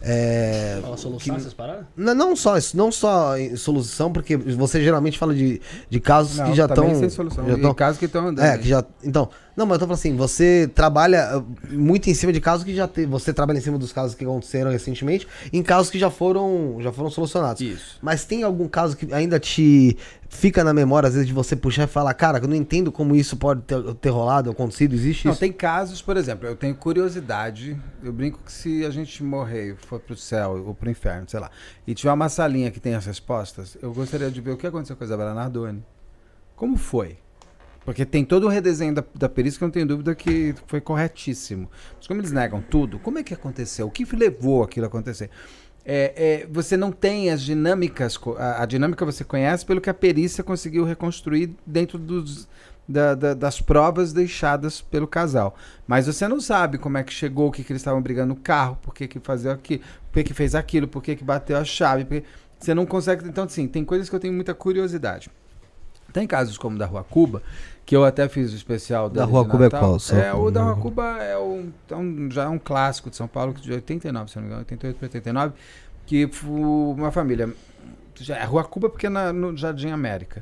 [0.08, 1.86] É, Fala solução que- essas paradas?
[1.98, 5.60] não, não só isso, não só em solução, porque você geralmente fala de,
[5.90, 6.94] de casos Não, que já estão.
[7.00, 7.48] sem solução.
[7.48, 8.46] Já tão, casos que estão andando.
[8.46, 8.84] é, que já.
[9.04, 9.30] Então.
[9.58, 12.76] Não, mas eu tô falando assim, você trabalha uh, muito em cima de casos que
[12.76, 13.08] já teve.
[13.08, 16.92] Você trabalha em cima dos casos que aconteceram recentemente, em casos que já foram, já
[16.92, 17.62] foram solucionados.
[17.62, 17.98] Isso.
[18.02, 21.84] Mas tem algum caso que ainda te fica na memória, às vezes, de você puxar
[21.86, 25.32] e falar, cara, eu não entendo como isso pode ter, ter rolado, acontecido, existe Não,
[25.32, 25.40] isso?
[25.40, 27.80] tem casos, por exemplo, eu tenho curiosidade.
[28.04, 31.40] Eu brinco que se a gente morrer e for pro céu ou pro inferno, sei
[31.40, 31.50] lá,
[31.86, 34.96] e tiver uma salinha que tem as respostas, eu gostaria de ver o que aconteceu
[34.96, 35.84] com a Isabela Nardoni.
[36.56, 37.18] Como foi?
[37.84, 40.82] Porque tem todo o redesenho da, da perícia que eu não tenho dúvida que foi
[40.82, 41.70] corretíssimo.
[41.98, 43.86] Mas como eles negam tudo, como é que aconteceu?
[43.88, 45.30] O que levou aquilo a acontecer?
[45.88, 49.94] É, é, você não tem as dinâmicas, a, a dinâmica você conhece pelo que a
[49.94, 52.48] perícia conseguiu reconstruir dentro dos,
[52.88, 55.56] da- da- das provas deixadas pelo casal.
[55.88, 58.40] Mas você não sabe como é que chegou, o que, que eles estavam brigando no
[58.40, 59.82] carro, por que, que fazia aquilo,
[60.12, 62.06] por que, que fez aquilo, por que, que bateu a chave.
[62.06, 62.24] porque
[62.60, 63.28] Você não consegue.
[63.28, 65.30] Então, assim, tem coisas que eu tenho muita curiosidade.
[66.14, 67.42] Tem casos como o da Rua Cuba,
[67.86, 70.00] que eu até fiz o especial Da Rua Cuba é qual?
[70.00, 73.18] Só- É, o da Rua Cuba é um, é um- já é um clássico de
[73.18, 75.54] São Paulo, de 89, se não me engano, 88 para 89,
[76.06, 77.50] que uma família.
[78.18, 80.42] Já, é Rua Cuba porque é na, no Jardim América.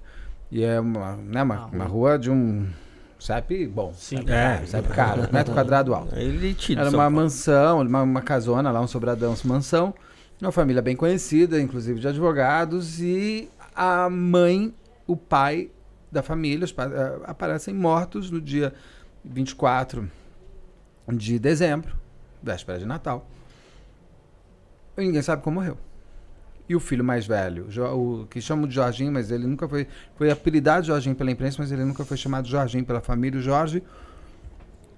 [0.53, 2.69] E é uma, né, uma, uma rua de um
[3.17, 3.91] CEP bom.
[3.95, 4.19] Sim.
[4.27, 4.57] É.
[4.57, 6.13] caro, CEP caro, metro quadrado alto.
[6.13, 9.95] De Era uma mansão, uma, uma casona lá, um sobradão, mansão.
[10.39, 13.01] Uma família bem conhecida, inclusive de advogados.
[13.01, 14.71] E a mãe,
[15.07, 15.71] o pai
[16.11, 18.75] da família, os pais, eh, aparecem mortos no dia
[19.25, 20.07] 24
[21.13, 21.95] de dezembro,
[22.43, 23.27] véspera de Natal.
[24.95, 25.79] E ninguém sabe como morreu.
[26.67, 29.85] E o filho mais velho, o que chamam de Jorginho, mas ele nunca foi.
[30.15, 33.37] Foi apelidado Jorginho pela imprensa, mas ele nunca foi chamado Jorginho pela família.
[33.39, 33.83] O Jorge,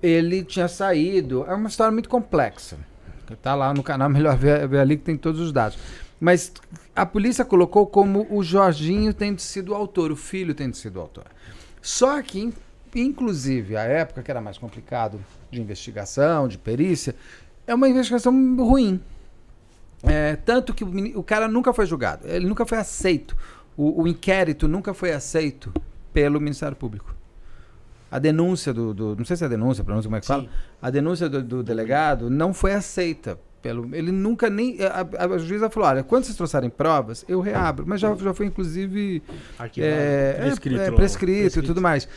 [0.02, 1.44] ele tinha saído.
[1.48, 2.78] É uma história muito complexa.
[3.42, 5.78] Tá lá no canal, melhor ver, ver ali que tem todos os dados.
[6.20, 6.54] Mas
[6.96, 11.02] a polícia colocou como o Jorginho tendo sido o autor, o filho tendo sido o
[11.02, 11.26] autor.
[11.82, 12.54] Só que, in-
[12.96, 15.20] inclusive, a época que era mais complicado
[15.52, 17.16] de investigação, de perícia,
[17.68, 19.02] é uma investigação ruim.
[20.04, 23.36] É, tanto que o, o cara nunca foi julgado, ele nunca foi aceito.
[23.78, 25.74] O, o inquérito nunca foi aceito
[26.14, 27.14] pelo Ministério Público.
[28.12, 30.44] A denúncia do, do- Não sei se é denúncia, pronúncia como é que fala.
[30.44, 30.50] Sim.
[30.82, 33.94] A denúncia do, do delegado não foi aceita pelo.
[33.96, 34.78] Ele nunca nem.
[34.84, 37.84] A, a, a juíza falou: olha, quando vocês trouxerem provas, eu reabro.
[37.88, 39.22] Mas já, já foi, inclusive.
[39.60, 39.92] Arquivado.
[39.92, 41.66] É, Prescrito, é, é, prescrito, Prescrito.
[41.66, 42.08] e tudo mais.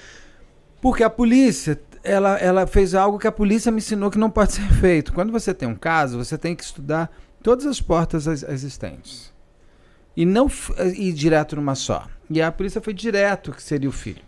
[0.81, 4.53] Porque a polícia, ela, ela fez algo que a polícia me ensinou que não pode
[4.53, 5.13] ser feito.
[5.13, 7.11] Quando você tem um caso, você tem que estudar
[7.43, 9.33] todas as portas ex- existentes.
[10.17, 10.51] E não
[10.97, 12.07] ir direto numa só.
[12.29, 14.23] E a polícia foi direto que seria o filho.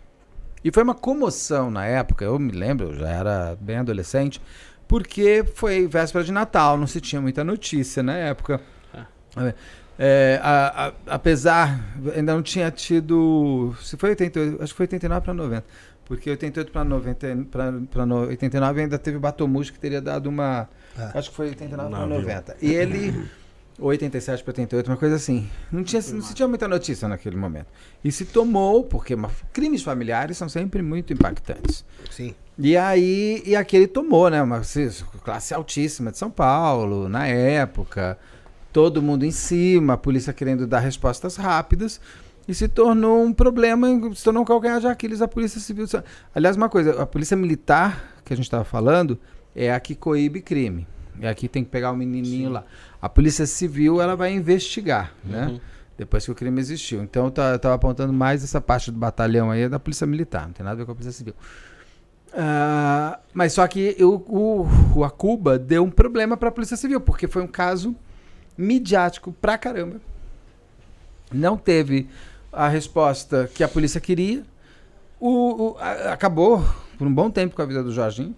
[0.63, 4.39] E foi uma comoção na época, eu me lembro, eu já era bem adolescente,
[4.87, 8.61] porque foi véspera de Natal, não se tinha muita notícia na época.
[9.99, 11.79] É, a- a- apesar,
[12.15, 13.75] ainda não tinha tido.
[13.81, 15.65] Se foi 88, acho que foi 89 para 90.
[16.11, 17.27] Porque 88 para 90,
[17.89, 20.67] para 89 ainda teve Batomush que teria dado uma.
[20.99, 21.17] É.
[21.17, 22.19] Acho que foi 89 para Navio.
[22.19, 22.57] 90.
[22.61, 23.29] E ele.
[23.79, 25.49] ou 87 para 88, uma coisa assim.
[25.71, 27.67] Não, tinha, não se tinha muita notícia naquele momento.
[28.03, 31.85] E se tomou, porque uma- crimes familiares são sempre muito impactantes.
[32.11, 32.35] Sim.
[32.59, 34.43] E aí, e aquele tomou, né?
[34.43, 38.17] Uma se- classe altíssima de São Paulo, na época.
[38.73, 42.01] Todo mundo em cima, a polícia querendo dar respostas rápidas.
[42.51, 45.85] E se tornou um problema, se tornou um calcanhar de Aquiles da Polícia Civil.
[46.35, 49.17] Aliás, uma coisa, a Polícia Militar, que a gente estava falando,
[49.55, 50.85] é a que coíbe crime.
[51.21, 52.65] É a que tem que pegar o menininho lá.
[53.01, 55.47] A Polícia Civil, ela vai investigar, né?
[55.47, 55.59] Uhum.
[55.97, 57.01] Depois que o crime existiu.
[57.01, 60.05] Então, eu ta- eu estava apontando mais essa parte do batalhão aí, é da Polícia
[60.05, 61.35] Militar, não tem nada a ver com a Polícia Civil.
[62.33, 64.67] Ah, mas só que eu- o,
[64.99, 67.95] o Acuba deu um problema para a Polícia Civil, porque foi um caso
[68.57, 70.01] midiático pra caramba.
[71.31, 72.09] Não teve
[72.51, 74.43] a resposta que a polícia queria.
[75.19, 76.63] O, o- a- acabou
[76.97, 78.35] por um bom tempo com a vida do Jorginho.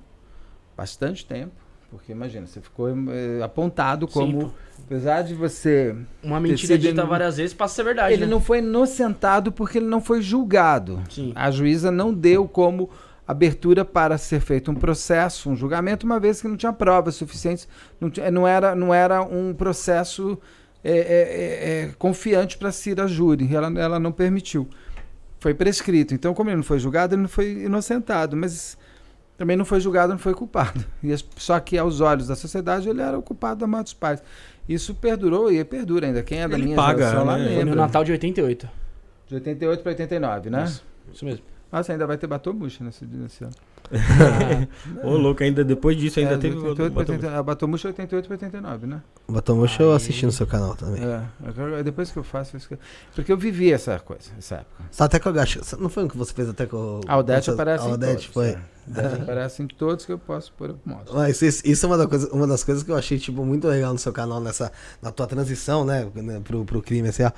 [0.76, 1.52] Bastante tempo.
[1.90, 4.54] Porque imagina, você ficou eh, apontado Sim, como.
[4.84, 5.96] apesar de você.
[6.24, 8.32] Uma mentira dita várias vezes passa a ser verdade, Ele né?
[8.32, 11.00] não foi inocentado porque ele não foi julgado.
[11.10, 11.32] Sim.
[11.36, 12.90] A juíza não deu como
[13.28, 17.68] abertura para ser feito um processo, um julgamento, uma vez que não tinha provas suficientes,
[18.02, 20.38] não, tinha- não era, não era um processo
[20.84, 23.54] é, é, é, é, confiante para se ir a júri.
[23.54, 24.68] Ela, ela não permitiu.
[25.40, 26.14] Foi prescrito.
[26.14, 28.78] Então, como ele não foi julgado, ele não foi inocentado, mas
[29.38, 30.84] também não foi julgado, não foi culpado.
[31.04, 33.94] E as- só que aos olhos da sociedade ele era o culpado da morte dos
[33.94, 34.22] pais.
[34.70, 36.24] Isso perdurou e perdura ainda.
[36.24, 37.44] Quem é da Ele minha paga, geração lá né?
[37.46, 37.76] Foi no lembra.
[37.76, 38.70] Natal de 88.
[39.28, 40.64] De 88 para 89, né?
[40.64, 40.84] Isso,
[41.14, 41.44] isso mesmo.
[41.74, 43.54] Nossa, ainda vai ter Batomuxa nesse, nesse ano.
[45.04, 46.56] Ô, louco, ainda depois disso ainda É, teve.
[46.56, 49.02] de 88 pra botou- 80, a Batomuxa é 88 para 89, né?
[49.28, 51.04] Batomuxa eu assisti no seu canal também.
[51.04, 52.70] É, agora- depois que eu faço isso.
[52.70, 52.78] que-
[53.16, 54.84] Porque eu vivi essa coisa, essa época.
[54.92, 55.62] Só até com a Gacha.
[55.80, 57.02] Não foi o que você fez até com o.
[57.08, 58.26] A Odete aparece a em Odete todos.
[58.28, 58.48] foi.
[58.50, 58.56] é.
[58.56, 61.16] A Odete aparece em todos que eu posso pôr, eu mostro.
[61.16, 63.68] Mas isso, isso é uma, da coisa, uma das coisas que eu achei, tipo, muito
[63.68, 64.72] legal no seu canal, nessa,
[65.02, 67.32] na tua transição, né, né, pro, pro crime, assim, ó.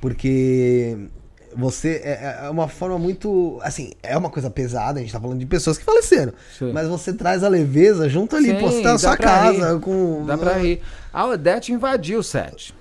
[0.00, 1.08] Porque
[1.56, 3.58] você é, é uma forma muito.
[3.62, 6.32] Assim, é uma coisa pesada, a gente tá falando de pessoas que faleceram.
[6.58, 6.72] Sim.
[6.72, 9.80] Mas você traz a leveza junto ali, Sim, pô, você tá na sua casa, rir.
[9.80, 10.24] com.
[10.26, 10.82] Dá pra rir.
[11.12, 12.74] A Odete invadiu o set.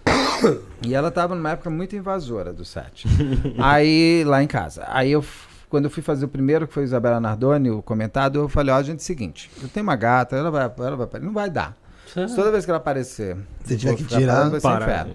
[0.85, 3.07] e ela tava numa época muito invasora do set.
[3.57, 4.83] Aí, lá em casa.
[4.89, 5.23] Aí eu,
[5.69, 8.81] quando eu fui fazer o primeiro, que foi Isabela Nardoni, o comentado, eu falei, ó,
[8.83, 11.75] gente, é o seguinte, eu tenho uma gata, ela vai, ela vai, não vai dar.
[12.35, 15.13] Toda vez que ela aparecer, Você tiver que tirar, parado, vai ser inferno.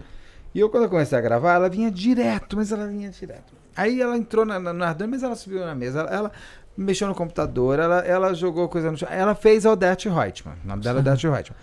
[0.55, 3.53] E eu, quando eu comecei a gravar, ela vinha direto, mas ela vinha direto.
[3.77, 6.01] Aí ela entrou na, na, no Nardoni, mas ela subiu na mesa.
[6.01, 6.33] Ela, ela
[6.77, 9.09] mexeu no computador, ela, ela jogou coisa no chão.
[9.11, 10.57] Ela fez a Odete Reutemann.
[10.65, 11.57] O nome dela é Odete Reutemann.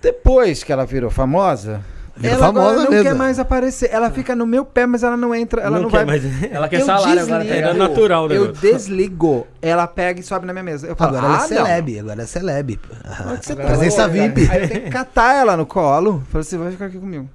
[0.00, 1.82] Depois que ela virou famosa,
[2.22, 3.04] ela agora famosa não mesmo.
[3.04, 3.90] quer mais aparecer.
[3.92, 5.60] Ela fica no meu pé, mas ela não entra.
[5.62, 6.06] Ela não, quer vai.
[6.06, 6.22] mais.
[6.52, 7.38] Ela quer Eu salário agora.
[7.44, 7.48] desligo.
[7.48, 7.88] tá Era ligado?
[7.88, 8.36] natural, né?
[8.36, 9.46] Eu desligo.
[9.60, 10.86] Ela pega e sobe na minha mesa.
[10.86, 12.80] Eu falo, Agora ela ah, é celeb, agora é celeb.
[13.04, 13.32] não.
[13.32, 13.74] Onde que você Agora tá?
[13.76, 14.42] Presença Aí VIP.
[14.42, 16.22] eu tenho que catar ela no colo.
[16.30, 17.28] Falei, você vai ficar aqui comigo.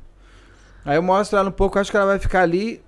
[0.86, 2.82] Aí eu mostro ela um pouco, acho que ela vai ficar ali.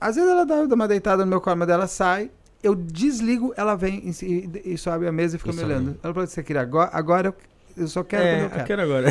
[0.00, 2.30] Às vezes ela dá, uma deitada no meu colo, mas ela sai.
[2.62, 5.98] Eu desligo, ela vem e, se- e sobe a mesa e fica E me olhando.
[6.02, 6.90] Ela falou, você queria agora?
[6.92, 7.34] Agora eu,
[7.76, 8.64] eu só quero É, eu eu quero.
[8.64, 9.06] quero agora.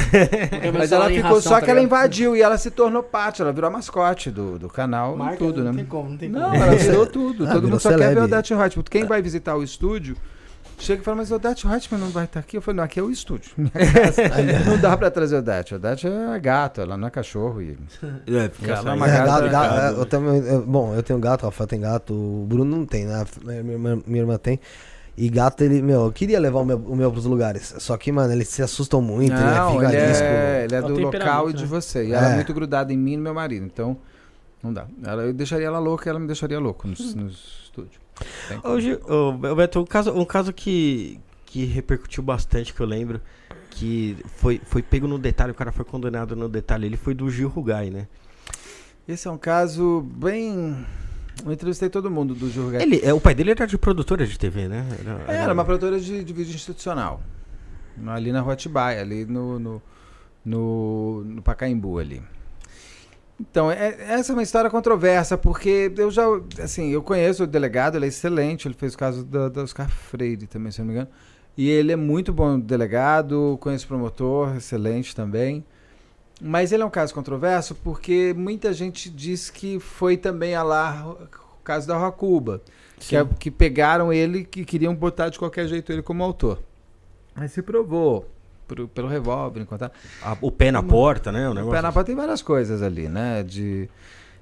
[0.78, 3.52] Mas ela ficou, ração, só tá que ela invadiu e ela se tornou parte, ela
[3.54, 5.78] virou a mascote do, do canal e Marca, tudo, não né?
[5.78, 6.56] tem como, não tem Não, como.
[6.64, 7.44] ela virou tudo.
[7.46, 8.86] Ah, Todo virou mundo só quer ver o Odete Reutemann.
[8.90, 10.16] Quem vai visitar o estúdio
[10.78, 12.58] chega e fala, mas o Odete Reutemann não vai estar aqui?
[12.58, 13.52] Eu falei, não, aqui é o estúdio.
[13.58, 14.70] Minha casa.
[14.70, 15.74] não dá pra trazer o Odete.
[15.74, 17.62] O Odete é gato, ela não é cachorro.
[17.62, 17.78] E...
[18.28, 21.02] É, fica Ela é uma É, gata, gato, né, é, eu também, eu- bom, eu
[21.04, 23.26] tenho gato, o Rafael tem gato, o Bruno não tem, né?
[23.44, 24.60] Minha, irmã- minha irmã tem.
[25.20, 27.74] E gato, ele, meu, eu queria levar o meu, o meu pros lugares.
[27.80, 30.82] Só que, mano, eles se assustam muito, não, ele é ele é, ele é É
[30.84, 31.68] do local e de né?
[31.68, 32.06] você.
[32.06, 32.36] E ela é É.
[32.36, 33.66] muito grudada em mim e no meu marido.
[33.66, 33.98] Então,
[34.62, 34.86] não dá.
[35.04, 38.00] Ela, eu deixaria ela louca e ela me deixaria louco no, no estúdio.
[38.64, 43.22] Hoje, ô, Beto, um caso, um caso que, que repercutiu bastante, que eu lembro,
[43.72, 47.30] que foi, foi pego no detalhe, o cara foi condenado no detalhe, ele foi do
[47.30, 48.08] Gil Rugai, né?
[49.08, 50.86] Esse é um caso bem.
[51.46, 52.82] Eu entrevistei todo mundo do Jurgai.
[52.82, 54.86] Ele, é, o pai dele era de produtora de TV, né?
[55.28, 57.22] É, Era uma produtora de, de vídeo institucional.
[58.08, 59.82] Ali na Rua Atibaia, ali no, no,
[60.44, 62.22] no, no Pacaembu ali.
[63.40, 66.24] Então, é- essa é uma história controversa, porque eu já,
[66.62, 69.90] assim, eu conheço o delegado, ele é excelente, ele fez o caso da, da Oscar
[69.90, 71.10] Freire também, se não me engano.
[71.56, 75.64] E ele é muito bom delegado, conheço o promotor, excelente também.
[76.42, 81.08] Mas ele é um caso controverso porque muita gente diz que foi também a lá
[81.10, 82.62] o caso da Rocuba.
[83.00, 86.60] Que, é- que pegaram ele que queriam botar de qualquer jeito ele como autor.
[87.36, 88.28] Mas se provou
[88.68, 91.48] por- pelo revólver, enquanto A- o pé na porta, né?
[91.48, 91.76] O o negócio.
[91.76, 93.44] pé na porta tem várias coisas ali, né?
[93.44, 93.90] De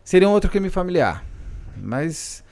[0.03, 1.23] seria um outro crime familiar,
[1.77, 2.43] mas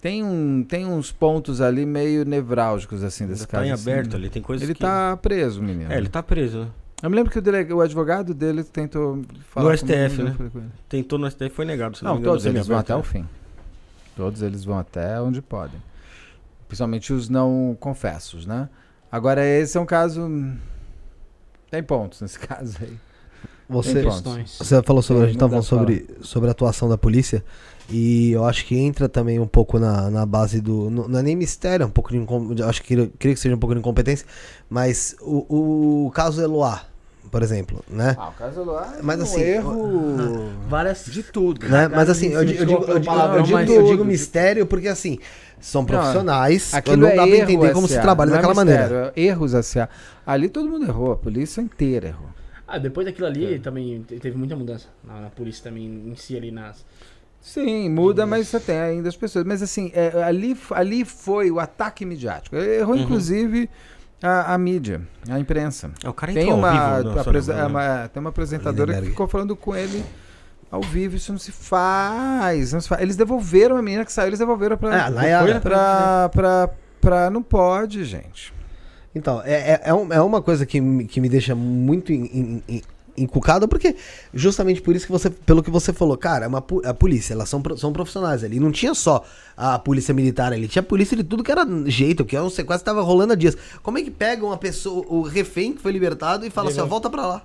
[0.00, 3.64] tem um tem uns pontos ali meio nevrálgicos assim desse tá caso.
[3.64, 3.90] em assim.
[3.90, 4.80] aberto ali, tem coisas Ele que...
[4.80, 5.92] tá preso, menino.
[5.92, 6.68] É, ele tá preso, né?
[7.00, 10.34] Eu me lembro que o, delega- o advogado dele tentou falar No STF, né?
[10.40, 10.64] ele.
[10.88, 11.96] Tentou no STF, foi negado.
[12.02, 14.14] Não, engano, todos eles vão até o semiaberto, fim.
[14.16, 15.80] Todos eles vão até onde podem.
[16.66, 18.68] Principalmente os não confessos, né?
[19.12, 20.28] Agora, esse é um caso.
[21.70, 22.92] Tem pontos nesse caso aí.
[23.68, 24.56] Você, Tem Questões.
[24.58, 27.44] você falou sobre, a gente tava Não falando sobre, sobre a atuação da polícia.
[27.90, 30.88] E eu acho que entra também um pouco na, na base do.
[30.90, 32.10] Não, é nem mistério, é um pouco
[32.54, 32.62] de.
[32.62, 34.26] Acho que queria, queria que seja um pouco de incompetência.
[34.70, 36.82] Mas o, o caso Eloá,
[37.30, 38.16] por exemplo, né?
[38.18, 41.04] Ah, o caso lá é Mas um assim, erro Várias.
[41.06, 41.66] de tudo.
[41.68, 41.88] Né?
[41.88, 45.18] Mas assim, eu, digo- eu digo, eu digo- eu digo- eu digo mistério porque assim,
[45.60, 48.64] são profissionais, Aquilo não é dá pra erro, entender como se trabalha não é daquela
[48.64, 49.12] mistério, maneira.
[49.16, 49.88] é Erros SA.
[50.26, 52.28] Ali todo mundo errou, a polícia inteira errou.
[52.66, 56.36] Ah, depois daquilo ali também te- teve muita mudança na, na polícia também em si
[56.36, 56.84] ali nas.
[57.40, 59.44] Sim, muda, mas você tem ainda as pessoas.
[59.44, 62.56] Mas assim, é, ali, ali foi o ataque midiático.
[62.56, 63.02] Errou, Uhum.
[63.02, 63.70] inclusive,
[64.22, 65.90] a, a mídia, a imprensa.
[66.04, 67.70] É, o cara Tem uma, ao vivo no apresa- Sônia, né?
[67.70, 70.04] uma- tem uma apresentadora que ficou falando com ele
[70.70, 71.16] ao vivo.
[71.16, 72.72] Isso não se faz.
[72.72, 73.00] Não se faz.
[73.02, 75.06] Eles devolveram a menina que saiu, eles devolveram pra.
[75.06, 75.52] Ah, Nayara.
[75.52, 76.70] foi pra, pra,
[77.00, 77.30] pra.
[77.30, 78.52] Não pode, gente.
[79.14, 82.12] Então, é, é, é, um- é uma coisa que, me- que me deixa muito
[83.16, 83.96] encucado, porque
[84.32, 87.48] justamente por isso que você, pelo que você falou, cara, é uma, a polícia, elas
[87.48, 88.60] são, são profissionais ali.
[88.60, 89.24] Não tinha só
[89.56, 92.84] a polícia militar ali, tinha polícia de tudo que era jeito, que era um sequestro
[92.84, 93.56] tava rolando há dias.
[93.82, 96.86] Como é que pega uma pessoa, o refém que foi libertado e fala assim, ó,
[96.86, 97.42] volta pra lá?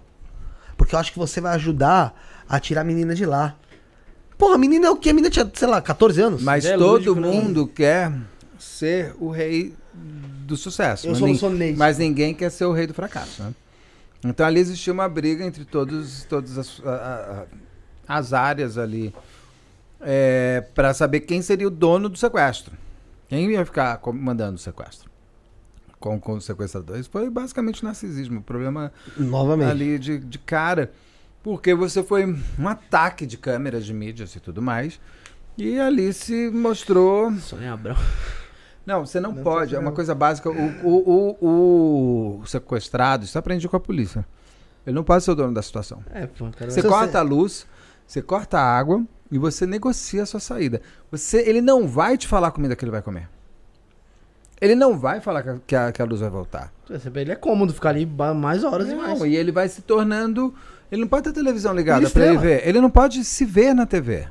[0.78, 2.14] Porque eu acho que você vai ajudar
[2.56, 3.56] a tirar a menina de lá.
[4.38, 5.10] Porra, a menina é o quê?
[5.10, 6.44] A menina tinha, sei lá, 14 anos?
[6.44, 7.28] Mas É todo lógico, né?
[7.32, 8.14] mundo quer
[8.60, 11.08] ser o rei do sucesso.
[11.08, 11.78] Eu mas, só não nin- sou Neide.
[11.80, 13.42] mas ninguém quer ser o rei do fracasso.
[13.42, 13.54] Né?
[14.26, 17.46] Então ali existia uma briga entre todos, todas as, a-
[18.08, 19.14] a- as áreas ali
[20.76, 22.74] para saber quem seria o dono do sequestro.
[23.28, 25.10] Quem ia ficar comandando o sequestro.
[26.00, 27.08] Com, com os sequestradores.
[27.08, 28.40] Foi basicamente narcisismo.
[28.42, 29.72] O problema Novamente.
[29.72, 30.92] ali de, de cara.
[31.44, 32.26] Porque você foi
[32.58, 35.00] um ataque de câmeras de mídias e tudo mais.
[35.58, 37.32] E ali se mostrou.
[37.34, 37.98] Sônia Abrão.
[38.86, 39.76] Não, você não, pode.
[39.76, 40.50] É uma coisa básica.
[40.50, 40.54] O,
[40.84, 44.26] o, o, o sequestrado, isso eu aprendi com a polícia.
[44.86, 46.04] Ele não pode ser o dono da situação.
[46.12, 46.72] É, pô, cara.
[46.72, 47.68] Você corta você- a luz,
[48.06, 50.82] você corta a água e você negocia a sua saída.
[51.12, 53.30] Você, ele não vai te falar a comida que ele vai comer.
[54.60, 56.72] Ele não vai falar que a, que a, luz vai voltar.
[57.16, 59.20] Ele é cômodo ficar ali mais horas e mais.
[59.20, 60.54] Não, e ele vai se tornando.
[60.94, 62.56] Ele não pode ter televisão ligada pra ele estrela.
[62.62, 62.68] ver.
[62.70, 64.28] Ele não pode se ver na TV.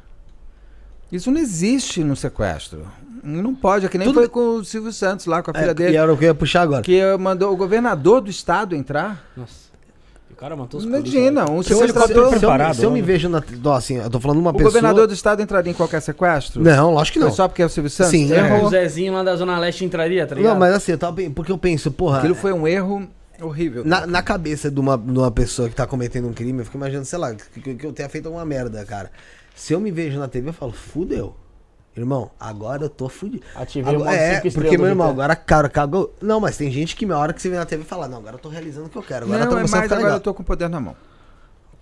[1.11, 2.87] Isso não existe no sequestro.
[3.23, 5.71] Não pode, é que nem Tudo- foi com o Silvio Santos lá, com a filha
[5.71, 5.93] É, dele.
[5.93, 6.83] e era o que eu ia puxar agora.
[6.83, 9.25] Que mandou o governador do estado entrar.
[9.37, 9.71] Nossa.
[10.31, 12.07] O cara matou os Imagina, um Se eu, sequestrador.
[12.09, 13.43] se eu- se eu- preparado, se eu me vejo na.
[13.63, 14.71] Não, assim, eu tô falando de uma O pessoa.
[14.71, 16.63] governador do estado entraria em qualquer sequestro?
[16.63, 17.35] Não, lógico que Foi não.
[17.37, 18.11] só porque é o Silvio Santos?
[18.13, 18.65] Sim, Errou.
[18.67, 20.53] O Zezinho lá da Zona Leste entraria, tá ligado?
[20.53, 22.19] Não, mas assim, eu tava, porque eu penso, porra.
[22.19, 23.07] Aquilo foi um erro
[23.47, 23.85] horrível.
[23.85, 26.77] Na, na cabeça de uma, de uma pessoa que tá cometendo um crime, eu fico
[26.77, 29.11] imaginando, sei lá, que, que- eu tenha feito alguma merda, cara.
[29.55, 31.35] Se eu me vejo na TV, eu falo, fudeu.
[31.95, 33.43] Irmão, agora eu tô fudido.
[33.55, 36.15] Ativei Agora- é, porque, meu irmão, agora, cara, cagou.
[36.23, 38.37] Não, mas tem gente que, na hora que você vê na TV, fala, não, agora
[38.37, 39.27] eu tô realizando o que eu quero.
[39.27, 40.17] Agora não, tá é começando a mais agora legal.
[40.17, 40.97] eu tô com o poder na mão.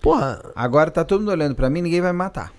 [0.01, 2.51] Porra, Agora tá todo mundo olhando pra mim, ninguém vai me matar.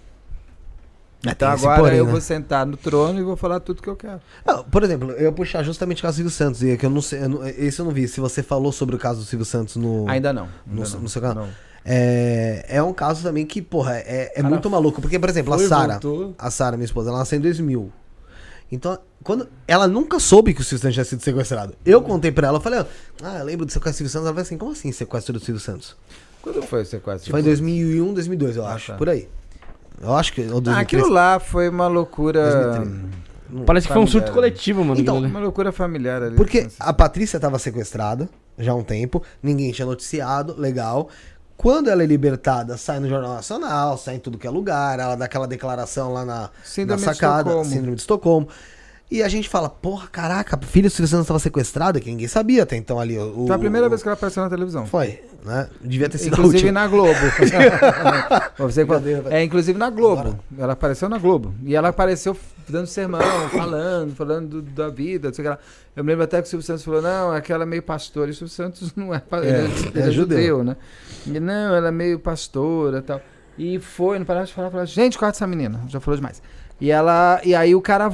[1.27, 2.11] É, Então agora porém, eu né?
[2.13, 4.21] vou sentar no trono e vou falar tudo que eu quero.
[4.45, 6.85] Não, por exemplo, eu ia puxar justamente o caso do Silvio Santos, e é que
[6.87, 8.09] eu não sei, eu não- esse eu não vi.
[8.09, 10.09] Se você falou sobre o caso do Silvio Santos no.
[10.09, 10.47] Ainda não.
[10.67, 11.01] no, ainda não.
[11.03, 11.47] no seu canal.
[11.47, 11.53] Não.
[11.85, 15.01] É, é um caso também que, porra, é, é Cara, muito maluco.
[15.01, 15.99] Porque, por exemplo, a Sara,
[16.39, 17.93] a Sara, minha esposa, ela nasceu em 2000.
[18.71, 21.75] Então, quando ela nunca soube que o Silvio Santos tinha sido sequestrado.
[21.85, 22.81] Eu contei pra ela, eu falei,
[23.23, 24.27] ah, eu lembro do sequestro do Silvio Santos.
[24.27, 25.97] Ela falou assim, como assim sequestro do Silvio Santos?
[26.41, 27.31] Quando foi o sequestro?
[27.31, 28.99] Foi em 2001, 2002, eu Ah, acho, tá.
[28.99, 29.29] por aí.
[30.01, 30.41] Eu acho que...
[30.43, 30.79] Ou Ah, 2003.
[30.83, 32.77] aquilo lá foi uma loucura.
[32.77, 33.23] 2003.
[33.67, 34.35] Parece que foi um surto Familiar.
[34.35, 35.01] coletivo, mano.
[35.01, 35.19] Então.
[35.19, 36.37] Uma loucura familiar ali.
[36.37, 38.29] Porque a Patrícia estava sequestrada
[38.59, 41.09] já há um tempo, ninguém tinha noticiado, legal.
[41.57, 45.15] Quando ela é libertada, sai no Jornal Nacional, sai em tudo que é lugar, ela
[45.15, 47.71] dá aquela declaração lá na, Síndrome na de sacada, Estocolmo.
[47.71, 48.49] Síndrome de Estocolmo.
[49.15, 52.63] E a gente fala, porra, caraca, filho do Silvio Santos estava sequestrado, que ninguém sabia
[52.63, 53.19] até então ali.
[53.19, 54.87] O, Foi a primeira o- vez que ela apareceu na televisão.
[54.87, 55.69] Foi, né?
[55.83, 57.13] Devia ter sido Inclusive na Globo.
[58.59, 58.87] Você
[59.31, 60.39] é, inclusive na Globo.
[60.59, 61.55] Ela apareceu na Globo.
[61.63, 62.35] E ela apareceu
[62.69, 63.21] dando sermão,
[63.51, 65.59] falando, falando do- da vida, não sei o que lá.
[65.95, 68.29] Eu me lembro até que o Silvio Santos falou, não, aquela é meio pastora.
[68.29, 70.39] E o Silvio Santos não é, pa- ele, ele é é, judeu.
[70.39, 70.77] judeu, né?
[71.27, 73.21] E, não, ela é meio pastora e tal.
[73.59, 76.43] E foi, não parava de falar, falava, gente, corta essa menina, já falou demais.
[76.81, 78.11] E ela, e aí o cara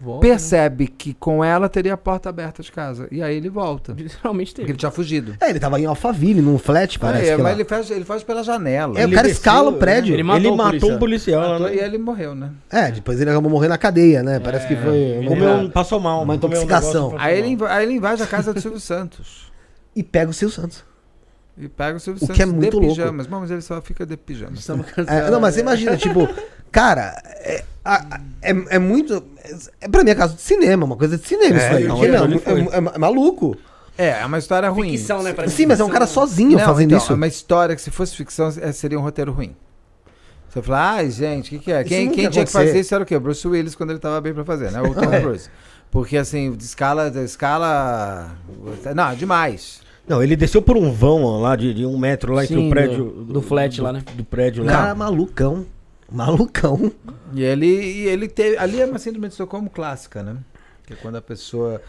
[0.00, 0.32] Volta, né?
[0.32, 3.08] percebe que com ela teria a porta aberta de casa.
[3.10, 3.92] E aí ele volta.
[3.98, 4.70] Literalmente Porque teve.
[4.72, 5.36] ele tinha fugido.
[5.40, 7.30] É, ele tava em Alphaville, num flat, parece.
[7.30, 7.52] é, que mas lá.
[7.52, 8.98] ele faz, ele faz pela janela.
[8.98, 9.78] É, o Ele cara desceu, escala o né?
[9.78, 10.14] prédio.
[10.14, 10.96] Ele matou ele o matou policial.
[10.96, 11.74] um policial lá, Matou né?
[11.74, 12.50] E ele morreu, né?
[12.70, 14.38] É, depois ele acabou morrendo na cadeia, né?
[14.38, 14.96] Parece que foi.
[14.96, 16.22] ele Comeu um, passou mal.
[16.22, 17.14] Uma um intoxicação.
[17.14, 19.50] e Aí ele, aí ele invade a casa do Silvio Santos.
[19.96, 20.84] E pega o Silvio Santos.
[21.60, 22.88] E pega o Silvio O Santos que é muito de louco.
[22.94, 23.26] pijamas.
[23.26, 24.68] Bom, mas ele só fica de pijamas.
[24.68, 25.30] É, cancelados.
[25.30, 26.28] não, mas você imagina, tipo,
[26.70, 29.24] cara, é, a- é, é muito.
[29.80, 31.84] É, pra mim é caso de cinema, uma coisa de cinema É, isso aí.
[31.84, 33.56] não, é, é- é maluco.
[33.96, 34.96] É, é uma história ruim.
[34.96, 35.34] Ficção, né?
[35.48, 37.12] Sim, mas é um cara sozinho Não, fazendo então, isso.
[37.12, 39.56] É uma história que se fosse ficção é, seria um roteiro ruim.
[40.48, 41.80] Você fala, ai, gente, o que, que é?
[41.80, 43.16] Isso Quem, quem tinha que fazer isso era o quê?
[43.16, 44.80] O Bruce Willis quando ele tava bem pra fazer, né?
[44.80, 45.20] O Tom É.
[45.20, 45.50] Cruise.
[45.90, 48.30] Porque assim, de escala, de escala.
[48.94, 49.80] Não, demais.
[50.08, 52.66] Não, ele desceu por um vão ó, lá de, de um metro lá entre Sim,
[52.66, 53.04] o prédio.
[53.04, 54.02] do- do flat lá, né?
[54.14, 54.72] Do prédio lá.
[54.72, 55.66] cara é malucão.
[56.10, 56.90] Malucão.
[57.34, 58.56] E ele, e ele teve.
[58.56, 60.38] Ali é uma síndrome de Estocolmo clássica, né?
[60.86, 61.80] Que é quando a pessoa.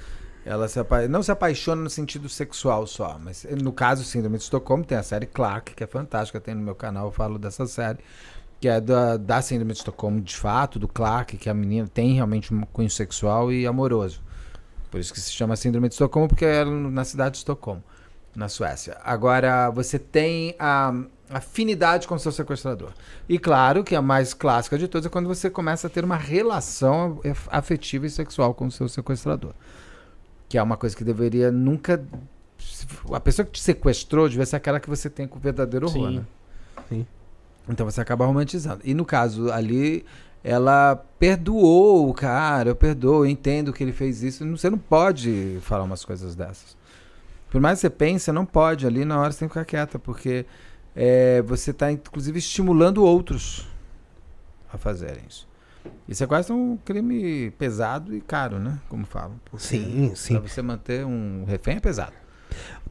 [0.45, 4.43] Ela se apa- não se apaixona no sentido sexual só, mas no caso, síndrome de
[4.43, 7.65] Estocolmo, tem a série Clark, que é fantástica, tem no meu canal, eu falo dessa
[7.67, 7.99] série,
[8.59, 12.13] que é da, da síndrome de Estocolmo de fato, do Clark, que a menina tem
[12.13, 14.21] realmente um cunho sexual e amoroso.
[14.89, 17.83] Por isso que se chama síndrome de Estocolmo, porque é na cidade de Estocolmo,
[18.35, 18.97] na Suécia.
[19.03, 20.93] Agora, você tem a
[21.29, 22.91] afinidade com o seu sequestrador.
[23.27, 26.15] E claro que a mais clássica de todas é quando você começa a ter uma
[26.15, 29.53] relação af- afetiva e sexual com o seu sequestrador.
[30.47, 32.03] Que é uma coisa que deveria nunca.
[33.13, 36.09] A pessoa que te sequestrou devia ser aquela que você tem com o verdadeiro horror,
[36.09, 36.15] Sim.
[36.17, 36.23] né?
[36.89, 37.07] Sim.
[37.67, 38.81] Então você acaba romantizando.
[38.83, 40.03] E no caso ali,
[40.43, 44.49] ela perdoou o cara, eu perdoo, eu entendo que ele fez isso.
[44.57, 46.75] Você não pode falar umas coisas dessas.
[47.49, 48.85] Por mais que você pense, não pode.
[48.85, 50.45] Ali na hora você tem que ficar quieta, porque
[50.95, 53.67] é, você está inclusive estimulando outros
[54.71, 55.47] a fazerem isso.
[56.11, 58.79] Sequestro é um crime pesado e caro, né?
[58.89, 59.39] Como falam.
[59.45, 60.39] Porque Sim, sim.
[60.39, 62.13] Pra você manter um refém é pesado.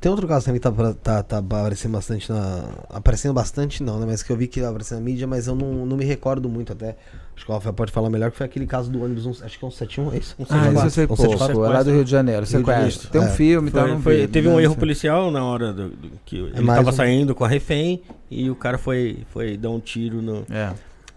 [0.01, 2.65] Tem outro caso também que tá, tá, tá aparecendo bastante na.
[2.89, 4.07] Aparecendo bastante não, né?
[4.07, 6.49] Mas que eu vi que tá aparecendo na mídia, mas eu não, não me recordo
[6.49, 6.97] muito até.
[7.35, 9.59] Acho que o Rafael pode falar melhor, que foi aquele caso do ônibus, um- acho
[9.59, 10.37] que é um 71, é isso?
[10.39, 11.23] Um Ah, isso eu 74, sei um pouco.
[11.23, 11.65] 74.
[11.65, 13.09] É lá do Rio de Janeiro, sequestro.
[13.11, 13.31] Tem um É.
[13.31, 16.61] filme, Foi- não foi- vi, teve um erro policial na hora do, do- que ele
[16.63, 18.01] mais tava um- saindo com a refém
[18.31, 20.71] e o cara foi, foi dar um tiro no, É.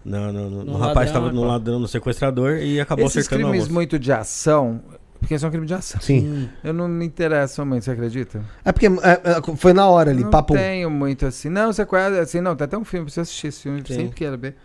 [0.04, 1.46] no, no- no- no No rapaz ladrão, que tava né, no pô?
[1.46, 3.72] ladrão, no sequestrador e acabou Esses acertando a crimes moça.
[3.74, 4.80] muito de ação,
[5.22, 6.00] porque são crimes de ação.
[6.00, 6.50] Sim.
[6.62, 8.42] Eu não me interesso muito, você acredita?
[8.64, 10.52] É porque é, é, foi na hora ali, não papo.
[10.54, 11.48] tenho muito assim.
[11.48, 13.94] Não, sequestro, assim, não, tem até um filme pra você assistir esse filme, Sim.
[13.94, 14.56] sempre quero ver.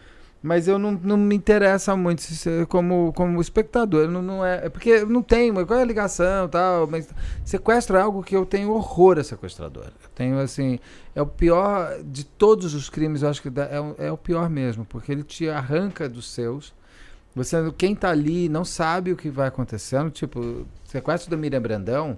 [0.42, 2.22] Mas eu não, não me interessa muito
[2.68, 4.08] como, como espectador.
[4.08, 6.88] Não, não é, é porque não tem, qual é a ligação e tal.
[6.88, 7.10] Mas
[7.44, 9.86] sequestro é algo que eu tenho horror a sequestrador.
[9.86, 10.80] Eu tenho assim.
[11.16, 13.66] É o pior de todos os crimes, eu acho que dá-
[13.98, 16.72] é, é o pior mesmo, porque ele te arranca dos seus.
[17.38, 20.10] Você, quem tá ali não sabe o que vai acontecendo.
[20.12, 22.18] Tipo, o sequestro da Miriam Brandão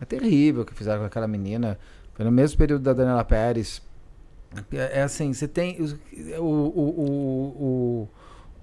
[0.00, 1.78] é terrível o que fizeram com aquela menina.
[2.14, 3.80] Foi no mesmo período da Daniela Pérez.
[4.72, 5.76] É, é assim, você tem
[6.38, 6.88] o, o,
[7.62, 8.08] o,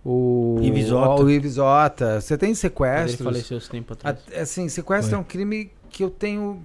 [0.04, 1.24] o, o Ives Ota.
[1.24, 2.22] o Ives Ota.
[2.22, 3.22] Você tem Ele sequestros.
[3.24, 4.18] faleceu esse tempo atrás.
[4.36, 5.18] A- Assim, sequestro Foi.
[5.18, 6.62] é um crime que eu tenho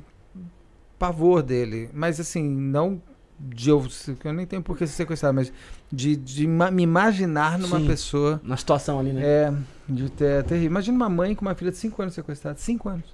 [0.98, 1.88] pavor dele.
[1.92, 3.00] Mas assim, não
[3.42, 3.86] de eu,
[4.24, 5.50] eu nem tenho por que ser sequestrado, mas
[5.90, 7.86] de, de ma- me imaginar numa Sim.
[7.86, 8.40] pessoa.
[8.44, 9.22] Na situação ali, né?
[9.24, 9.52] É,
[9.88, 10.70] de ter é terrível.
[10.70, 12.58] Imagina uma mãe com uma filha de 5 anos sequestrada.
[12.58, 13.04] 5 anos.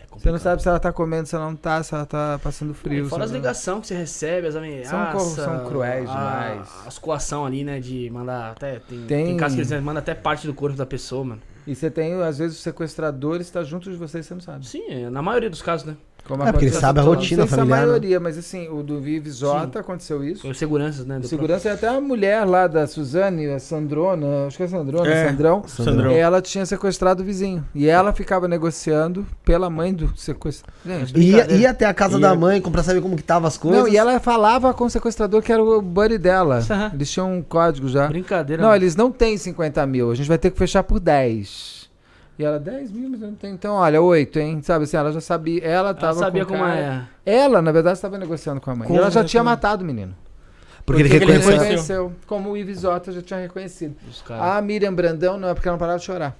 [0.00, 2.38] É Você não sabe se ela tá comendo, se ela não tá, se ela tá
[2.42, 3.06] passando frio.
[3.06, 5.12] E fora as ela- ligações que você recebe, as ameaças.
[5.12, 6.68] co- são cruéis a- demais.
[6.86, 7.80] As coação ali, né?
[7.80, 8.80] De mandar até.
[8.80, 9.36] Tem, Tem- tem...
[9.36, 11.40] casos que eles mandam até parte do corpo da pessoa, mano.
[11.66, 14.66] E você tem, às vezes, o sequestrador está junto de você e você não sabe.
[14.66, 15.96] Sim, é, na maioria dos casos, né?
[16.28, 17.86] Como É, porque ele sabe a não rotina sei se familiar, a né?
[17.86, 20.46] maioria, mas assim, o do Vives Jota aconteceu isso.
[20.48, 21.20] Os seguranças, né?
[21.22, 25.08] Segurança é até a mulher lá da Suzane, a Sandrona, acho que é a Sandrona,
[25.10, 25.28] É.
[25.28, 25.62] Sandrão.
[25.66, 26.10] Sandrão.
[26.12, 27.64] Ela tinha sequestrado o vizinho.
[27.74, 30.74] E ela ficava negociando pela mãe do sequestrador.
[31.06, 33.56] Gente, Ia, ia até a casa Ia- da mãe pra saber como que tava as
[33.56, 33.80] coisas.
[33.80, 36.58] Não, e ela falava com o sequestrador que era o buddy dela.
[36.70, 36.90] Aham.
[36.94, 38.06] Eles tinham um código já.
[38.08, 38.62] Brincadeira.
[38.62, 38.76] Não, né?
[38.76, 41.77] eles não têm 50 mil, a gente vai ter que fechar por 10.
[42.38, 43.54] E ela, 10 mil, mas eu não tenho.
[43.54, 44.62] Então, olha, 8, hein?
[44.62, 45.60] Sabe assim, ela já sabia.
[45.64, 46.18] Ela Ela tava.
[46.18, 47.08] sabia com como cara.
[47.26, 47.34] é.
[47.34, 48.86] Ela, na verdade, estava negociando com a mãe.
[48.88, 50.14] Com e ela já tinha matado o menino.
[50.86, 51.60] Porque ele Porque ele reconheceu.
[51.62, 52.12] reconheceu.
[52.26, 53.96] Como o Ivisota já tinha reconhecido.
[54.08, 54.56] Os caras.
[54.56, 56.36] A Miriam Brandão não é porque ela não parava de chorar.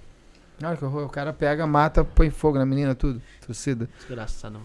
[0.63, 3.21] Olha que horror, o cara pega, mata, põe fogo na menina, tudo.
[3.41, 3.89] Trucida.
[3.99, 4.59] Desgraçado.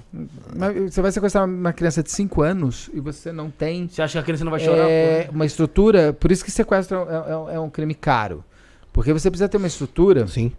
[0.56, 4.14] Mas você vai sequestrar uma criança de 5 anos e você não tem Você acha
[4.14, 4.90] que a criança não vai chorar?
[4.90, 6.12] é, uma estrutura.
[6.14, 8.44] Por isso que sequestro é, é- é um crime caro.
[8.92, 10.52] Porque você precisa ter uma estrutura Sim.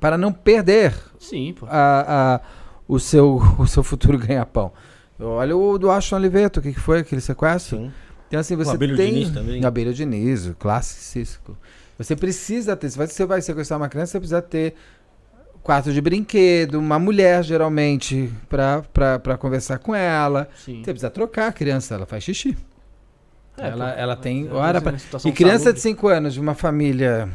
[0.00, 1.66] Para não perder Sim, pô.
[1.68, 2.40] a, a-
[2.86, 4.72] o, seu, o seu futuro ganha-pão.
[5.20, 7.76] Olha o do Ashton Oliveto, o que, que foi aquele sequestro?
[7.78, 7.92] Sim.
[8.28, 9.12] Então, assim, você Abílio tem.
[9.14, 9.64] Diniz também.
[9.64, 11.56] Abelha Diniz, o classicístico.
[11.98, 12.90] Você precisa ter.
[12.90, 14.74] Se você vai sequestrar uma criança, você precisa ter
[15.62, 20.48] quarto de brinquedo, uma mulher, geralmente, pra conversar com ela.
[20.64, 20.78] Sim.
[20.84, 22.56] Você precisa trocar a criança, ela faz xixi.
[23.56, 24.94] É, ela, ela tem É, hora às pra...
[25.24, 27.28] E criança de 5 anos, de uma família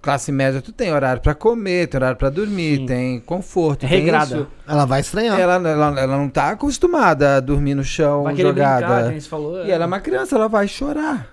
[0.00, 2.86] classe média, tu tem horário pra comer, tem horário pra dormir, Sim.
[2.86, 3.84] tem conforto.
[3.84, 4.36] É tem regrada.
[4.36, 4.46] isso.
[4.66, 5.38] Ela vai estranhar.
[5.38, 9.12] Ela, ela, ela não tá acostumada a dormir no chão, Vai brincar, jogada.
[9.12, 9.64] você falou.
[9.64, 11.28] E ela é uma criança, ela vai chorar.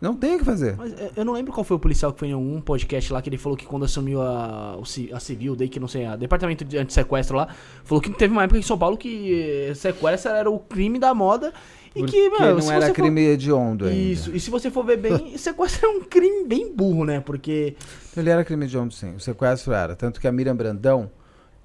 [0.00, 0.74] Não tem o que fazer.
[0.76, 3.22] Mas é, eu não lembro qual foi o policial que foi em algum podcast lá
[3.22, 4.76] que ele falou que quando assumiu a,
[5.14, 7.46] a civil, daí que não sei, a departamento de antissequestro lá,
[7.84, 11.14] falou que teve uma época em São Paulo que eh, sequestro era o crime da
[11.14, 11.52] moda
[11.94, 13.90] e Porque que, meu, não era crime hediondo for...
[13.92, 14.02] ainda.
[14.12, 17.20] Isso, e se você for ver bem, sequestro é um crime bem burro, né?
[17.20, 17.74] Porque
[18.16, 19.14] Ele era crime hediondo, sim.
[19.14, 19.94] O sequestro era.
[19.94, 21.10] Tanto que a Miriam Brandão,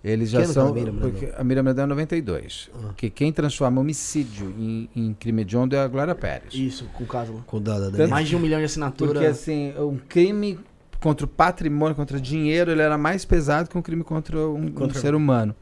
[0.04, 0.74] eles já Que que são...
[0.74, 1.12] Miriam Brandão?
[1.12, 2.70] porque a Miriam Brandão é 92.
[2.76, 2.94] Ah.
[2.96, 6.54] Que quem transforma homicídio em, em crime hediondo é a Glória Pérez.
[6.54, 7.42] isso, com o caso lá.
[7.48, 8.10] Cuidado Tanto- dele.
[8.12, 9.12] Mais de um milhão de assinatura.
[9.14, 10.60] Porque, assim, um crime
[11.00, 14.72] contra o patrimônio, contra dinheiro, ele era mais pesado que um crime contra um, um
[14.72, 15.56] Contra- ser humano.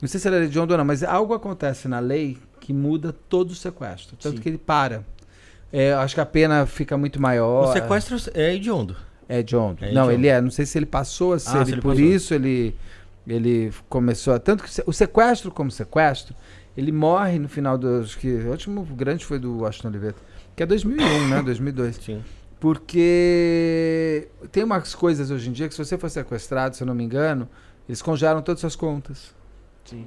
[0.00, 3.12] Não sei se ele era hediondo ou não, mas algo acontece na lei que muda
[3.28, 4.16] todo o sequestro.
[4.16, 4.42] Tanto Sim.
[4.42, 5.04] que ele para.
[5.72, 7.68] É, acho que a pena fica muito maior.
[7.68, 8.96] O sequestro é hediondo.
[9.28, 9.84] É hediondo.
[9.84, 10.40] É não, ele é.
[10.40, 11.50] Não sei se ele passou a ser.
[11.50, 12.04] Ah, ele- se ele por passou.
[12.10, 12.74] isso ele,
[13.26, 14.38] ele começou a.
[14.38, 16.34] Tanto que o sequestro, como sequestro,
[16.76, 18.00] ele morre no final do.
[18.00, 20.16] Acho que o último grande foi do Washington Oliveira.
[20.56, 21.42] Que é 2001, né?
[21.44, 21.96] 2002.
[21.96, 22.22] Sim.
[22.60, 26.94] Porque tem umas coisas hoje em dia que se você for sequestrado, se eu não
[26.94, 27.48] me engano,
[27.88, 29.34] eles congelam todas as suas contas.
[29.84, 30.06] Sim.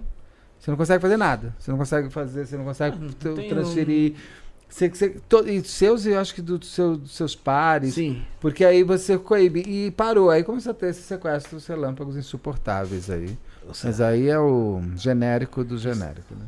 [0.59, 1.55] Você não consegue fazer nada.
[1.59, 4.13] Você não consegue fazer, você não consegue Ah, não tem transferir.
[4.69, 7.93] Você, você, to- e seus, e eu acho que do seu- dos seus pares.
[7.93, 8.21] Sim.
[8.41, 9.61] Porque aí você coíbe.
[9.65, 10.29] E parou.
[10.29, 13.37] Aí começou a ter esses sequestros relâmpagos insuportáveis aí.
[13.83, 16.45] Mas aí é o genérico do genérico, né?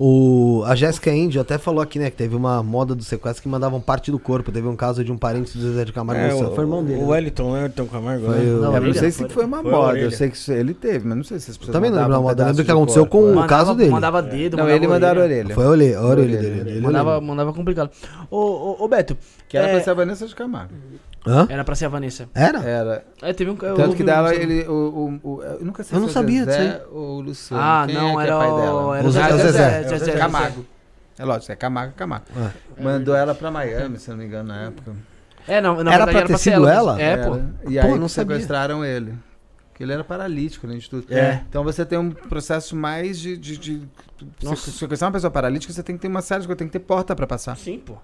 [0.00, 3.48] O, a Jéssica Índio até falou aqui, né, que teve uma moda do sequestro que
[3.48, 4.52] mandavam parte do corpo.
[4.52, 6.22] Teve um caso de um parente do Zezé de Camargo.
[6.22, 7.00] É, o, foi irmão dele.
[7.00, 7.08] O né?
[7.12, 7.60] Wellington, né?
[7.62, 8.44] Wellington Camargo, Foi né?
[8.44, 9.98] Não, eu não sei se foi- foi uma foi moda.
[9.98, 12.28] Eu sei que ele teve, mas não sei se as pessoas Também não lembro mandavam
[12.28, 13.26] a moda, eu lembro que aconteceu corpo.
[13.26, 13.90] com- o Mandava- caso dele.
[13.90, 15.40] Mandava dedo, Não, mandava ele mandaram a orelha.
[15.40, 15.54] orelha.
[15.56, 16.80] Foi a orelha, a orelha Orelha, dele.
[16.80, 17.90] Mandava, mandava complicado.
[18.30, 19.16] Ô, ô, ô, Beto,
[19.48, 19.72] Que era É.
[19.72, 20.74] pra ser a Vanessa de Camargo.
[21.26, 21.46] Hã?
[21.50, 22.28] era pra ser a Vanessa.
[22.34, 22.60] Era?
[22.60, 23.04] Era.
[23.20, 23.56] É, teve um.
[23.56, 24.66] Tanto que dela, ele.
[24.68, 27.20] O, o, o- eu nunca sei Eu não se é sabia Zezé disso ou o
[27.20, 27.62] Luciano.
[27.62, 28.98] Ah, Quem não, é que era é pai o- dela?
[28.98, 29.28] era o Zezé.
[29.28, 29.36] Zezé.
[29.36, 30.18] É o Zezé, Zezé Zezé.
[30.18, 30.66] Camargo.
[31.18, 32.26] É lógico, é Camargo, Camargo.
[32.76, 32.82] É.
[32.82, 34.92] Mandou ela pra Miami, se eu não me engano, na época.
[35.48, 37.00] É, não, na Era verdade pra ter ser sido ela?
[37.00, 37.36] É, pô.
[37.68, 38.36] E Pô, aí não sabia.
[38.36, 39.14] sequestraram ele.
[39.70, 41.06] Porque ele era paralítico, além de tudo.
[41.12, 41.40] É.
[41.48, 43.36] Então você tem um processo mais de.
[43.36, 43.82] de, de
[44.42, 44.70] Nossa.
[44.70, 46.72] se sequestrar uma pessoa paralítica, você tem que ter uma série de coisas, tem que
[46.72, 47.56] ter porta pra passar.
[47.56, 47.96] Sim, pô.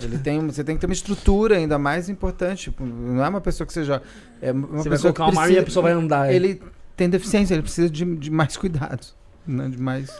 [0.00, 2.64] Ele tem, você tem que ter uma estrutura ainda mais importante.
[2.64, 4.02] Tipo, Não é uma pessoa que seja.
[4.40, 6.30] É uma Você vai pessoa colocar que uma arma e a pessoa vai andar.
[6.30, 6.34] é.
[6.34, 6.62] Ele
[6.96, 9.14] tem deficiência, ele precisa de, de mais cuidados,
[9.46, 9.68] né?
[9.68, 10.10] de mais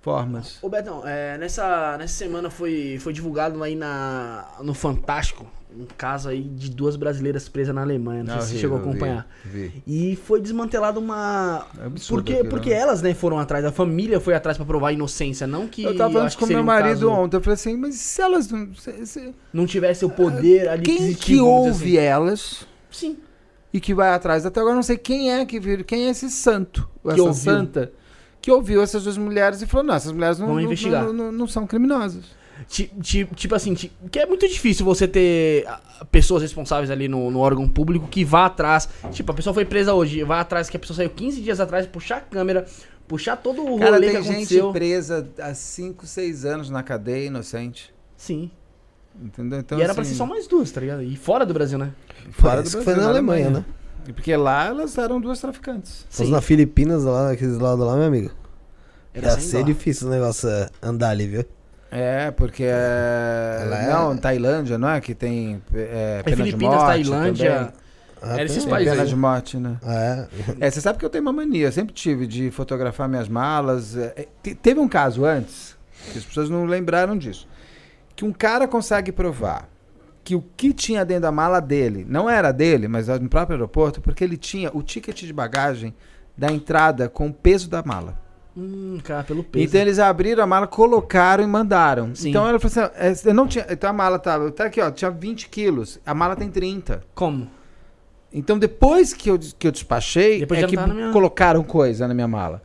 [0.00, 0.58] formas.
[0.62, 5.46] Ô Betão, é, nessa, nessa semana foi, foi divulgado aí na, no Fantástico
[5.76, 8.24] um caso aí de duas brasileiras presas na Alemanha.
[8.24, 9.28] Não, sei se você chegou a vi, acompanhar.
[9.44, 9.82] Vi.
[9.86, 11.66] E foi desmantelada uma.
[11.80, 12.76] É absurdo Porque, aquilo, porque né?
[12.76, 15.82] elas, né, foram atrás, a família foi atrás pra provar a inocência, não que.
[15.84, 17.36] Eu tava falando com meu seria um marido caso- ontem.
[17.36, 18.74] Eu falei assim, mas se elas não.
[18.74, 20.82] se- se- Não tivesse o poder ali.
[20.82, 23.10] quem que ouve elas assim.
[23.12, 23.18] Sim.
[23.72, 24.46] e que vai atrás?
[24.46, 27.34] Até agora não sei quem é que vir, quem é esse santo, Que essa ouviu.
[27.34, 27.92] santa,
[28.40, 31.46] que ouviu essas duas mulheres e falou: não, essas mulheres não, não, não, não- não
[31.46, 32.24] são criminosas.
[32.66, 37.30] Ti- ti- Tipo assim, que é muito difícil você ter ah, pessoas responsáveis ali no,
[37.30, 38.88] no órgão público que vá atrás.
[39.12, 41.86] Tipo, a pessoa foi presa hoje, vai atrás, que a pessoa saiu 15 dias atrás,
[41.86, 42.66] puxar a câmera,
[43.06, 44.72] puxar todo o Cara, rolê tem que gente aconteceu.
[44.72, 47.94] presa há 5, 6 anos na cadeia, inocente.
[48.16, 48.50] Sim.
[49.20, 49.58] Entendeu?
[49.60, 51.02] Então, e era pra assim, ser só mais duas, tá ligado?
[51.02, 51.92] E fora do Brasil, né?
[52.32, 53.64] fora do Brasil, foi na Alemanha, né?
[54.06, 56.06] E porque lá elas eram duas traficantes.
[56.08, 58.30] Fosse na Filipinas, lá naqueles lados lá, meu amigo.
[59.12, 59.62] Era Ia ser dó.
[59.64, 60.48] difícil o negócio
[60.82, 61.44] andar ali, viu?
[61.90, 63.68] É, porque é...
[63.86, 65.00] É- Não, Tailândia, não é?
[65.00, 67.54] Que tem é, É pena de Filipinas, morte Tailândia.
[67.54, 67.72] também.
[68.20, 69.08] Ah, Era esses tem- Tem países pena aí.
[69.08, 69.76] de morte, né?
[69.86, 70.26] É.
[70.66, 73.96] É, você sabe que eu tenho uma mania, eu sempre tive de fotografar minhas malas.
[73.96, 75.76] é, é, te- teve um caso antes,
[76.12, 77.46] que as pessoas não lembraram disso,
[78.16, 79.68] que um cara consegue provar
[80.24, 83.54] que o que tinha dentro da mala dele não era dele, mas era no próprio
[83.54, 85.94] aeroporto, porque ele tinha o ticket de bagagem
[86.36, 88.18] da entrada com o peso da mala.
[88.56, 89.64] Hum, cara, pelo peso.
[89.64, 92.14] Então eles abriram a mala, colocaram e mandaram.
[92.14, 92.30] Sim.
[92.30, 93.66] Então ela falou assim: é, eu não tinha.
[93.70, 94.50] Então a mala tava.
[94.50, 96.00] Tá aqui, ó, tinha 20 quilos.
[96.04, 97.02] A mala tem 30.
[97.14, 97.48] Como?
[98.32, 102.14] Então depois que eu, que eu despachei, Depois é que tá minha- colocaram coisa na
[102.14, 102.62] minha mala.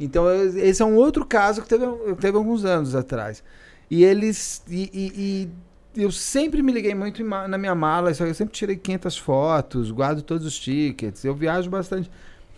[0.00, 1.84] Então eu- esse é um outro caso que teve,
[2.20, 3.42] teve alguns anos atrás.
[3.90, 4.62] E eles.
[4.68, 5.48] E, e-
[5.94, 8.10] e eu sempre me liguei muito na minha mala.
[8.10, 11.24] Eu sempre tirei 500 fotos, guardo todos os tickets.
[11.24, 12.10] Eu viajo bastante.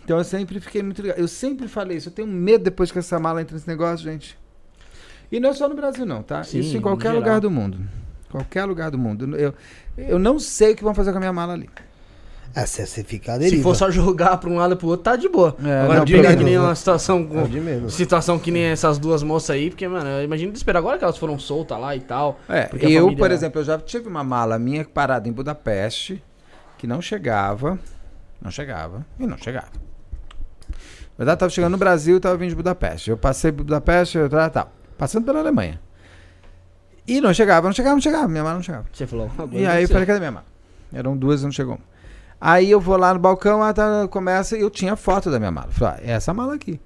[0.05, 1.17] Então eu sempre fiquei muito ligado.
[1.17, 2.09] Eu sempre falei isso.
[2.09, 4.37] Eu tenho medo depois que essa mala entra nesse negócio, gente.
[5.31, 6.43] E não é só no Brasil, não, tá?
[6.43, 7.19] Sim, isso em qualquer geral.
[7.19, 7.79] lugar do mundo.
[8.29, 9.35] Qualquer lugar do mundo.
[9.35, 9.53] Eu,
[9.97, 11.67] eu não sei o que vão fazer com a minha mala ali.
[12.53, 15.15] É, se você ficar Se for só jogar pra um lado e pro outro, tá
[15.15, 15.57] de boa.
[15.61, 17.47] É, Agora não, pegar que nem uma situação É com.
[17.49, 17.93] menos.
[17.95, 21.17] Situação que nem essas duas moças aí, porque, mano, eu imagino desesperar agora que elas
[21.17, 22.39] foram soltas lá e tal.
[22.47, 26.23] É, eu, família- por exemplo, eu já tive uma mala minha parada em Budapeste,
[26.77, 27.77] que não chegava,
[28.41, 29.71] não chegava, e não chegava.
[31.17, 33.09] Verdade, tava chegando no Brasil e tava vindo de Budapeste.
[33.09, 35.79] Eu passei por Budapeste, eu tava, tal, passando pela Alemanha.
[37.07, 38.85] E não chegava, não chegava, não chegava, minha mala não chegava.
[38.91, 39.29] Você falou.
[39.51, 40.45] E aí eu falei, cadê minha mala?
[40.93, 41.79] Eram duas e não chegou.
[42.41, 45.51] Aí eu vou lá no balcão, ah, tá, começa, e eu tinha foto da minha
[45.51, 45.69] mala.
[45.71, 46.79] Falei, ah, é essa mala aqui.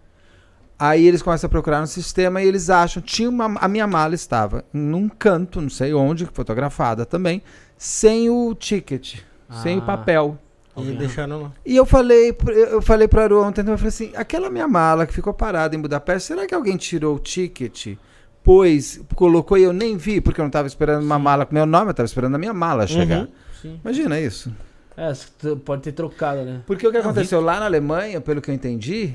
[0.77, 4.15] Aí eles começam a procurar no sistema e eles acham, tinha uma, a minha mala
[4.15, 7.41] estava num canto, não sei onde, fotografada também,
[7.77, 9.19] sem o ticket,
[9.63, 9.85] sem o Ah.
[9.85, 10.37] papel.
[10.77, 11.51] E deixaram lá.
[11.65, 15.13] E eu falei, eu falei para Aru ontem, eu falei assim, aquela minha mala que
[15.13, 17.97] ficou parada em Budapeste, será que alguém tirou o ticket?
[18.43, 21.65] Pois colocou e eu nem vi, porque eu não estava esperando uma mala com meu
[21.65, 23.27] nome, eu estava esperando a minha mala chegar.
[23.63, 23.79] Uhum.
[23.83, 24.53] Imagina isso.
[24.95, 25.11] É,
[25.65, 26.61] pode ter trocado, né?
[26.65, 29.13] Porque o que aconteceu lá na Alemanha, pelo que eu entendi,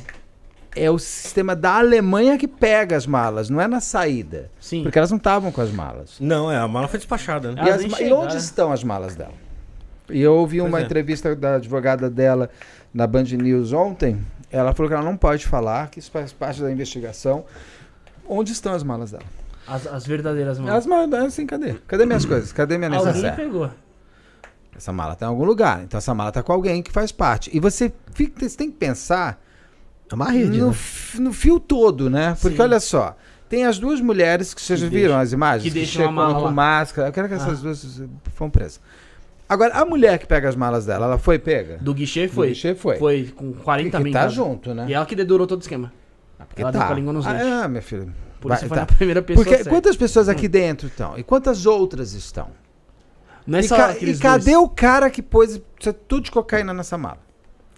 [0.76, 4.50] é o sistema da Alemanha que pega as malas, não é na saída.
[4.60, 4.82] Sim.
[4.82, 6.16] Porque elas não estavam com as malas.
[6.18, 7.62] Não, é, a mala foi despachada, né?
[7.64, 9.32] E, as e onde estão as malas dela?
[10.10, 10.84] E eu ouvi Pois uma é.
[10.84, 12.50] entrevista da advogada dela
[12.92, 14.18] na Band News ontem.
[14.50, 17.44] Ela falou que ela não pode falar, que isso faz parte da investigação.
[18.28, 19.24] Onde estão as malas dela?
[19.66, 20.70] As, as verdadeiras mãos.
[20.70, 21.74] As malas dela, assim, cadê?
[21.88, 22.52] Cadê minhas coisas?
[22.52, 23.36] Cadê minha Alguém necessaire?
[23.36, 23.70] pegou.
[24.76, 25.82] Essa mala tá em algum lugar.
[25.82, 27.50] Então essa mala tá com alguém que faz parte.
[27.52, 29.40] E você, fica, você tem que pensar
[30.10, 30.76] É uma rede, no, né?
[31.20, 32.36] no fio todo, né?
[32.40, 32.62] Porque Sim.
[32.62, 33.16] olha só,
[33.48, 35.62] tem as duas mulheres que vocês Que viram deixam- as imagens?
[35.62, 36.50] que deixam a chegam com lá.
[36.50, 37.08] máscara.
[37.08, 37.62] Eu quero que essas Ah.
[37.62, 38.02] duas
[38.34, 38.80] foram presas.
[39.48, 41.76] Agora, a mulher que pega as malas dela, ela foi pega?
[41.80, 42.48] Do guichê foi.
[42.48, 42.96] guichê foi.
[42.96, 44.12] Foi com 40 que mil.
[44.12, 44.30] tá cara.
[44.30, 44.86] junto, né?
[44.88, 45.92] E ela que dedurou todo o esquema.
[46.38, 47.46] Ah, porque ela deu com a língua nos dentes.
[47.46, 48.08] Ah, minha filha.
[48.40, 48.80] Por Vai, isso foi tá.
[48.82, 49.44] na primeira pessoa.
[49.44, 49.70] Porque certa.
[49.70, 51.16] quantas pessoas aqui dentro estão?
[51.18, 52.48] E quantas outras estão?
[53.46, 54.64] Não é e só ca- e cadê dois.
[54.64, 57.18] o cara que pôs é tudo de cocaína nessa mala?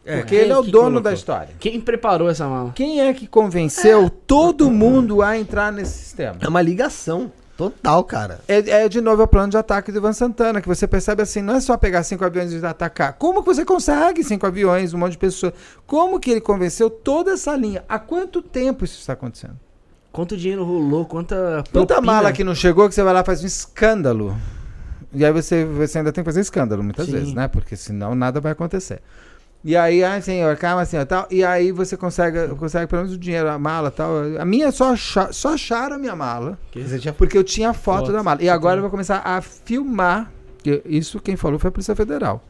[0.05, 1.01] É, Porque quem ele é o dono colocou?
[1.03, 1.49] da história.
[1.59, 2.71] Quem preparou essa mala?
[2.77, 6.37] Quem é que convenceu todo mundo a entrar nesse sistema?
[6.41, 8.41] É uma ligação total, cara.
[8.47, 11.43] É, é, de novo o plano de ataque do Ivan Santana, que você percebe assim,
[11.43, 13.15] não é só pegar cinco aviões e atacar.
[13.15, 15.53] Como que você consegue cinco aviões, um monte de pessoas?
[15.87, 17.85] Como que ele convenceu toda essa linha?
[17.89, 19.59] Há quanto tempo isso está acontecendo?
[20.13, 21.05] Quanto dinheiro rolou?
[21.05, 21.63] Quanta.
[21.71, 22.01] Propina?
[22.01, 24.35] mala que não chegou que você vai lá e faz um escândalo.
[25.13, 27.13] E aí você, você ainda tem que fazer escândalo muitas Sim.
[27.13, 27.49] vezes, né?
[27.49, 29.03] Porque senão nada vai acontecer.
[29.69, 31.27] E aí, ah, senhor, calma, senhor, tal.
[31.29, 34.13] E aí você consegue, consegue pelo menos o dinheiro, a mala tal.
[34.39, 34.95] A minha só,
[35.33, 36.57] só acharam a minha mala.
[36.73, 38.41] Você Porque eu tinha foto, Foto, da mala.
[38.41, 40.31] E você agora eu vou começar a filmar.
[40.63, 42.45] que Isso quem falou foi a Polícia Federal.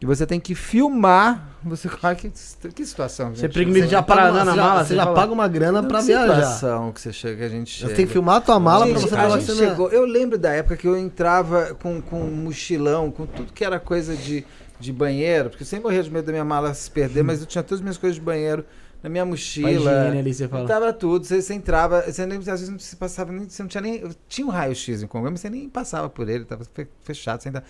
[0.00, 1.48] E você tem que filmar.
[1.64, 3.34] Você, ai, que, que situação.
[3.34, 3.52] Você gente.
[3.54, 4.04] primeiro já uma-
[4.44, 5.16] na você já- mala, Você você já fala?
[5.16, 6.34] paga uma grana Que pra viajar.
[6.34, 7.90] situação que você chega, que a gente chega.
[7.90, 10.38] Você tem que filmar a tua mala pra você a gente você chegou, Eu lembro
[10.38, 14.44] da época que eu entrava com, com um mochilão, com tudo que era coisa de,
[14.78, 17.46] de banheiro, porque eu sempre morria de medo da minha mala se perder, mas eu
[17.46, 18.64] tinha todas as minhas coisas de banheiro
[19.02, 19.70] na minha mochila.
[19.92, 20.66] higiene ali, você fala.
[20.66, 23.68] Tava tudo, você, você entrava, você nem, às vezes não se passava nem, você não
[23.68, 26.88] tinha nem, tinha um raio-x em Congo, mas você nem passava por ele, tava fe-
[27.02, 27.62] fechado, você ainda,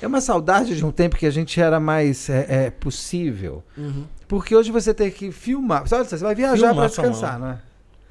[0.00, 4.04] é uma saudade de um tempo que a gente era mais é, é, possível, Uhum.
[4.28, 7.58] porque hoje você tem que filmar, olha, você vai viajar para descansar, não é?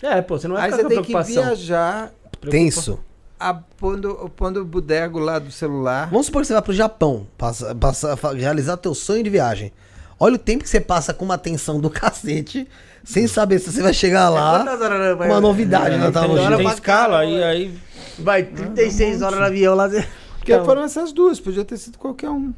[0.01, 2.11] É, pô, você não vai Aí você tem que viajar
[2.49, 2.99] Tenso.
[3.49, 6.09] A, pondo, pondo o bodego lá do celular.
[6.09, 9.71] Vamos supor que você vai pro Japão, passa, passa, realizar teu sonho de viagem.
[10.19, 12.67] Olha o tempo que você passa com uma tensão do cacete,
[13.03, 14.63] sem saber se você vai chegar lá.
[15.17, 17.79] Vai- Uma novidade É, na tua tem escala e aí.
[18.19, 19.89] Vai 36 horas no avião lá.
[20.37, 22.53] Porque Então, foram essas duas, podia ter sido qualquer um.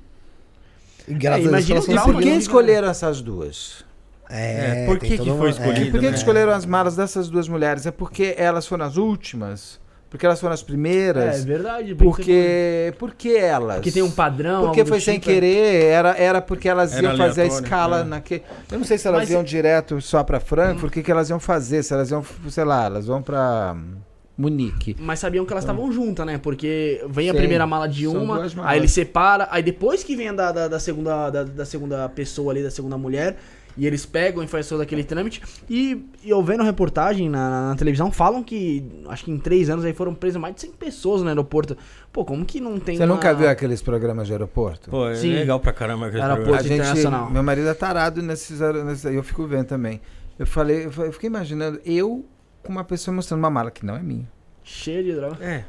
[1.07, 3.85] E graças É, a Deus imagina E trauma por que escolheram essas duas?
[4.29, 5.91] É, É, por tem que que foi escolhido?
[5.91, 6.11] Por que, né?
[6.11, 7.85] que escolheram as malas dessas duas mulheres?
[7.85, 9.79] É porque elas foram as últimas?
[10.15, 11.43] Porque elas foram as É primeiras?
[11.43, 11.93] verdade.
[11.93, 12.93] bem que você porque.
[12.97, 13.75] Por que elas?
[13.75, 14.67] Porque tem um padrão.
[14.67, 15.33] Porque foi sem tipo, é.
[15.33, 18.11] querer, era, era porque elas Era iam fazer a escala né?
[18.11, 18.43] naquele.
[18.71, 21.29] Eu não sei se elas Mas- iam direto só pra Frankfurt, o que, que elas
[21.29, 23.95] iam fazer, se elas iam, sei lá, elas vão pra hum,
[24.37, 24.95] Munique.
[24.97, 26.37] Mas sabiam que elas estavam juntas, né?
[26.37, 30.33] Porque vem a primeira mala de uma, aí ele separa, aí depois que vem a
[30.33, 33.35] da, da, da segunda, da, da segunda pessoa ali, da segunda mulher,
[33.77, 35.41] E eles pegam e fazem todo aquele trâmite.
[35.69, 39.69] E, e eu vendo reportagem na, na- na televisão, falam que acho que em três
[39.69, 41.75] anos aí foram presas mais de 100 pessoas no aeroporto.
[42.11, 44.89] Pô, como que não tem Você uma- nunca viu aqueles programas de aeroporto?
[44.89, 45.33] Pô, é Sim.
[45.33, 46.07] legal pra caramba.
[46.07, 46.63] aquele Aeroporto.
[46.63, 47.29] gente, internacional.
[47.29, 49.99] meu marido é tarado nesses, nesses aí, eu fico vendo também.
[50.39, 52.25] Eu falei, eu fiquei imaginando eu
[52.63, 54.27] com uma pessoa mostrando uma mala que não é minha.
[54.63, 55.37] Cheio de droga.
[55.45, 55.63] É.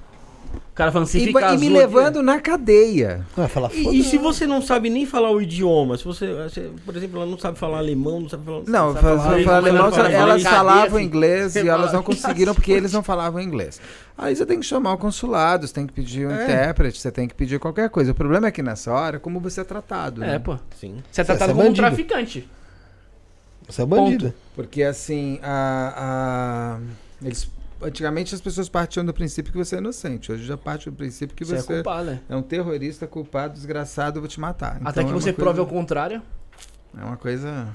[0.55, 3.25] O cara falando se E, fica e me aqui- levando na cadeia.
[3.35, 6.27] Vai falar, E, e se você não sabe nem falar o idioma, se você,
[6.85, 8.63] por exemplo, ela não sabe falar alemão, não sabe falar.
[8.67, 10.57] Não, sabe fala- falar fala alemão, falar elas inglês.
[10.57, 13.81] falavam inglês e elas não conseguiram porque eles não falavam inglês.
[14.19, 16.45] Aí você tem que chamar o consulado, você tem que pedir um É.
[16.45, 18.13] intérprete, você tem que pedir qualquer coisa.
[18.13, 20.23] O problema é que nessa hora, como você é tratado.
[20.23, 20.39] É, né?
[20.39, 20.59] pô.
[20.79, 21.03] Sim.
[21.11, 22.47] Você é tratado Você é como um traficante.
[23.67, 24.35] Você é bandido.
[24.55, 26.79] Porque assim, a, a-
[27.25, 27.49] eles,
[27.83, 30.31] antigamente as pessoas partiam do princípio que você é inocente.
[30.33, 32.21] Hoje já parte do princípio que Você é você culpado, né?
[32.29, 34.81] é um terrorista, culpado, desgraçado, eu vou te matar.
[34.85, 36.23] Até Então que é você uma prove ao coisa, contrário.
[36.99, 37.69] É uma coisa.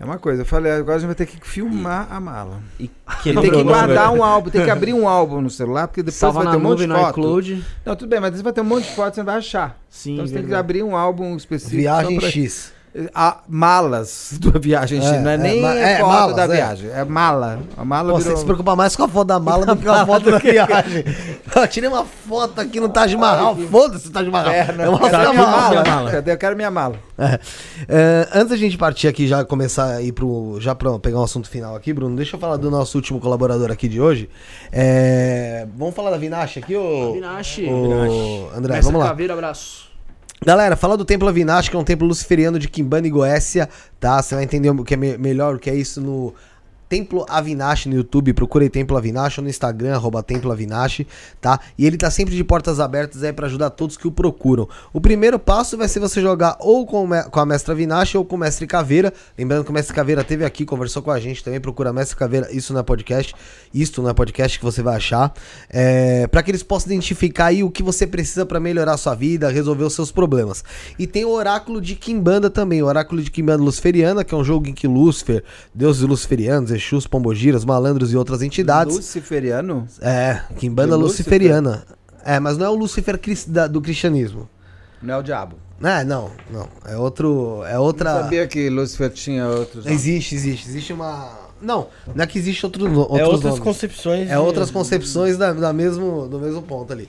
[0.00, 0.42] É uma coisa.
[0.42, 2.60] Eu falei, agora a gente vai ter que filmar a mala.
[2.80, 2.84] E
[3.24, 6.16] E tem que guardar um álbum, tem que abrir um álbum no celular, porque depois
[6.16, 7.10] Salva vai ter um monte de foto.
[7.20, 7.64] iCloud.
[7.84, 9.78] Não, tudo bem, mas você vai ter um monte de fotos, você não vai achar.
[9.88, 10.60] Sim, então você tem que verdade.
[10.60, 11.76] abrir um álbum específico.
[11.76, 12.72] Viagem só pra- X.
[13.14, 16.48] Ah, malas da viagem, É, não é, é, nem ma- é, foto malas, da é.
[16.48, 17.60] viagem, é mala.
[17.76, 18.38] A mala Pô, Você virou...
[18.38, 21.04] se preocupa mais com a foto da mala do que com a foto da viagem.
[21.54, 23.56] Eu tirei uma foto aqui no Taj Mahal.
[23.56, 24.52] Foda-se o Taj Mahal.
[24.52, 25.60] É uma Cadê foto da a minha mala.
[25.74, 25.84] mala?
[25.88, 26.10] mala?
[26.10, 26.32] Cadê?
[26.32, 26.96] Eu quero minha mala.
[27.18, 27.38] É.
[27.88, 30.56] É, antes da gente partir aqui já começar a ir pro.
[30.60, 33.70] Já pra pegar um assunto final aqui, Bruno, deixa eu falar do nosso último colaborador
[33.70, 34.28] aqui de hoje.
[34.72, 37.10] É, vamos falar da Vinache aqui, ô.
[37.10, 37.66] Avinashi.
[37.68, 39.08] ô André, Mestre vamos lá.
[39.08, 39.87] Caveira, abraço.
[40.44, 44.22] Galera, fala do Templo Avinash, que é um templo luciferiano de Kimbanda e Goécia, tá?
[44.22, 46.32] Você vai entender o que é me- melhor, o que é isso no
[46.88, 51.04] Templo Avinash no YouTube, procure Templo Avinash no Instagram, arroba Templo Avinash,
[51.40, 51.60] tá?
[51.76, 54.68] E ele tá sempre de portas abertas aí pra ajudar todos que o procuram.
[54.92, 58.36] O primeiro passo vai ser você jogar ou com, com a Mestra Avinash ou com
[58.36, 59.12] o Mestre Caveira.
[59.36, 62.48] Lembrando que o Mestre Caveira teve aqui, conversou com a gente também, procura Mestre Caveira,
[62.50, 63.34] isso não é podcast,
[63.72, 65.32] isto não é podcast que você vai achar,
[65.68, 69.14] é, para que eles possam identificar aí o que você precisa pra melhorar a sua
[69.14, 70.64] vida, resolver os seus problemas.
[70.98, 74.44] E tem o Oráculo de Kimbanda também, o Oráculo de Kimbanda Luciferiana, que é um
[74.44, 75.44] jogo em que Lúcifer,
[75.74, 78.96] deuses luciferianos, Exus, Pombogiras, malandros e outras entidades.
[78.96, 79.86] Luciferiano?
[80.00, 81.84] É, Kimbanda De Luciferiana.
[82.24, 82.74] É, mas não é o
[83.50, 84.48] da- do cristianismo.
[85.02, 85.56] Não é o diabo.
[85.82, 86.68] É, não, não.
[86.84, 87.62] É outro.
[87.64, 88.10] É Não outra.
[88.22, 89.84] sabia que Lucifer tinha outros.
[89.84, 90.00] nomes.
[90.00, 90.68] Existe, existe.
[90.68, 91.46] Existe uma.
[91.62, 93.58] Não, não é que existe outro, no- outros É outras nomes.
[93.60, 94.28] concepções.
[94.28, 97.08] É de- outras concepções da, da mesmo, do mesmo ponto ali.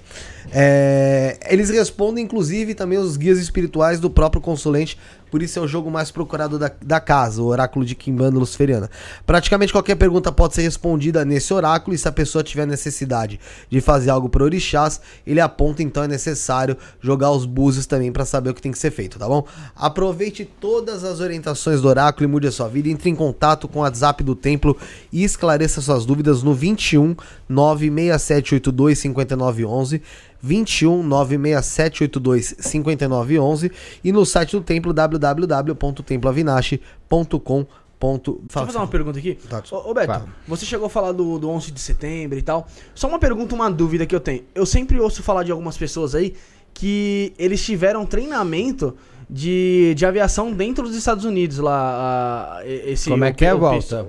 [0.52, 4.98] É, eles respondem, inclusive, também os guias espirituais do próprio consulente.
[5.30, 8.90] Por isso é o jogo mais procurado da, da casa, o oráculo de Kimbanda Luciferiana.
[9.26, 11.94] Praticamente qualquer pergunta pode ser respondida nesse oráculo.
[11.94, 13.40] E se a pessoa tiver necessidade
[13.70, 18.26] de fazer algo para orixás, ele aponta então é necessário jogar os búzios também para
[18.26, 19.46] saber o que tem que ser feito, tá bom?
[19.76, 22.90] Aproveite todas as orientações do oráculo e mude a sua vida.
[22.90, 24.76] Entre em contato com o WhatsApp do templo
[25.12, 27.16] e esclareça suas dúvidas no 21
[27.48, 30.02] 96782 5911.
[30.42, 33.72] 21 96782 5911
[34.04, 37.66] e no site do templo www.temploavinache.com.
[38.02, 39.38] Deixa eu fazer uma pergunta aqui.
[39.50, 39.62] Tá.
[39.72, 40.26] Ô, Beto, Fala.
[40.48, 42.66] você chegou a falar do, do 11 de setembro e tal.
[42.96, 44.44] Só uma pergunta, uma dúvida que eu tenho.
[44.56, 46.34] Eu sempre ouço falar de algumas pessoas aí
[46.74, 48.96] que eles tiveram treinamento
[49.30, 52.60] de, de aviação dentro dos Estados Unidos lá.
[52.60, 54.06] a- esse, Como é que é, Walter?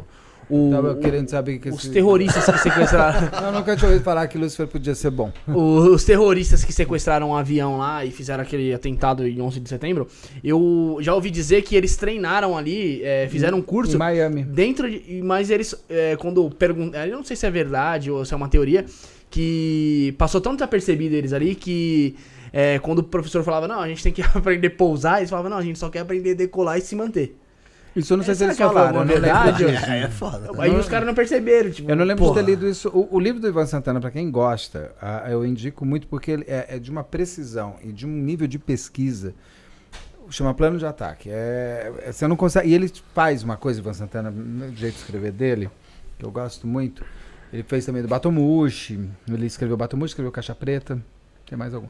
[0.51, 3.29] O, Tava querendo saber que os esse- terroristas que sequestraram.
[3.47, 5.33] Eu nunca tinha ouvido falar que Lucifer podia ser bom.
[5.47, 10.09] os terroristas que sequestraram um avião lá e fizeram aquele atentado em 11 de setembro.
[10.43, 13.95] Eu já ouvi dizer que eles treinaram ali, é, fizeram um curso.
[13.97, 14.43] Em Miami.
[14.43, 15.23] Dentro de.
[15.23, 17.01] Mas eles, é, quando perguntam.
[17.05, 18.85] Eu não sei se é verdade ou se é uma teoria.
[19.31, 22.17] Que passou tão desapercebido eles ali que.
[22.53, 25.51] é, quando o professor falava, não, a gente tem que aprender a pousar, eles falavam,
[25.51, 27.37] não, a gente só quer aprender a decolar e se manter.
[27.97, 28.89] Isso eu não sei É, se eles falaram.
[28.89, 29.65] eu não lembro verdade?
[29.91, 30.51] É, é foda.
[30.62, 31.91] Aí os caras não perceberam, tipo.
[31.91, 32.41] Eu não lembro Porra.
[32.41, 32.89] de ter lido isso.
[32.91, 36.45] O, o livro do Ivan Santana, pra quem gosta, ah, eu indico muito porque ele
[36.47, 39.35] é, é de uma precisão e de um nível de pesquisa.
[40.31, 41.29] Chama plano de ataque.
[41.29, 42.69] É, é- você não consegue.
[42.69, 45.69] E ele faz uma coisa, Ivan Santana, no jeito de escrever dele,
[46.19, 47.05] que eu gosto muito.
[47.53, 49.01] Ele fez também do Batomushi.
[49.29, 51.03] Ele escreveu Batomushi, escreveu Caixa Preta.
[51.49, 51.89] Tem mais algum.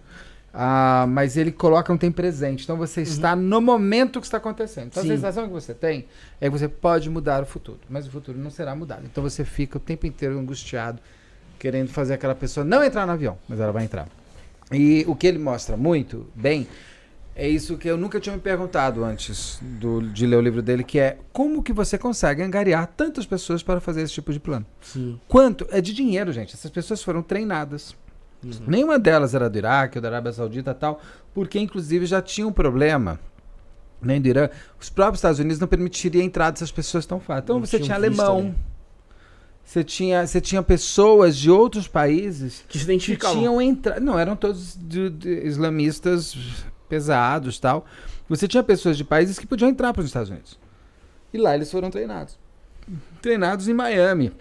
[0.52, 2.64] Ah, mas ele coloca um tem presente.
[2.64, 4.86] Então você está no momento que está acontecendo.
[4.88, 5.12] Então Sim.
[5.12, 6.06] a sensação que você tem
[6.40, 9.02] é que você pode mudar o futuro, mas o futuro não será mudado.
[9.04, 11.00] Então você fica o tempo inteiro angustiado,
[11.58, 14.08] querendo fazer aquela pessoa não entrar no avião, mas ela vai entrar.
[14.72, 16.66] E o que ele mostra muito bem
[17.36, 20.82] é isso que eu nunca tinha me perguntado antes do- de ler o livro dele,
[20.82, 24.66] que é como que você consegue angariar tantas pessoas para fazer esse tipo de plano?
[24.80, 25.18] Sim.
[25.28, 25.66] Quanto?
[25.70, 26.54] É de dinheiro, gente.
[26.54, 27.94] Essas pessoas foram treinadas.
[28.66, 31.00] Nenhuma delas era do Iraque ou da Arábia Saudita tal,
[31.34, 33.18] porque inclusive já tinha um problema
[34.02, 34.48] nem do Irã,
[34.80, 37.42] os próprios Estados Unidos não permitiriam a entrada dessas pessoas tão fácil.
[37.44, 38.54] Então Não você tinha alemão, ali.
[39.62, 43.36] você tinha, você tinha pessoas de outros países Que se que identificavam.
[43.36, 44.00] tinham entrado.
[44.00, 46.34] Não, eram todos de- de islamistas
[46.88, 47.84] pesados tal.
[48.26, 50.58] Você tinha pessoas de países que podiam entrar para os Estados Unidos.
[51.32, 52.38] E lá eles foram treinados.
[53.20, 54.32] Treinados em Miami.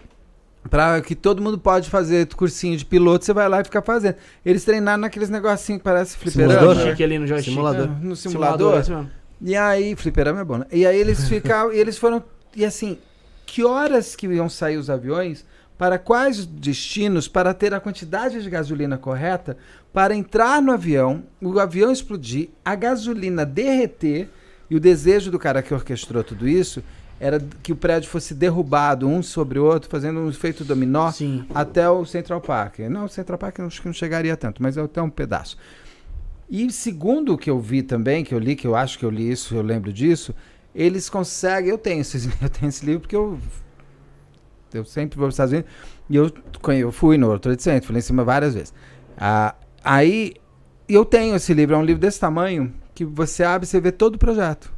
[0.68, 4.16] Pra que todo mundo pode fazer cursinho de piloto, você vai lá e fica fazendo.
[4.44, 6.58] Eles treinaram naqueles negocinhos que parece fliperama.
[6.60, 6.84] Simulador?
[6.98, 7.04] né?
[7.04, 7.50] Ali no joystick.
[7.54, 7.84] Simulador.
[7.86, 9.10] É, no Simulador, simulador.
[9.16, 9.20] é.
[9.42, 10.66] E aí, fliperama é bom, né?
[10.70, 12.22] E aí eles ficavam, e eles foram,
[12.54, 12.98] e assim,
[13.46, 15.46] que horas que iam sair os aviões,
[15.78, 19.56] para quais destinos, para ter a quantidade de gasolina correta,
[19.94, 24.28] para entrar no avião, o avião explodir, a gasolina derreter,
[24.68, 26.82] e o desejo do cara que orquestrou tudo isso
[27.20, 31.44] era que o prédio fosse derrubado um sobre o outro, fazendo um efeito dominó Sim.
[31.54, 32.78] até o Central Park.
[32.78, 35.58] Não, o Central Park acho que não chegaria tanto, mas até um pedaço.
[36.48, 39.10] E segundo o que eu vi também, que eu li, que eu acho que eu
[39.10, 40.34] li isso, eu lembro disso,
[40.74, 41.70] eles conseguem.
[41.70, 43.38] Eu tenho, esses, eu tenho esse livro porque eu.
[44.72, 45.70] Eu sempre vou para os Estados Unidos
[46.08, 46.32] e eu,
[46.74, 48.72] eu fui no Trade Center, fui lá em cima várias vezes.
[49.16, 50.34] Ah, aí
[50.88, 53.92] eu tenho esse livro, é um livro desse tamanho que você abre e você vê
[53.92, 54.72] todo o projeto.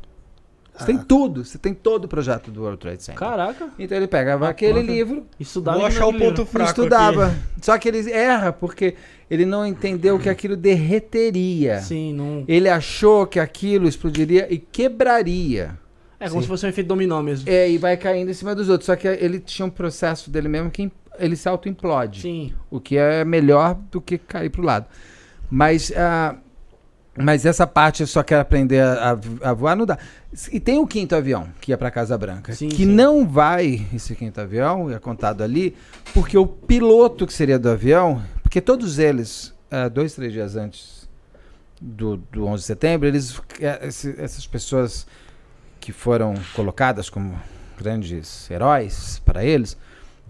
[0.74, 1.04] Você tem Ah.
[1.06, 3.18] tudo, você tem todo o projeto do World Trade Center.
[3.18, 3.68] Caraca.
[3.78, 4.86] Então ele pegava aquele porra.
[4.86, 6.46] livro, Estudava Vou de achar o ponto livro.
[6.46, 7.26] fraco estudava.
[7.26, 7.36] aqui.
[7.60, 8.94] Só que ele erra porque
[9.30, 11.80] ele não entendeu que aquilo derreteria.
[11.80, 12.44] Sim, não.
[12.48, 15.78] Ele achou que aquilo explodiria e quebraria.
[16.18, 16.42] É como Sim.
[16.42, 17.48] se fosse um efeito dominó mesmo.
[17.50, 18.86] É, e vai caindo em cima dos outros.
[18.86, 22.22] Só que ele tinha um processo dele mesmo que ele se auto-implode.
[22.22, 22.54] Sim.
[22.70, 24.86] O que é melhor do que cair pro lado.
[25.50, 26.36] Mas, ah,
[27.16, 29.98] mas essa parte eu só quero aprender a, a- a voar, não dá.
[30.50, 32.52] E tem o quinto avião, que ia pra Casa Branca.
[32.54, 32.86] Sim, que sim.
[32.86, 35.76] não vai, esse quinto avião, é contado ali,
[36.14, 41.08] porque o piloto que seria do avião, porque todos eles, ah, dois, três dias antes
[41.80, 45.06] do, do 11 de setembro, eles, eh, esse- essas pessoas
[45.80, 47.38] que foram colocadas como
[47.78, 49.76] grandes heróis para eles,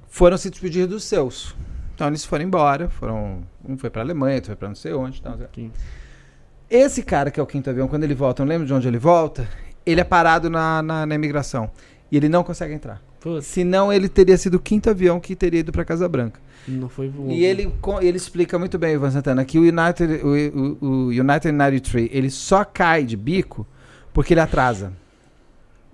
[0.09, 1.55] foram se despedir dos seus.
[1.95, 5.23] Então eles foram embora, foram, um foi para Alemanha, outro foi para não sei onde.
[5.55, 5.71] Sim.
[6.75, 8.99] Esse cara que é o quinto avião, quando ele volta, não lembro de onde ele
[8.99, 9.47] volta,
[9.85, 11.71] ele é parado na, na, na imigração.
[12.11, 13.03] E ele não consegue entrar.
[13.21, 16.41] Putz, Senão ele teria sido o quinto avião que teria ido para Casa Branca.
[16.67, 20.21] não foi o- E ele, co- ele explica muito bem, Ivan Santana, que o United,
[20.25, 23.67] o, o, o United 93 ele só cai de bico
[24.13, 24.93] porque ele atrasa.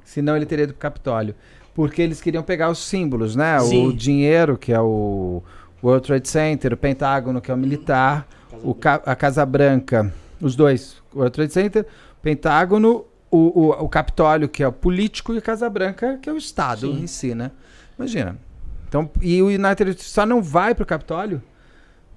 [0.05, 1.35] Senão ele teria ido pro Capitólio.
[1.75, 3.59] Porque eles queriam pegar os símbolos, né?
[3.61, 3.87] Sim.
[3.87, 5.43] O dinheiro, que é o
[5.83, 8.27] World Trade Center, o Pentágono, que é o militar,
[8.65, 10.97] o Ca- a Casa Branca, os dois.
[11.13, 11.87] O World Trade Center,
[12.23, 16.33] Pentágono, o, o, o Capitólio, que é o político, e a Casa Branca, que é
[16.33, 17.03] o Estado Sim.
[17.03, 17.51] em si, né?
[17.99, 18.39] Imagina.
[18.89, 21.43] Então, e o United só não vai pro Capitólio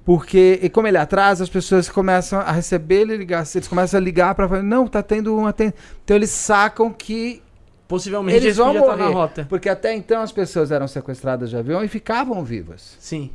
[0.03, 4.01] porque, e como ele atrasa, as pessoas começam a receber ele ligar, eles começam a
[4.01, 5.73] ligar para falar, não, tá tendo um aten-"
[6.03, 7.41] Então eles sacam que
[7.87, 9.13] Possivelmente eles vão podiam estar na morrer.
[9.15, 9.45] rota.
[9.49, 12.95] porque até então as pessoas eram sequestradas de avião e ficavam vivas.
[12.99, 13.29] Sim.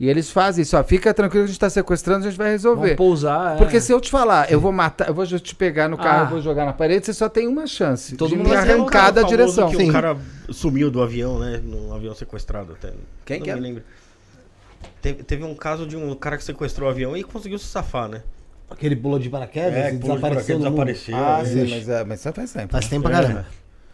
[0.00, 2.46] E eles fazem isso, ó, fica tranquilo que a gente tá sequestrando, a gente vai
[2.56, 2.96] Vamos resolver.
[2.96, 3.56] pousar.
[3.56, 3.58] é.
[3.58, 6.24] Porque se eu te falar, eu vou matar, eu vou te pegar no carro, Ah.
[6.24, 8.58] eu vou jogar na parede, você só tem uma chance Todo de mundo me um
[8.58, 9.68] arrancar da direção.
[9.68, 9.90] Que Sim.
[9.90, 10.16] o cara
[10.48, 11.60] sumiu do avião, né?
[11.62, 12.94] Num avião sequestrado até.
[13.26, 13.54] Quem Não que é?
[13.54, 13.82] me lembro.
[15.02, 18.08] Teve, teve um caso de um cara que sequestrou o avião e conseguiu se safar,
[18.08, 18.22] né?
[18.70, 20.58] Aquele pulou de paraquedas É, e pulou de desapareceu.
[20.60, 20.62] paraquedas,
[21.04, 21.16] desapareceu.
[21.16, 21.44] Ah, né?
[21.66, 22.72] sim, mas, é, mas isso faz tempo.
[22.72, 22.90] Faz né?
[22.90, 23.22] tempo pra É.
[23.22, 23.46] caramba.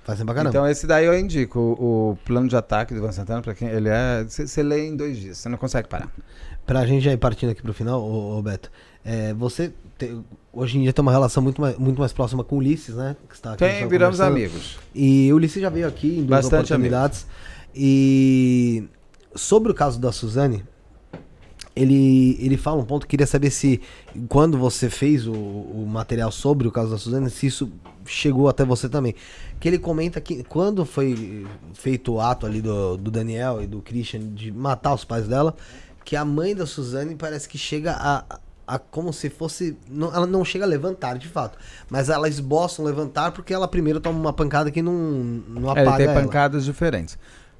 [0.06, 0.50] Faz tempo pra caramba.
[0.56, 3.66] Então esse daí eu indico, o, o plano de ataque do Ivan Santana, pra quem
[3.68, 6.08] ele é, você lê em dois dias, você não consegue parar.
[6.64, 8.70] Pra gente já ir partindo aqui pro final, ô, ô Beto,
[9.04, 10.16] é, você te-
[10.52, 13.16] hoje em dia tem uma relação muito mais, muito mais próxima com o Ulisses, né?
[13.28, 14.78] Que está aqui, Tem, viramos amigos.
[14.94, 17.26] E o Ulisses já veio aqui em duas Bastante oportunidades.
[17.74, 18.84] E
[19.34, 20.64] sobre o caso da Suzane,
[21.76, 23.82] ele, ele fala um ponto, queria saber se
[24.28, 27.70] quando você fez o, o material sobre o caso da Suzane, se isso
[28.06, 29.14] chegou até você também.
[29.60, 33.82] Que ele comenta que quando foi feito o ato ali do, do Daniel e do
[33.82, 35.54] Christian de matar os pais dela,
[36.02, 39.76] que a mãe da Suzane parece que chega a, a como se fosse.
[39.90, 41.58] Não, ela não chega a levantar de fato,
[41.90, 45.80] mas ela esboça um levantar porque ela primeiro toma uma pancada que não, não É,
[45.82, 46.22] ele apaga tem ela.
[46.22, 47.18] pancadas diferentes.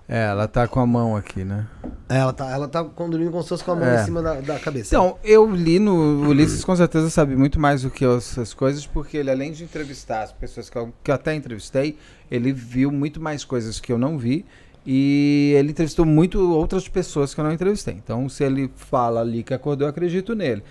[0.09, 1.67] É, ela tá com a mão aqui, né?
[2.09, 4.01] Ela tá, ela tá conduzindo como se fosse com a mão É.
[4.03, 4.95] em cima da, da cabeça.
[4.95, 8.55] Então, eu li no o Ulisses, com certeza sabe muito mais do que eu essas
[8.55, 11.99] coisas, porque ele, além de entrevistar as pessoas que eu, que eu até entrevistei,
[12.31, 14.47] ele viu muito mais coisas que eu não vi.
[14.87, 17.95] E ele entrevistou muito outras pessoas que eu não entrevistei.
[17.95, 20.63] Então, se ele fala ali que acordou, eu acredito nele.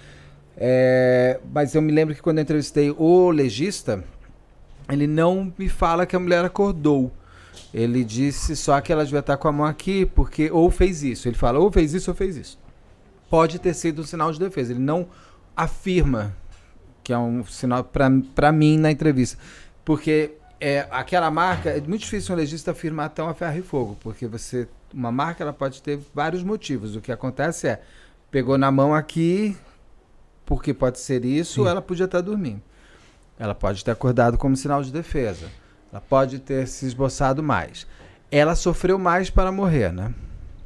[0.56, 4.02] É, mas eu me lembro que quando eu entrevistei o legista,
[4.90, 7.12] ele não me fala que a mulher acordou.
[7.74, 11.28] Ele disse só que ela devia estar com a mão aqui, porque ou fez isso.
[11.28, 12.60] Ele fala, ou fez isso ou fez isso.
[13.30, 14.72] Pode ter sido um sinal de defesa.
[14.72, 15.08] Ele não
[15.56, 16.36] afirma
[17.06, 19.38] que é um sinal para mim na entrevista.
[19.86, 23.98] Porque é, aquela marca, é muito difícil um legista afirmar tão a ferro e fogo,
[24.02, 26.96] porque você, uma marca ela pode ter vários motivos.
[26.96, 27.82] O que acontece é,
[28.32, 29.56] pegou na mão aqui,
[30.46, 32.62] porque pode ser isso, ou ela podia estar dormindo.
[33.38, 35.48] Ela pode ter acordado como sinal de defesa.
[35.96, 37.88] Ela pode ter se esboçado mais.
[38.30, 40.14] Ela sofreu mais para morrer, né?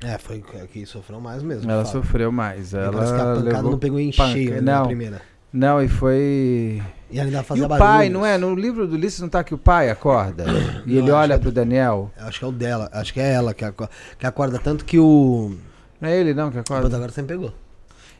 [0.04, 0.44] É, foi
[0.74, 1.70] que sofreu mais mesmo.
[1.70, 2.74] Ela sofreu mais.
[2.74, 5.22] E Ela que levou não pegou em cheio né, na Não, primeira.
[5.54, 6.82] não, e foi.
[7.12, 8.14] E ainda E fazia o pai, barulhos.
[8.14, 8.40] não é?
[8.40, 10.46] No livro do Ulisses não tá que o pai acorda?
[10.88, 12.12] e ele olha acho pro Daniel.
[12.18, 14.98] Acho que é o dela, acho que é ela que acorda, que acorda tanto que
[14.98, 15.56] o.
[16.02, 16.96] Não é ele não que Mas acorda?
[16.96, 17.54] agora você me pegou.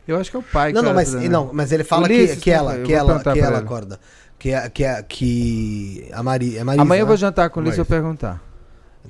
[0.08, 2.14] Eu acho que é o pai Não, que não, mas, não, mas ele fala que,
[2.14, 4.00] Ulisses, que ela, eu que ela, que ela acorda.
[4.40, 7.08] Que, é- que, é- que a Mari, é Marisa, Amanhã eu né?
[7.10, 8.42] vou jantar com o Ulisses e eu perguntar.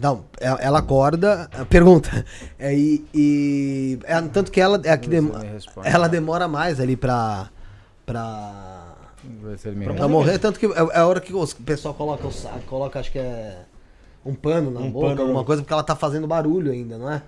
[0.02, 2.26] Não, ela acorda, pergunta.
[2.58, 5.88] É, e, e- é, tanto que ela é a que responde.
[5.88, 7.50] ela demora mais ali pra.
[8.06, 8.96] pra.
[9.96, 10.40] Pra morrer.
[10.40, 13.20] Tanto que é, é a hora que o pessoal coloca o saco, coloca, acho que
[13.20, 13.60] é.
[14.26, 16.98] Um pano na Um boca, pano alguma no- coisa, porque ela tá fazendo barulho ainda,
[16.98, 17.22] não é?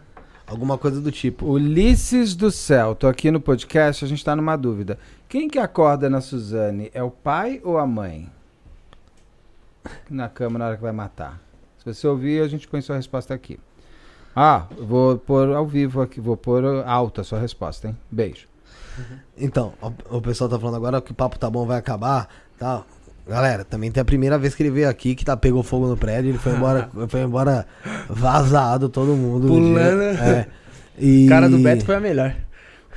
[0.48, 1.46] Alguma coisa do tipo.
[1.46, 4.98] Ulisses do céu, tô aqui no podcast, a gente tá numa dúvida.
[5.32, 6.92] Quem que acorda na Suzane?
[6.94, 8.30] É o pai ou a mãe?
[10.10, 11.40] Na cama na hora que vai matar.
[11.78, 13.58] Se você ouvir, a gente põe sua resposta aqui.
[14.36, 17.98] Ah, vou pôr ao vivo aqui, vou pôr alta a sua resposta, hein?
[18.12, 18.46] Beijo.
[19.38, 22.28] Então, o, o pessoal tá falando agora que o papo tá bom, vai acabar,
[22.60, 22.86] tal.
[23.26, 25.96] Galera, também tem a primeira vez que ele veio aqui, que tá, pegou fogo no
[25.96, 27.66] prédio, ele foi embora, foi embora
[28.10, 29.48] vazado, todo mundo.
[29.48, 30.02] Pulando.
[30.02, 30.50] É.
[31.00, 31.26] E...
[31.26, 32.36] O cara do Beto foi a melhor.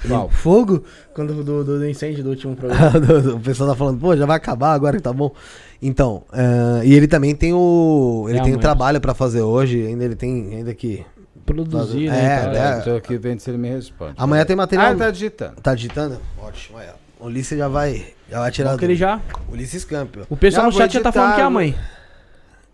[0.07, 0.29] Qual?
[0.31, 0.83] Fogo?
[1.15, 2.93] Quando do, do, do incêndio do último programa.
[3.37, 5.33] o pessoal tá falando, pô, já vai acabar agora que tá bom.
[5.81, 8.27] Então, eh, e ele também tem o.
[8.29, 8.61] Ele É, tem o amanhã.
[8.61, 11.05] trabalho pra fazer hoje, ainda ele tem ainda que.
[11.47, 12.41] Produzir, É, né?
[12.45, 12.55] tal.
[12.55, 12.81] é.
[12.81, 14.15] Tô aqui vendo se ele me responde.
[14.17, 14.93] Amanhã tem material.
[14.93, 15.55] Ah, tá digitando.
[15.61, 16.19] Tá digitando?
[16.43, 17.25] Ótimo, aí, ó.
[17.25, 18.07] O Ulisses já vai.
[18.31, 18.73] Já vai tirar.
[18.73, 19.21] Bom que ele já...
[19.53, 20.27] Ulisses Campio.
[20.31, 21.75] O pessoal Não, no chat já tá falando que é a mãe.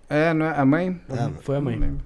[0.09, 0.51] É, não é?
[0.57, 1.01] A mãe?
[1.11, 1.97] É, Foi a mãe.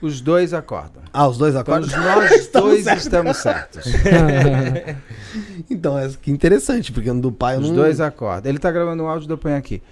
[0.00, 1.02] Os dois acordam.
[1.12, 2.02] Ah, os dois Quando acordam?
[2.02, 3.84] nós dois estamos certos.
[5.70, 7.76] Então, é que interessante, porque no do pai Os não.
[7.76, 8.48] dois acordam.
[8.50, 9.82] Ele tá gravando um áudio, eu ponho aqui.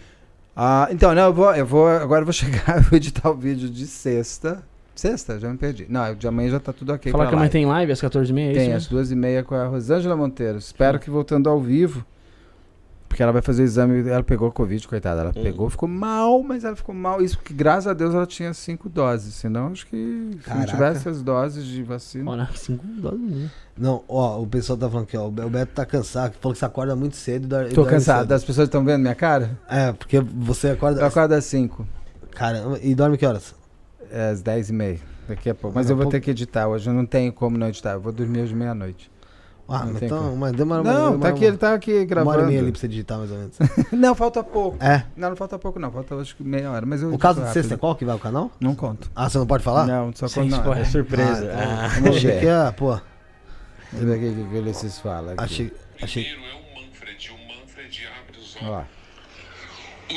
[0.57, 1.89] Ah, então, não, eu vou, eu vou.
[1.89, 4.63] Agora eu vou chegar, eu vou editar o vídeo de sexta.
[4.95, 5.41] Sexta?
[5.41, 5.87] Já me perdi.
[5.89, 7.11] Não, de amanhã já tá tudo ok.
[7.11, 7.53] Falar pra que a mãe live.
[7.53, 10.59] tem live às 14h30, é Tem, às duas e meia com a Rosângela Monteiro.
[10.59, 12.05] Espero que voltando ao vivo.
[13.15, 14.09] Porque ela vai fazer o exame.
[14.09, 15.21] Ela pegou Covid, coitada.
[15.21, 15.43] Ela Hum.
[15.45, 17.23] pegou, ficou mal, mas ela ficou mal.
[17.23, 19.35] Isso porque, graças a Deus, ela tinha cinco doses.
[19.35, 19.97] Senão, acho que
[20.43, 22.29] se não tivesse as doses de vacina.
[22.29, 23.49] Olha, cinco doses, né?
[23.79, 26.65] Não, ó, o pessoal tá falando que ó, o Beto tá cansado, falou que você
[26.65, 28.23] acorda muito cedo e e Tô cansado.
[28.23, 28.33] cedo.
[28.33, 29.57] As pessoas estão vendo minha cara?
[29.69, 31.01] É, porque você acorda.
[31.01, 31.87] Eu acordo às cinco.
[32.33, 33.55] Caramba, e dorme que horas?
[34.11, 34.99] É, às dez e meia.
[35.29, 35.75] Daqui a pouco.
[35.77, 36.67] Mas Daqui eu vou pouco- ter que editar.
[36.67, 37.93] Hoje eu não tenho como não editar.
[37.93, 39.11] Eu vou dormir hoje meia-noite.
[39.67, 42.43] Ah, Não então, mas demora Não, tá aqui, ele tá aqui uma hora gravando.
[42.43, 43.57] e meia ali pra você digitar mais ou menos.
[43.93, 44.77] Não, falta pouco.
[44.85, 45.07] É.
[45.17, 45.91] Não, não falta pouco, não.
[45.91, 46.85] Falta acho que meia hora.
[46.85, 48.53] Mas eu O caso de sexta é qual que vai o canal?
[48.61, 49.11] Não conto.
[49.17, 49.87] Ah, você não pode falar?
[49.87, 50.73] Não, só Sem conto.
[50.75, 51.51] É surpresa.
[51.51, 51.89] Ah, então, Ah.
[52.01, 52.95] Vamos achei que é, pô.
[53.93, 55.33] Deixa eu ver o que que o Ulisses fala.
[55.33, 55.43] aqui.
[55.45, 55.73] Achei.
[56.03, 56.25] achei...
[56.25, 57.31] Primeiro é o Manfred.
[57.31, 58.87] O Manfred abre os Ó, olhos.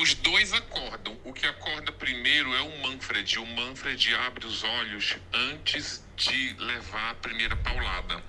[0.01, 1.13] Os dois acordam.
[1.23, 3.39] O que acorda primeiro é o Manfred.
[3.39, 5.15] O Manfred abre os olhos
[5.53, 8.21] antes de levar a primeira paulada.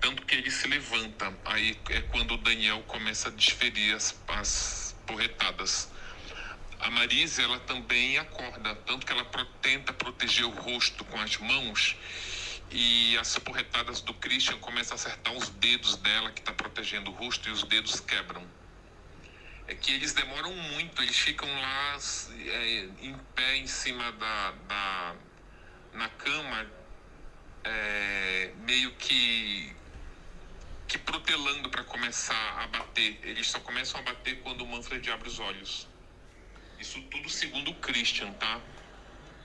[0.00, 1.36] Tanto que ele se levanta.
[1.44, 5.90] Aí é quando o Daniel começa a desferir as, as porretadas.
[6.78, 8.74] A Marise, ela também acorda.
[8.74, 11.96] Tanto que ela pro- tenta proteger o rosto com as mãos.
[12.70, 17.14] E as porretadas do Christian começam a acertar os dedos dela, que está protegendo o
[17.14, 18.46] rosto, e os dedos quebram.
[19.68, 21.96] É que eles demoram muito, eles ficam lá
[22.48, 25.16] é, em pé em cima da, da
[25.94, 26.66] na cama,
[27.64, 29.74] é, meio que
[30.86, 33.18] que protelando para começar a bater.
[33.22, 35.88] Eles só começam a bater quando o Manfred abre os olhos.
[36.80, 38.60] Isso tudo segundo o Christian, tá?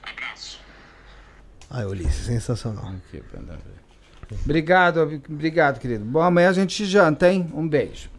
[0.03, 0.59] Abraço.
[1.69, 2.93] Ah, Ulisses, sensacional.
[3.07, 3.23] aqui.
[4.43, 6.03] Obrigado, obrigado, querido.
[6.03, 7.49] Bom, amanhã a gente janta, hein?
[7.53, 8.09] Um beijo.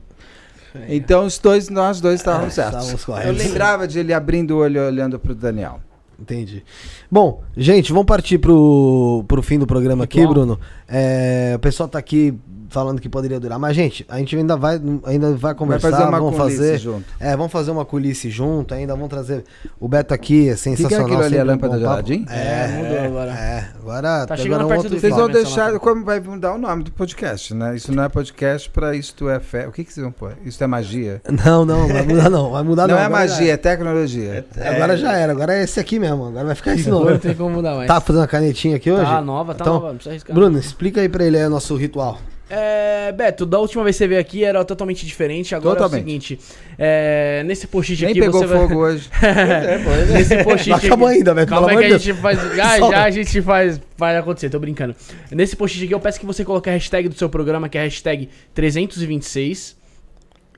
[0.89, 2.95] Então, os dois, nós dois estávamos certos.
[2.97, 5.81] estávamos Eu lembrava de ele abrindo o olho olhando pro Daniel.
[6.19, 6.65] Entendi.
[7.11, 10.25] Bom, gente, vamos partir pro, pro fim do programa aqui.
[10.27, 10.59] Bruno.
[10.95, 12.39] É, o pessoal tá aqui
[12.69, 16.09] falando que poderia durar, mas, gente, a gente ainda vai, ainda vai conversar, Vai fazer
[16.09, 16.79] uma vamos fazer.
[16.79, 17.05] junto.
[17.21, 19.45] É, vamos fazer uma coulice junto, ainda vamos trazer
[19.79, 21.07] o Beto aqui, é sensacional.
[21.07, 21.77] aquilo ali, a um lâmpada.
[21.89, 22.25] Aladim?
[22.31, 23.33] É, É, mudou agora.
[23.33, 26.19] É, agora Tá agora chegando é um perto outro do Vocês vão deixar, como vai
[26.21, 27.77] mudar o nome do podcast, né?
[27.77, 29.69] Isso não é podcast pra Isto é Fé.
[29.69, 30.35] O que, que vocês vão pôr?
[30.45, 31.21] Isso é magia?
[31.45, 33.03] Não, não, vai mudar não, vai mudar não não.
[33.03, 34.47] é magia, é tecnologia.
[34.57, 34.77] era.
[34.77, 37.11] Agora já era, agora é esse aqui mesmo, agora vai ficar esse novo.
[37.11, 37.89] não tem como mudar mais.
[37.89, 39.03] Tá fazendo a canetinha aqui hoje?
[39.05, 40.35] Tá nova, tá Então, nova, não precisa arriscar.
[40.35, 42.21] Bruno, explica aí pra ele o nosso ritual.
[42.51, 45.55] É, Beto, da última vez que você veio aqui era totalmente diferente.
[45.55, 46.03] Agora é Totalmente.
[46.03, 46.39] o seguinte:
[46.79, 49.09] é, nesse post-it Nem aqui pegou você vai- fogo hoje.
[50.13, 52.39] Nesse post-it acabou aqui- ainda, Beto, Calma aí que amor a gente faz.
[52.55, 53.81] Já, já a gente faz.
[53.97, 54.95] Vai acontecer, tô brincando.
[55.31, 57.83] Nesse post-it aqui eu peço que você coloque a hashtag do seu programa, que é
[57.83, 59.77] a hashtag 326.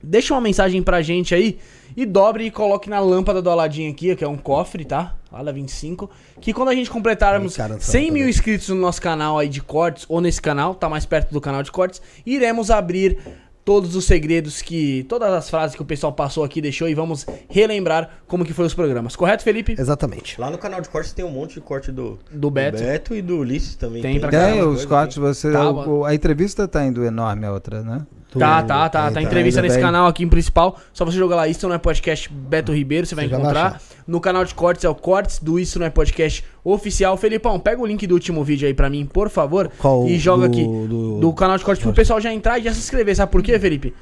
[0.05, 1.57] Deixa uma mensagem pra gente aí
[1.95, 5.15] e dobre e coloque na lâmpada do Aladim aqui, que é um cofre, tá?
[5.31, 6.09] Ala 25.
[6.39, 8.29] Que quando a gente completarmos Ai, cara, não 100 sabe mil também.
[8.29, 11.61] inscritos no nosso canal aí de cortes, ou nesse canal, tá mais perto do canal
[11.63, 13.17] de cortes, iremos abrir
[13.65, 15.03] todos os segredos que.
[15.09, 18.65] Todas as frases que o pessoal passou aqui, deixou e vamos relembrar como que foi
[18.65, 19.15] os programas.
[19.15, 19.75] Correto, Felipe?
[19.77, 20.39] Exatamente.
[20.39, 23.15] Lá no canal de cortes tem um monte de corte do, Do Beto.
[23.15, 24.01] e do Ulisses também.
[24.01, 25.51] Tem pra Tem os cortes, você.
[25.51, 28.05] Tá, o- a entrevista tá indo enorme, a outra, né?
[28.39, 29.03] Tá, tá, tá.
[29.07, 30.79] Tá Tem, entrevista nesse canal aqui em principal.
[30.93, 33.81] Só você jogar lá, Isso Não É Podcast Beto Ribeiro, você vai encontrar.
[34.07, 37.17] No canal de cortes é o Cortes do Isso Não É Podcast oficial.
[37.17, 39.71] Felipão, pega o link do último vídeo aí pra mim, por favor.
[39.77, 42.73] Qual e joga aqui do- do canal de cortes pro pessoal já entrar e já
[42.73, 43.15] se inscrever.
[43.15, 43.93] Sabe por quê, Felipe?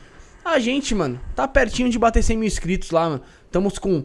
[0.44, 3.22] A gente, mano, tá pertinho de bater 100 mil inscritos lá, mano.
[3.46, 4.04] Estamos com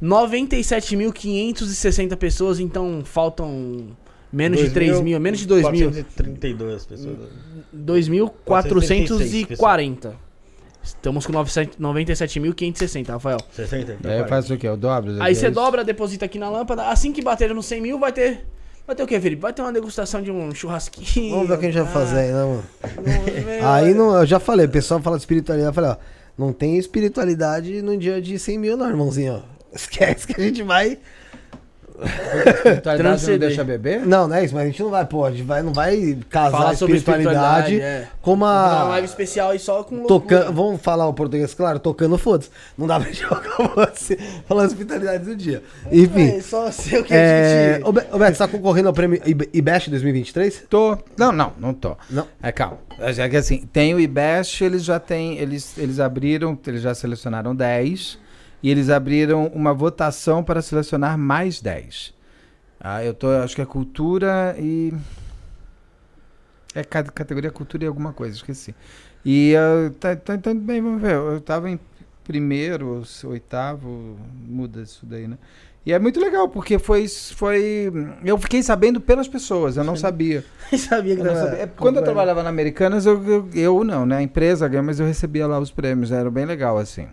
[0.00, 3.88] 97.560 pessoas, então faltam
[4.32, 5.90] menos de 3 mil, menos de 2 mil.
[5.90, 7.16] 432 pessoas.
[7.76, 10.12] 2.440.
[10.82, 13.36] Estamos com 97.560, Rafael.
[13.52, 13.96] 60?
[14.00, 14.66] Então Aí faço o quê?
[14.66, 15.22] Eu dobro?
[15.22, 16.88] Aí você dobra, deposita aqui na lâmpada.
[16.88, 18.46] Assim que bater no 100 mil, vai ter.
[18.86, 19.42] Vai ter o que, Felipe?
[19.42, 21.30] Vai ter uma degustação de um churrasquinho.
[21.32, 22.64] Vamos ver o que a gente vai Ah, fazer aí, né, mano?
[23.60, 25.96] não- Aí não, eu já falei, o pessoal fala de espiritualidade, eu falei, ó,
[26.36, 29.40] não tem espiritualidade no dia de 100 mil, não, irmãozinho, ó.
[29.72, 30.98] Esquece que a gente vai.
[32.04, 33.38] Espiritualidade não Transcender.
[33.40, 34.06] deixa beber?
[34.06, 36.18] Não, não é isso, mas a gente não vai, pô, a gente vai, não vai
[36.28, 38.08] casar Falar a sobre espiritualidade, espiritualidade, é.
[38.20, 38.50] com uma
[38.80, 38.84] uma.
[38.90, 40.04] live especial aí só com.
[40.06, 42.50] Tocando, vamos falar o português, claro, tocando foda-se.
[42.76, 44.16] Não dá pra jogar você
[44.46, 45.62] falando espiritualidade do dia.
[45.90, 46.36] Enfim.
[46.36, 47.88] É, só sei o que a É, gente...
[47.88, 50.64] ô, Be- ô, Beto, você tá concorrendo ao prêmio IB- IBEST 2023?
[50.68, 50.96] Tô.
[51.16, 51.96] Não, não, não tô.
[52.08, 52.26] Não.
[52.42, 52.78] É, calma.
[52.98, 57.54] É que assim, tem o IBEST, eles já têm, eles, eles abriram, eles já selecionaram
[57.54, 58.18] 10
[58.62, 62.14] e eles abriram uma votação para selecionar mais 10.
[62.80, 64.92] Ah, eu tô, acho que é cultura e
[66.74, 68.74] é ca- categoria cultura e alguma coisa, esqueci.
[69.24, 69.54] E
[69.98, 71.14] tá, tá, tá indo bem, vamos ver.
[71.14, 71.78] Eu tava em
[72.24, 74.16] primeiro, oitavo,
[74.48, 75.36] muda isso daí, né?
[75.84, 77.90] E é muito legal, porque foi, foi.
[78.24, 80.44] Eu fiquei sabendo pelas pessoas, eu não sabia.
[80.76, 81.62] sabia que Eu não tava- sabia.
[81.64, 84.18] É, Quando eu trabalhava na Americanas, eu, eu, eu não, né?
[84.18, 87.08] A empresa mas eu recebia lá os prêmios, era bem legal, assim.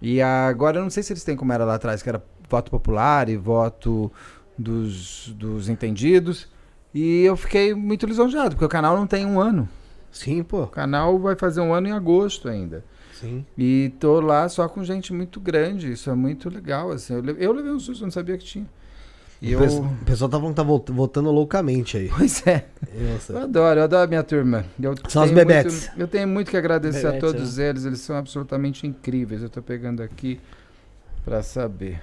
[0.00, 2.70] E agora eu não sei se eles têm como era lá atrás, que era voto
[2.70, 4.10] popular e voto
[4.56, 6.48] dos, dos entendidos.
[6.94, 9.68] E eu fiquei muito lisonjeado, porque o canal não tem um ano.
[10.10, 10.62] Sim, pô.
[10.62, 12.84] O canal vai fazer um ano em agosto ainda.
[13.12, 13.44] Sim.
[13.56, 17.14] E tô lá só com gente muito grande, isso é muito legal, assim.
[17.14, 18.66] Eu, eu levei um susto, eu não sabia que tinha.
[19.40, 19.58] E O eu...
[19.60, 22.10] pessoal- O pessoal tá falando que tá votando loucamente aí.
[22.16, 22.64] Pois é.
[23.12, 23.32] Nossa.
[23.34, 24.64] Eu adoro, eu adoro a minha turma.
[24.82, 25.86] Eu São os bebetes.
[25.88, 29.42] muito- eu tenho muito que agradecer a todos eles, eles são absolutamente incríveis.
[29.42, 30.40] Eu tô pegando aqui
[31.24, 32.00] pra saber.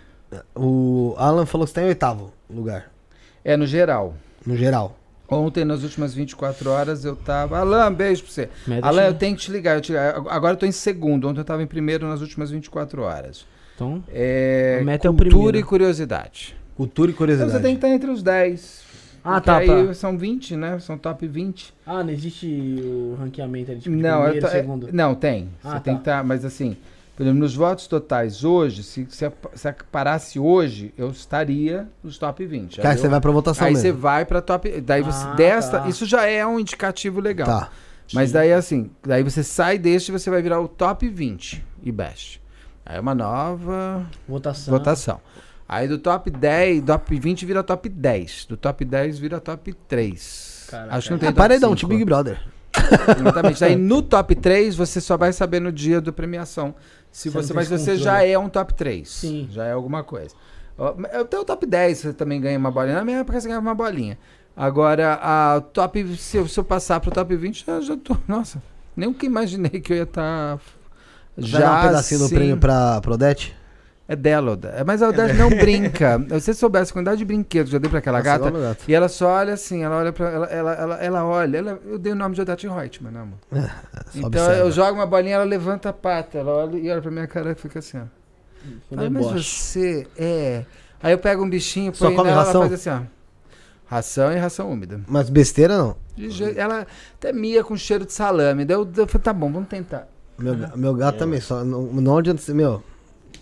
[0.56, 2.91] O Alan falou que você tá em oitavo lugar,
[3.44, 4.16] É, no geral.
[4.45, 4.98] no geral.
[5.28, 7.57] Ontem, nas últimas 24 horas, eu tava.
[7.57, 8.49] Alan, beijo pra você.
[8.82, 9.07] Aí.
[9.07, 9.76] eu tenho que te ligar.
[9.76, 11.28] eu te- Agora eu tô em segundo.
[11.28, 13.45] Ontem eu tava em primeiro nas últimas 24 horas.
[13.76, 14.78] Então, É.
[14.82, 15.57] A meta é o cultura primeiro.
[15.57, 16.56] e curiosidade.
[16.76, 17.52] Cultura e Então curiosidade.
[17.52, 18.84] você tem que estar entre os 10.
[19.24, 19.94] Ah, tá, aí tá.
[19.94, 20.78] são 20, né?
[20.80, 21.74] São top 20.
[21.86, 22.46] Ah, não existe
[22.86, 24.90] o ranqueamento ali, tipo, de não, primeiro, tô- é- segundo.
[24.92, 25.50] não, tem.
[25.64, 25.80] Ah, Você tá.
[25.80, 26.78] tem que estar, mas assim,
[27.16, 32.46] por exemplo, nos votos totais hoje, se, se, se parasse hoje, eu estaria nos top
[32.46, 32.78] 20.
[32.78, 34.00] Cara, Aí você eu- vai pra votação Aí você mesmo.
[34.02, 34.80] vai pra top.
[34.82, 35.26] Daí você.
[35.26, 35.80] Ah, desta.
[35.80, 35.88] tá.
[35.90, 37.48] Isso já é um indicativo legal.
[37.48, 37.70] Tá.
[38.14, 41.92] Mas daí assim, daí você sai deste e você vai virar o top 20 e
[41.92, 42.40] best.
[42.86, 44.72] Aí é uma nova Votação.
[44.72, 45.20] votação.
[45.68, 48.46] Aí do top 10, top 20 vira top 10.
[48.46, 50.68] Do top 10 vira top 3.
[50.70, 50.96] Caraca.
[50.96, 51.76] Acho que não tem É top paredão, 5.
[51.78, 52.40] tipo Big Brother.
[53.20, 53.64] Exatamente.
[53.64, 56.76] Aí no top 3 você só vai saber no dia da premiação.
[57.12, 58.04] Se Você mas você controle.
[58.04, 59.10] já é um top 3.
[59.10, 59.48] Sim.
[59.50, 60.36] Já é alguma coisa.
[61.30, 62.96] Tenho o top 10, você também ganha uma bolinha.
[62.96, 64.18] Na minha época você ganhava uma bolinha.
[64.56, 68.16] Agora, a top, se eu, se eu passar pro top 20, eu já tô.
[68.28, 68.62] Nossa,
[68.96, 70.60] nem nunca imaginei que eu ia estar.
[71.38, 73.56] Já dá um pedacinho do assim, prêmio pra, pra Odete?
[74.07, 74.57] É dela.
[74.76, 76.19] É, Mas a Odete não brinca.
[76.30, 78.52] Se você soubesse a quantidade de brinquedos que eu dei pra aquela Nossa, gata.
[78.52, 78.84] meu gato.
[78.88, 80.30] E ela só olha assim, ela olha pra.
[80.30, 81.57] Ela, ela, ela, ela olha.
[81.57, 83.38] ela- eu dei o nome de Odete Reutemann, né, amor?
[83.52, 83.60] Só
[84.19, 84.53] Então observa.
[84.57, 87.52] eu jogo uma bolinha, ela levanta a pata, ela olha e olha pra minha cara
[87.52, 88.03] e fica assim, ó.
[88.95, 90.65] Fala, mas você é.
[91.02, 92.61] Aí eu pego um bichinho, Só põe come nela, ração?
[92.61, 93.15] ela faz assim, ó.
[93.88, 95.02] Ração e ração úmida.
[95.07, 95.95] Mas besteira não.
[96.56, 98.65] Ela até mia com cheiro de salame.
[98.65, 100.07] Daí eu, eu falei, tá bom, vamos tentar.
[100.38, 101.64] Meu, meu gato também, só.
[101.64, 102.53] Não, não adianta ser.
[102.56, 102.84] Meu.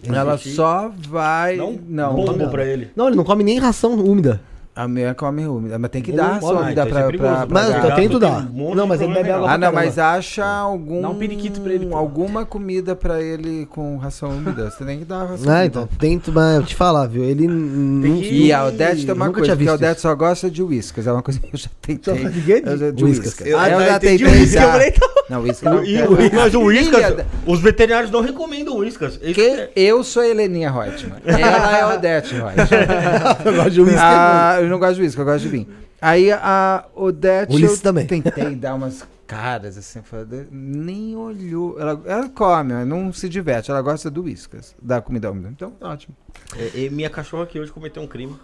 [0.07, 1.55] Ela só vai.
[1.55, 2.49] Não, Não, não.
[2.49, 2.89] pra ele.
[2.95, 4.41] Não, ele não come nem ração úmida.
[4.75, 6.99] A minha come úmida, mas tem que dar não ração pode, úmida então isso é
[7.01, 8.37] pra, perigoso, pra, pra Mas eu tento tem dar.
[8.39, 10.17] um monte Não, de mas ele bebe problema água Ah, não, mas caramba.
[10.17, 11.01] acha algum.
[11.03, 11.95] Dá um periquito pra ele, pô.
[11.95, 14.71] Alguma comida pra ele com ração úmida.
[14.71, 15.65] Você tem que dar ração Ah, úmida.
[15.65, 17.23] então, tento, mas eu te falar, viu?
[17.23, 17.47] Ele
[18.19, 20.49] que- E a Odete tem uma nunca coisa, tinha porque a visto Odete só gosta
[20.49, 21.05] de whiskas.
[21.05, 22.23] É uma coisa que eu já tentei.
[22.23, 22.63] Só de quê?
[22.65, 23.25] Eu já- de Whiskas.
[23.27, 23.47] whiskas.
[23.47, 24.39] Eu- ah, já entendi tentei.
[24.41, 24.93] whiskas, já- eu falei,
[25.29, 25.83] Não, whiskas não.
[25.85, 29.19] E, o- mas o Whiskas, os veterinários não recomendam Whiskas.
[29.21, 29.53] Esse Quem?
[29.53, 31.19] é- Eu sou a Heleninha Reutemann.
[31.27, 32.53] Ela é a Odete Reutemann.
[33.45, 33.99] eu gosto de whisky.
[33.99, 35.67] Ah, eu não gosto de whisky, eu gosto de vinho.
[36.01, 37.53] Aí a Odete.
[37.53, 38.05] Ulisses eu também.
[38.05, 41.79] Tentei dar umas caras assim, falei, nem olhou.
[41.79, 45.49] Ela, ela come, ela não se diverte, ela gosta do whiskas, da comida úmida.
[45.49, 46.15] Então, ótimo.
[46.55, 48.35] é- minha cachorra aqui hoje cometeu um crime.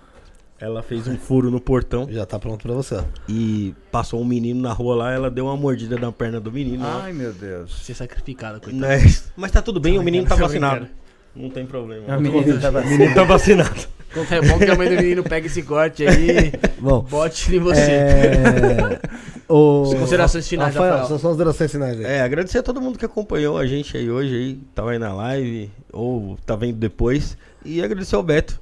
[0.61, 3.01] Ela fez um furo no portão Já tá pronto pra você.
[3.29, 5.11] e passou um menino na rua lá.
[5.13, 6.83] Ela deu uma mordida na perna do menino.
[6.83, 7.03] lá.
[7.03, 7.85] Ai, meu Deus.
[7.85, 8.77] Ser sacrificada, coitado.
[8.81, 10.87] Mas, mas tá tudo bem, o menino tá vacinado.
[11.35, 12.17] Não tem problema.
[12.17, 13.87] O menino tá vacinado.
[14.31, 17.01] É bom que a mãe do menino pega esse corte aí, Bom.
[17.01, 17.91] bote em você.
[17.91, 18.99] É...
[19.47, 19.83] o...
[19.83, 21.19] As considerações finais, Rafael, Rafael.
[21.19, 22.05] são considerações finais aí.
[22.05, 25.13] É, agradecer a todo mundo que acompanhou a gente aí hoje aí, tava aí na
[25.13, 27.37] live ou tá vendo depois.
[27.63, 28.59] E agradecer ao Beto.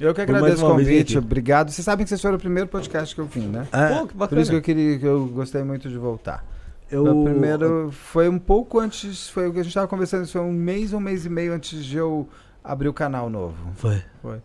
[0.00, 1.70] Eu que Por agradeço o convite, obrigado.
[1.70, 3.68] Vocês sabem que vocês foram o primeiro podcast que eu vim, né?
[3.72, 4.42] É, Pô, que Por bacana.
[4.42, 6.44] isso que eu queria, que eu gostei muito de voltar.
[6.90, 7.04] eu...
[7.04, 10.40] O primeiro foi um pouco antes, foi o que a gente tava conversando, isso foi
[10.40, 12.28] um mês, um mês e meio antes de eu
[12.62, 13.56] abrir o canal novo.
[13.74, 14.02] Foi.
[14.20, 14.40] Foi.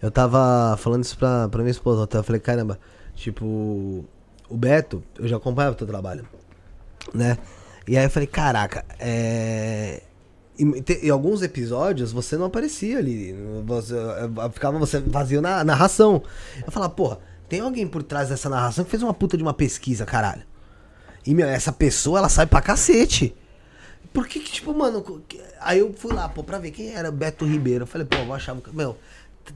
[0.00, 2.08] Eu tava falando isso pra, pra minha esposa.
[2.12, 2.78] Eu falei, caramba,
[3.14, 3.44] tipo,
[4.48, 6.26] o Beto, eu já acompanhava o teu trabalho,
[7.14, 7.38] né?
[7.88, 10.02] E aí eu falei, caraca, é.
[10.58, 13.34] Em, te- em alguns episódios você não aparecia ali.
[13.66, 16.22] Você, eh, ficava você vazio na narração.
[16.64, 17.18] Eu falava, porra,
[17.48, 20.42] tem alguém por trás dessa narração que fez uma puta de uma pesquisa, caralho.
[21.26, 23.34] E, meu, essa pessoa, ela sai pra cacete.
[24.16, 25.04] Por que que, tipo, mano...
[25.60, 27.82] Aí eu fui lá, pô, pra ver quem era Beto Ribeiro.
[27.82, 28.56] Eu falei, pô, eu vou achar...
[28.72, 28.96] Meu,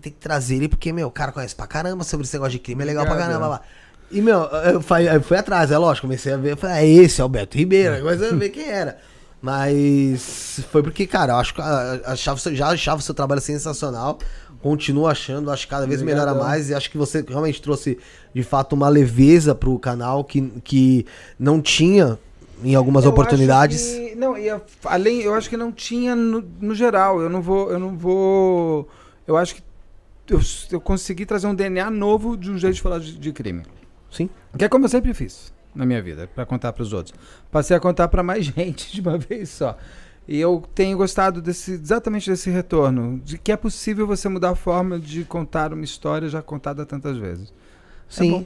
[0.02, 2.58] tem que trazer ele porque, meu, o cara conhece pra caramba sobre esse negócio de
[2.58, 2.82] crime.
[2.82, 3.32] É legal pra Obrigado.
[3.32, 3.62] caramba lá.
[4.10, 6.06] E, meu, eu fui, eu fui atrás, é lógico.
[6.06, 7.94] Comecei a ver, eu falei, ah, esse é o Beto Ribeiro.
[7.94, 8.98] Aí Comecei a ver quem era.
[9.40, 14.18] Mas foi porque, cara, eu acho que ah, achava, já achava o seu trabalho sensacional.
[14.60, 16.50] Continuo achando, acho que cada vez melhora Obrigadão.
[16.50, 16.68] mais.
[16.68, 17.98] E acho que você realmente trouxe,
[18.34, 21.06] de fato, uma leveza pro canal que, que
[21.38, 22.18] não tinha
[22.62, 23.82] em algumas Eu oportunidades.
[23.94, 27.20] que- não, e a- além, eu acho que não tinha no, no geral.
[27.20, 28.88] Eu não vou, eu não vou.
[29.26, 29.62] Eu acho que
[30.28, 33.62] eu, eu consegui trazer um DNA novo de um jeito de falar de, de crime.
[34.10, 34.28] Sim.
[34.56, 37.14] Que é como eu sempre fiz na minha vida, pra contar pros outros.
[37.50, 39.76] Passei a contar pra mais gente de uma vez só.
[40.28, 44.54] E eu tenho gostado desse, exatamente desse retorno, de que é possível você mudar a
[44.54, 47.52] forma de contar uma história já contada tantas vezes.
[48.08, 48.30] Sim.
[48.30, 48.44] bom.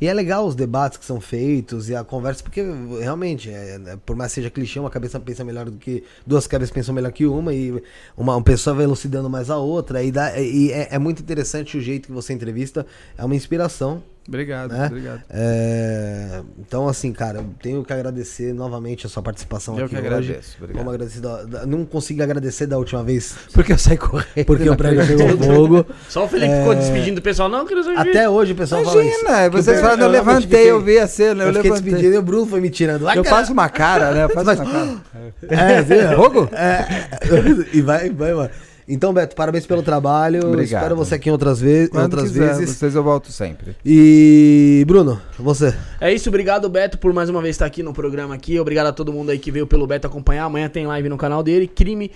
[0.00, 2.62] E é legal os debates que são feitos e a conversa, porque
[3.00, 6.04] realmente, é, é, por mais que seja clichê, uma cabeça pensa melhor do que.
[6.26, 7.72] Duas cabeças pensam melhor que uma, e
[8.16, 10.02] uma, uma pessoa vai elucidando mais a outra.
[10.02, 14.02] E, dá, e é, é muito interessante o jeito que você entrevista, é uma inspiração.
[14.28, 14.86] Obrigado, Né?
[14.86, 15.22] obrigado.
[15.30, 20.00] É, então, assim, cara, eu tenho que agradecer novamente a sua participação Eu aqui que
[20.00, 20.06] hoje.
[20.06, 20.76] agradeço, obrigado.
[20.84, 24.44] Vamos agradecer da- da- não consegui agradecer da última vez, Porque eu saí correndo.
[24.46, 25.86] porque o prédio pegou fogo.
[26.10, 27.48] Só o Felipe ficou despedindo do pessoal.
[27.48, 27.96] Não, saber.
[27.98, 29.20] Até hoje o pessoal fala isso.
[29.20, 31.70] Imagina, Que o vocês falam, eu levantei, fiquei- eu vi a cena, eu, Eu fiquei
[31.70, 31.92] levantei.
[31.92, 33.02] despedindo e o Bruno foi me tirando.
[33.08, 34.24] Eu cara, faço uma cara, né?
[34.24, 34.96] Eu faço uma cara.
[35.48, 36.16] É, assim.
[36.16, 36.48] Fogo?
[36.52, 37.08] É.
[37.72, 38.50] E vai, vai, mano.
[38.88, 40.40] Então, Beto, parabéns pelo trabalho.
[40.46, 40.80] Obrigado.
[40.82, 42.70] Espero você aqui em outras, ve Quando outras quiser, vezes.
[42.76, 43.76] vocês eu volto sempre.
[43.84, 45.74] E, Bruno, você.
[46.00, 48.58] É isso, obrigado Beto por mais uma vez estar aqui no programa aqui.
[48.58, 50.44] Obrigado a todo mundo aí que veio pelo Beto acompanhar.
[50.44, 52.10] Amanhã tem live no canal dele, Crime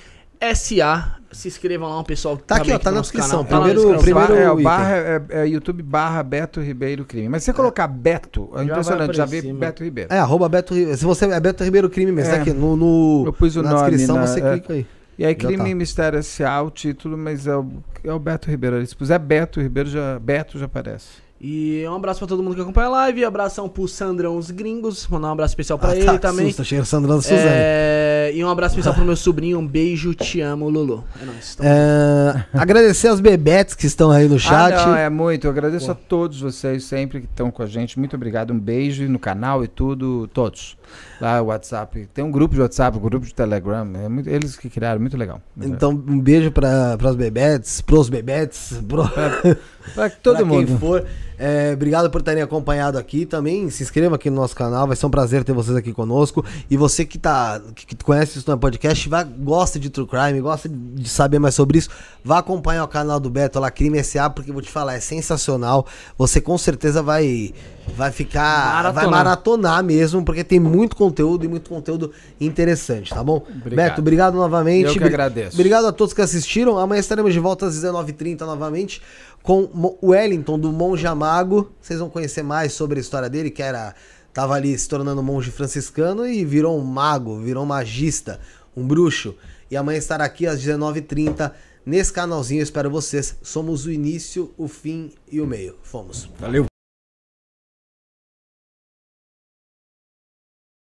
[0.54, 1.16] SA.
[1.30, 3.44] Se inscrevam lá, um pessoal que Tá aqui, também ó, tá no na descrição.
[3.44, 4.24] Tá na Primeiro- descrição.
[4.24, 7.28] primeiro- é, barra é, é YouTube barra Beto Ribeiro Crime.
[7.28, 9.58] Mas se você colocar Beto, é impressionante, já vê mano.
[9.58, 10.12] Beto Ribeiro.
[10.12, 10.98] É, arroba Beto Ribeiro.
[10.98, 12.36] Se você é Beto Ribeiro Crime mesmo, É.
[12.36, 14.50] tá aqui no, no- Eu pus o na nome descrição, na- você é.
[14.52, 14.86] clica aí.
[15.18, 15.68] E aí, Já Crime tá.
[15.68, 16.62] e Mistério S.A.
[16.62, 17.66] o título, mas é o,
[18.02, 18.84] é o Beto Ribeiro.
[18.86, 21.22] Se puser Beto Ribeiro, já, Beto já aparece.
[21.44, 23.24] E um abraço pra todo mundo que acompanha a live.
[23.24, 25.09] Abração pro Sandrão os Gringos.
[25.09, 26.47] Mandar um abraço especial pra Ah, ele tá, também.
[26.47, 27.40] Susto, achei o Sandrão da Suzane.
[27.48, 29.59] É, E um abraço especial pro meu sobrinho.
[29.59, 31.02] Um beijo, te amo, Lulu.
[31.20, 31.56] É nóis.
[31.60, 34.72] É, agradecer aos bebetes que estão aí no chat.
[34.72, 35.48] Ah, não, é muito.
[35.48, 37.98] Eu agradeço a todos vocês sempre que estão com a gente.
[37.98, 38.52] Muito obrigado.
[38.52, 40.28] Um beijo no canal e tudo.
[40.32, 40.76] Todos.
[41.20, 42.09] Lá, o WhatsApp.
[42.12, 43.89] Tem um grupo de WhatsApp, um grupo de Telegram.
[44.05, 45.01] É muito- eles que criaram.
[45.01, 45.40] Muito legal.
[45.56, 49.56] Muito Então, um beijo para os bebetes, pros bebetes, pro, legal.
[49.94, 50.66] Pra todo pra mundo.
[50.66, 51.05] quem for.
[51.44, 53.69] É, obrigado por terem acompanhado aqui também.
[53.69, 56.44] Se inscreva aqui no nosso canal, vai ser um prazer ter vocês aqui conosco.
[56.70, 60.69] E você que tá que, conhece isso no podcast, vai, gosta de True Crime, gosta
[60.69, 61.89] de saber mais sobre isso,
[62.23, 65.85] vá acompanhar o canal do Beto lá, Crime SA, porque vou te falar, é sensacional.
[66.16, 67.52] Você com certeza vai
[67.97, 69.10] vai ficar, vai Maratonar.
[69.10, 73.44] maratonar mesmo, porque tem muito conteúdo e muito conteúdo interessante, tá bom?
[73.48, 73.74] Obrigado.
[73.74, 74.86] Beto, obrigado novamente.
[74.86, 75.56] Eu que agradeço.
[75.56, 76.78] Obrigado a todos que assistiram.
[76.78, 79.02] Amanhã estaremos de volta às 19h30 novamente
[79.43, 79.69] com
[80.01, 81.73] o Wellington do Monge Amago.
[81.81, 83.94] Vocês vão conhecer mais sobre a história dele, que era
[84.32, 88.40] tava ali se tornando monge franciscano e virou um mago, virou um magista,
[88.77, 89.35] um bruxo.
[89.70, 91.52] E amanhã estará aqui às 19h30
[91.85, 92.60] nesse canalzinho.
[92.60, 93.36] Eu espero vocês.
[93.43, 95.77] Somos o início, o fim e o meio.
[95.82, 96.31] Fomos.
[96.39, 96.71] Valeu.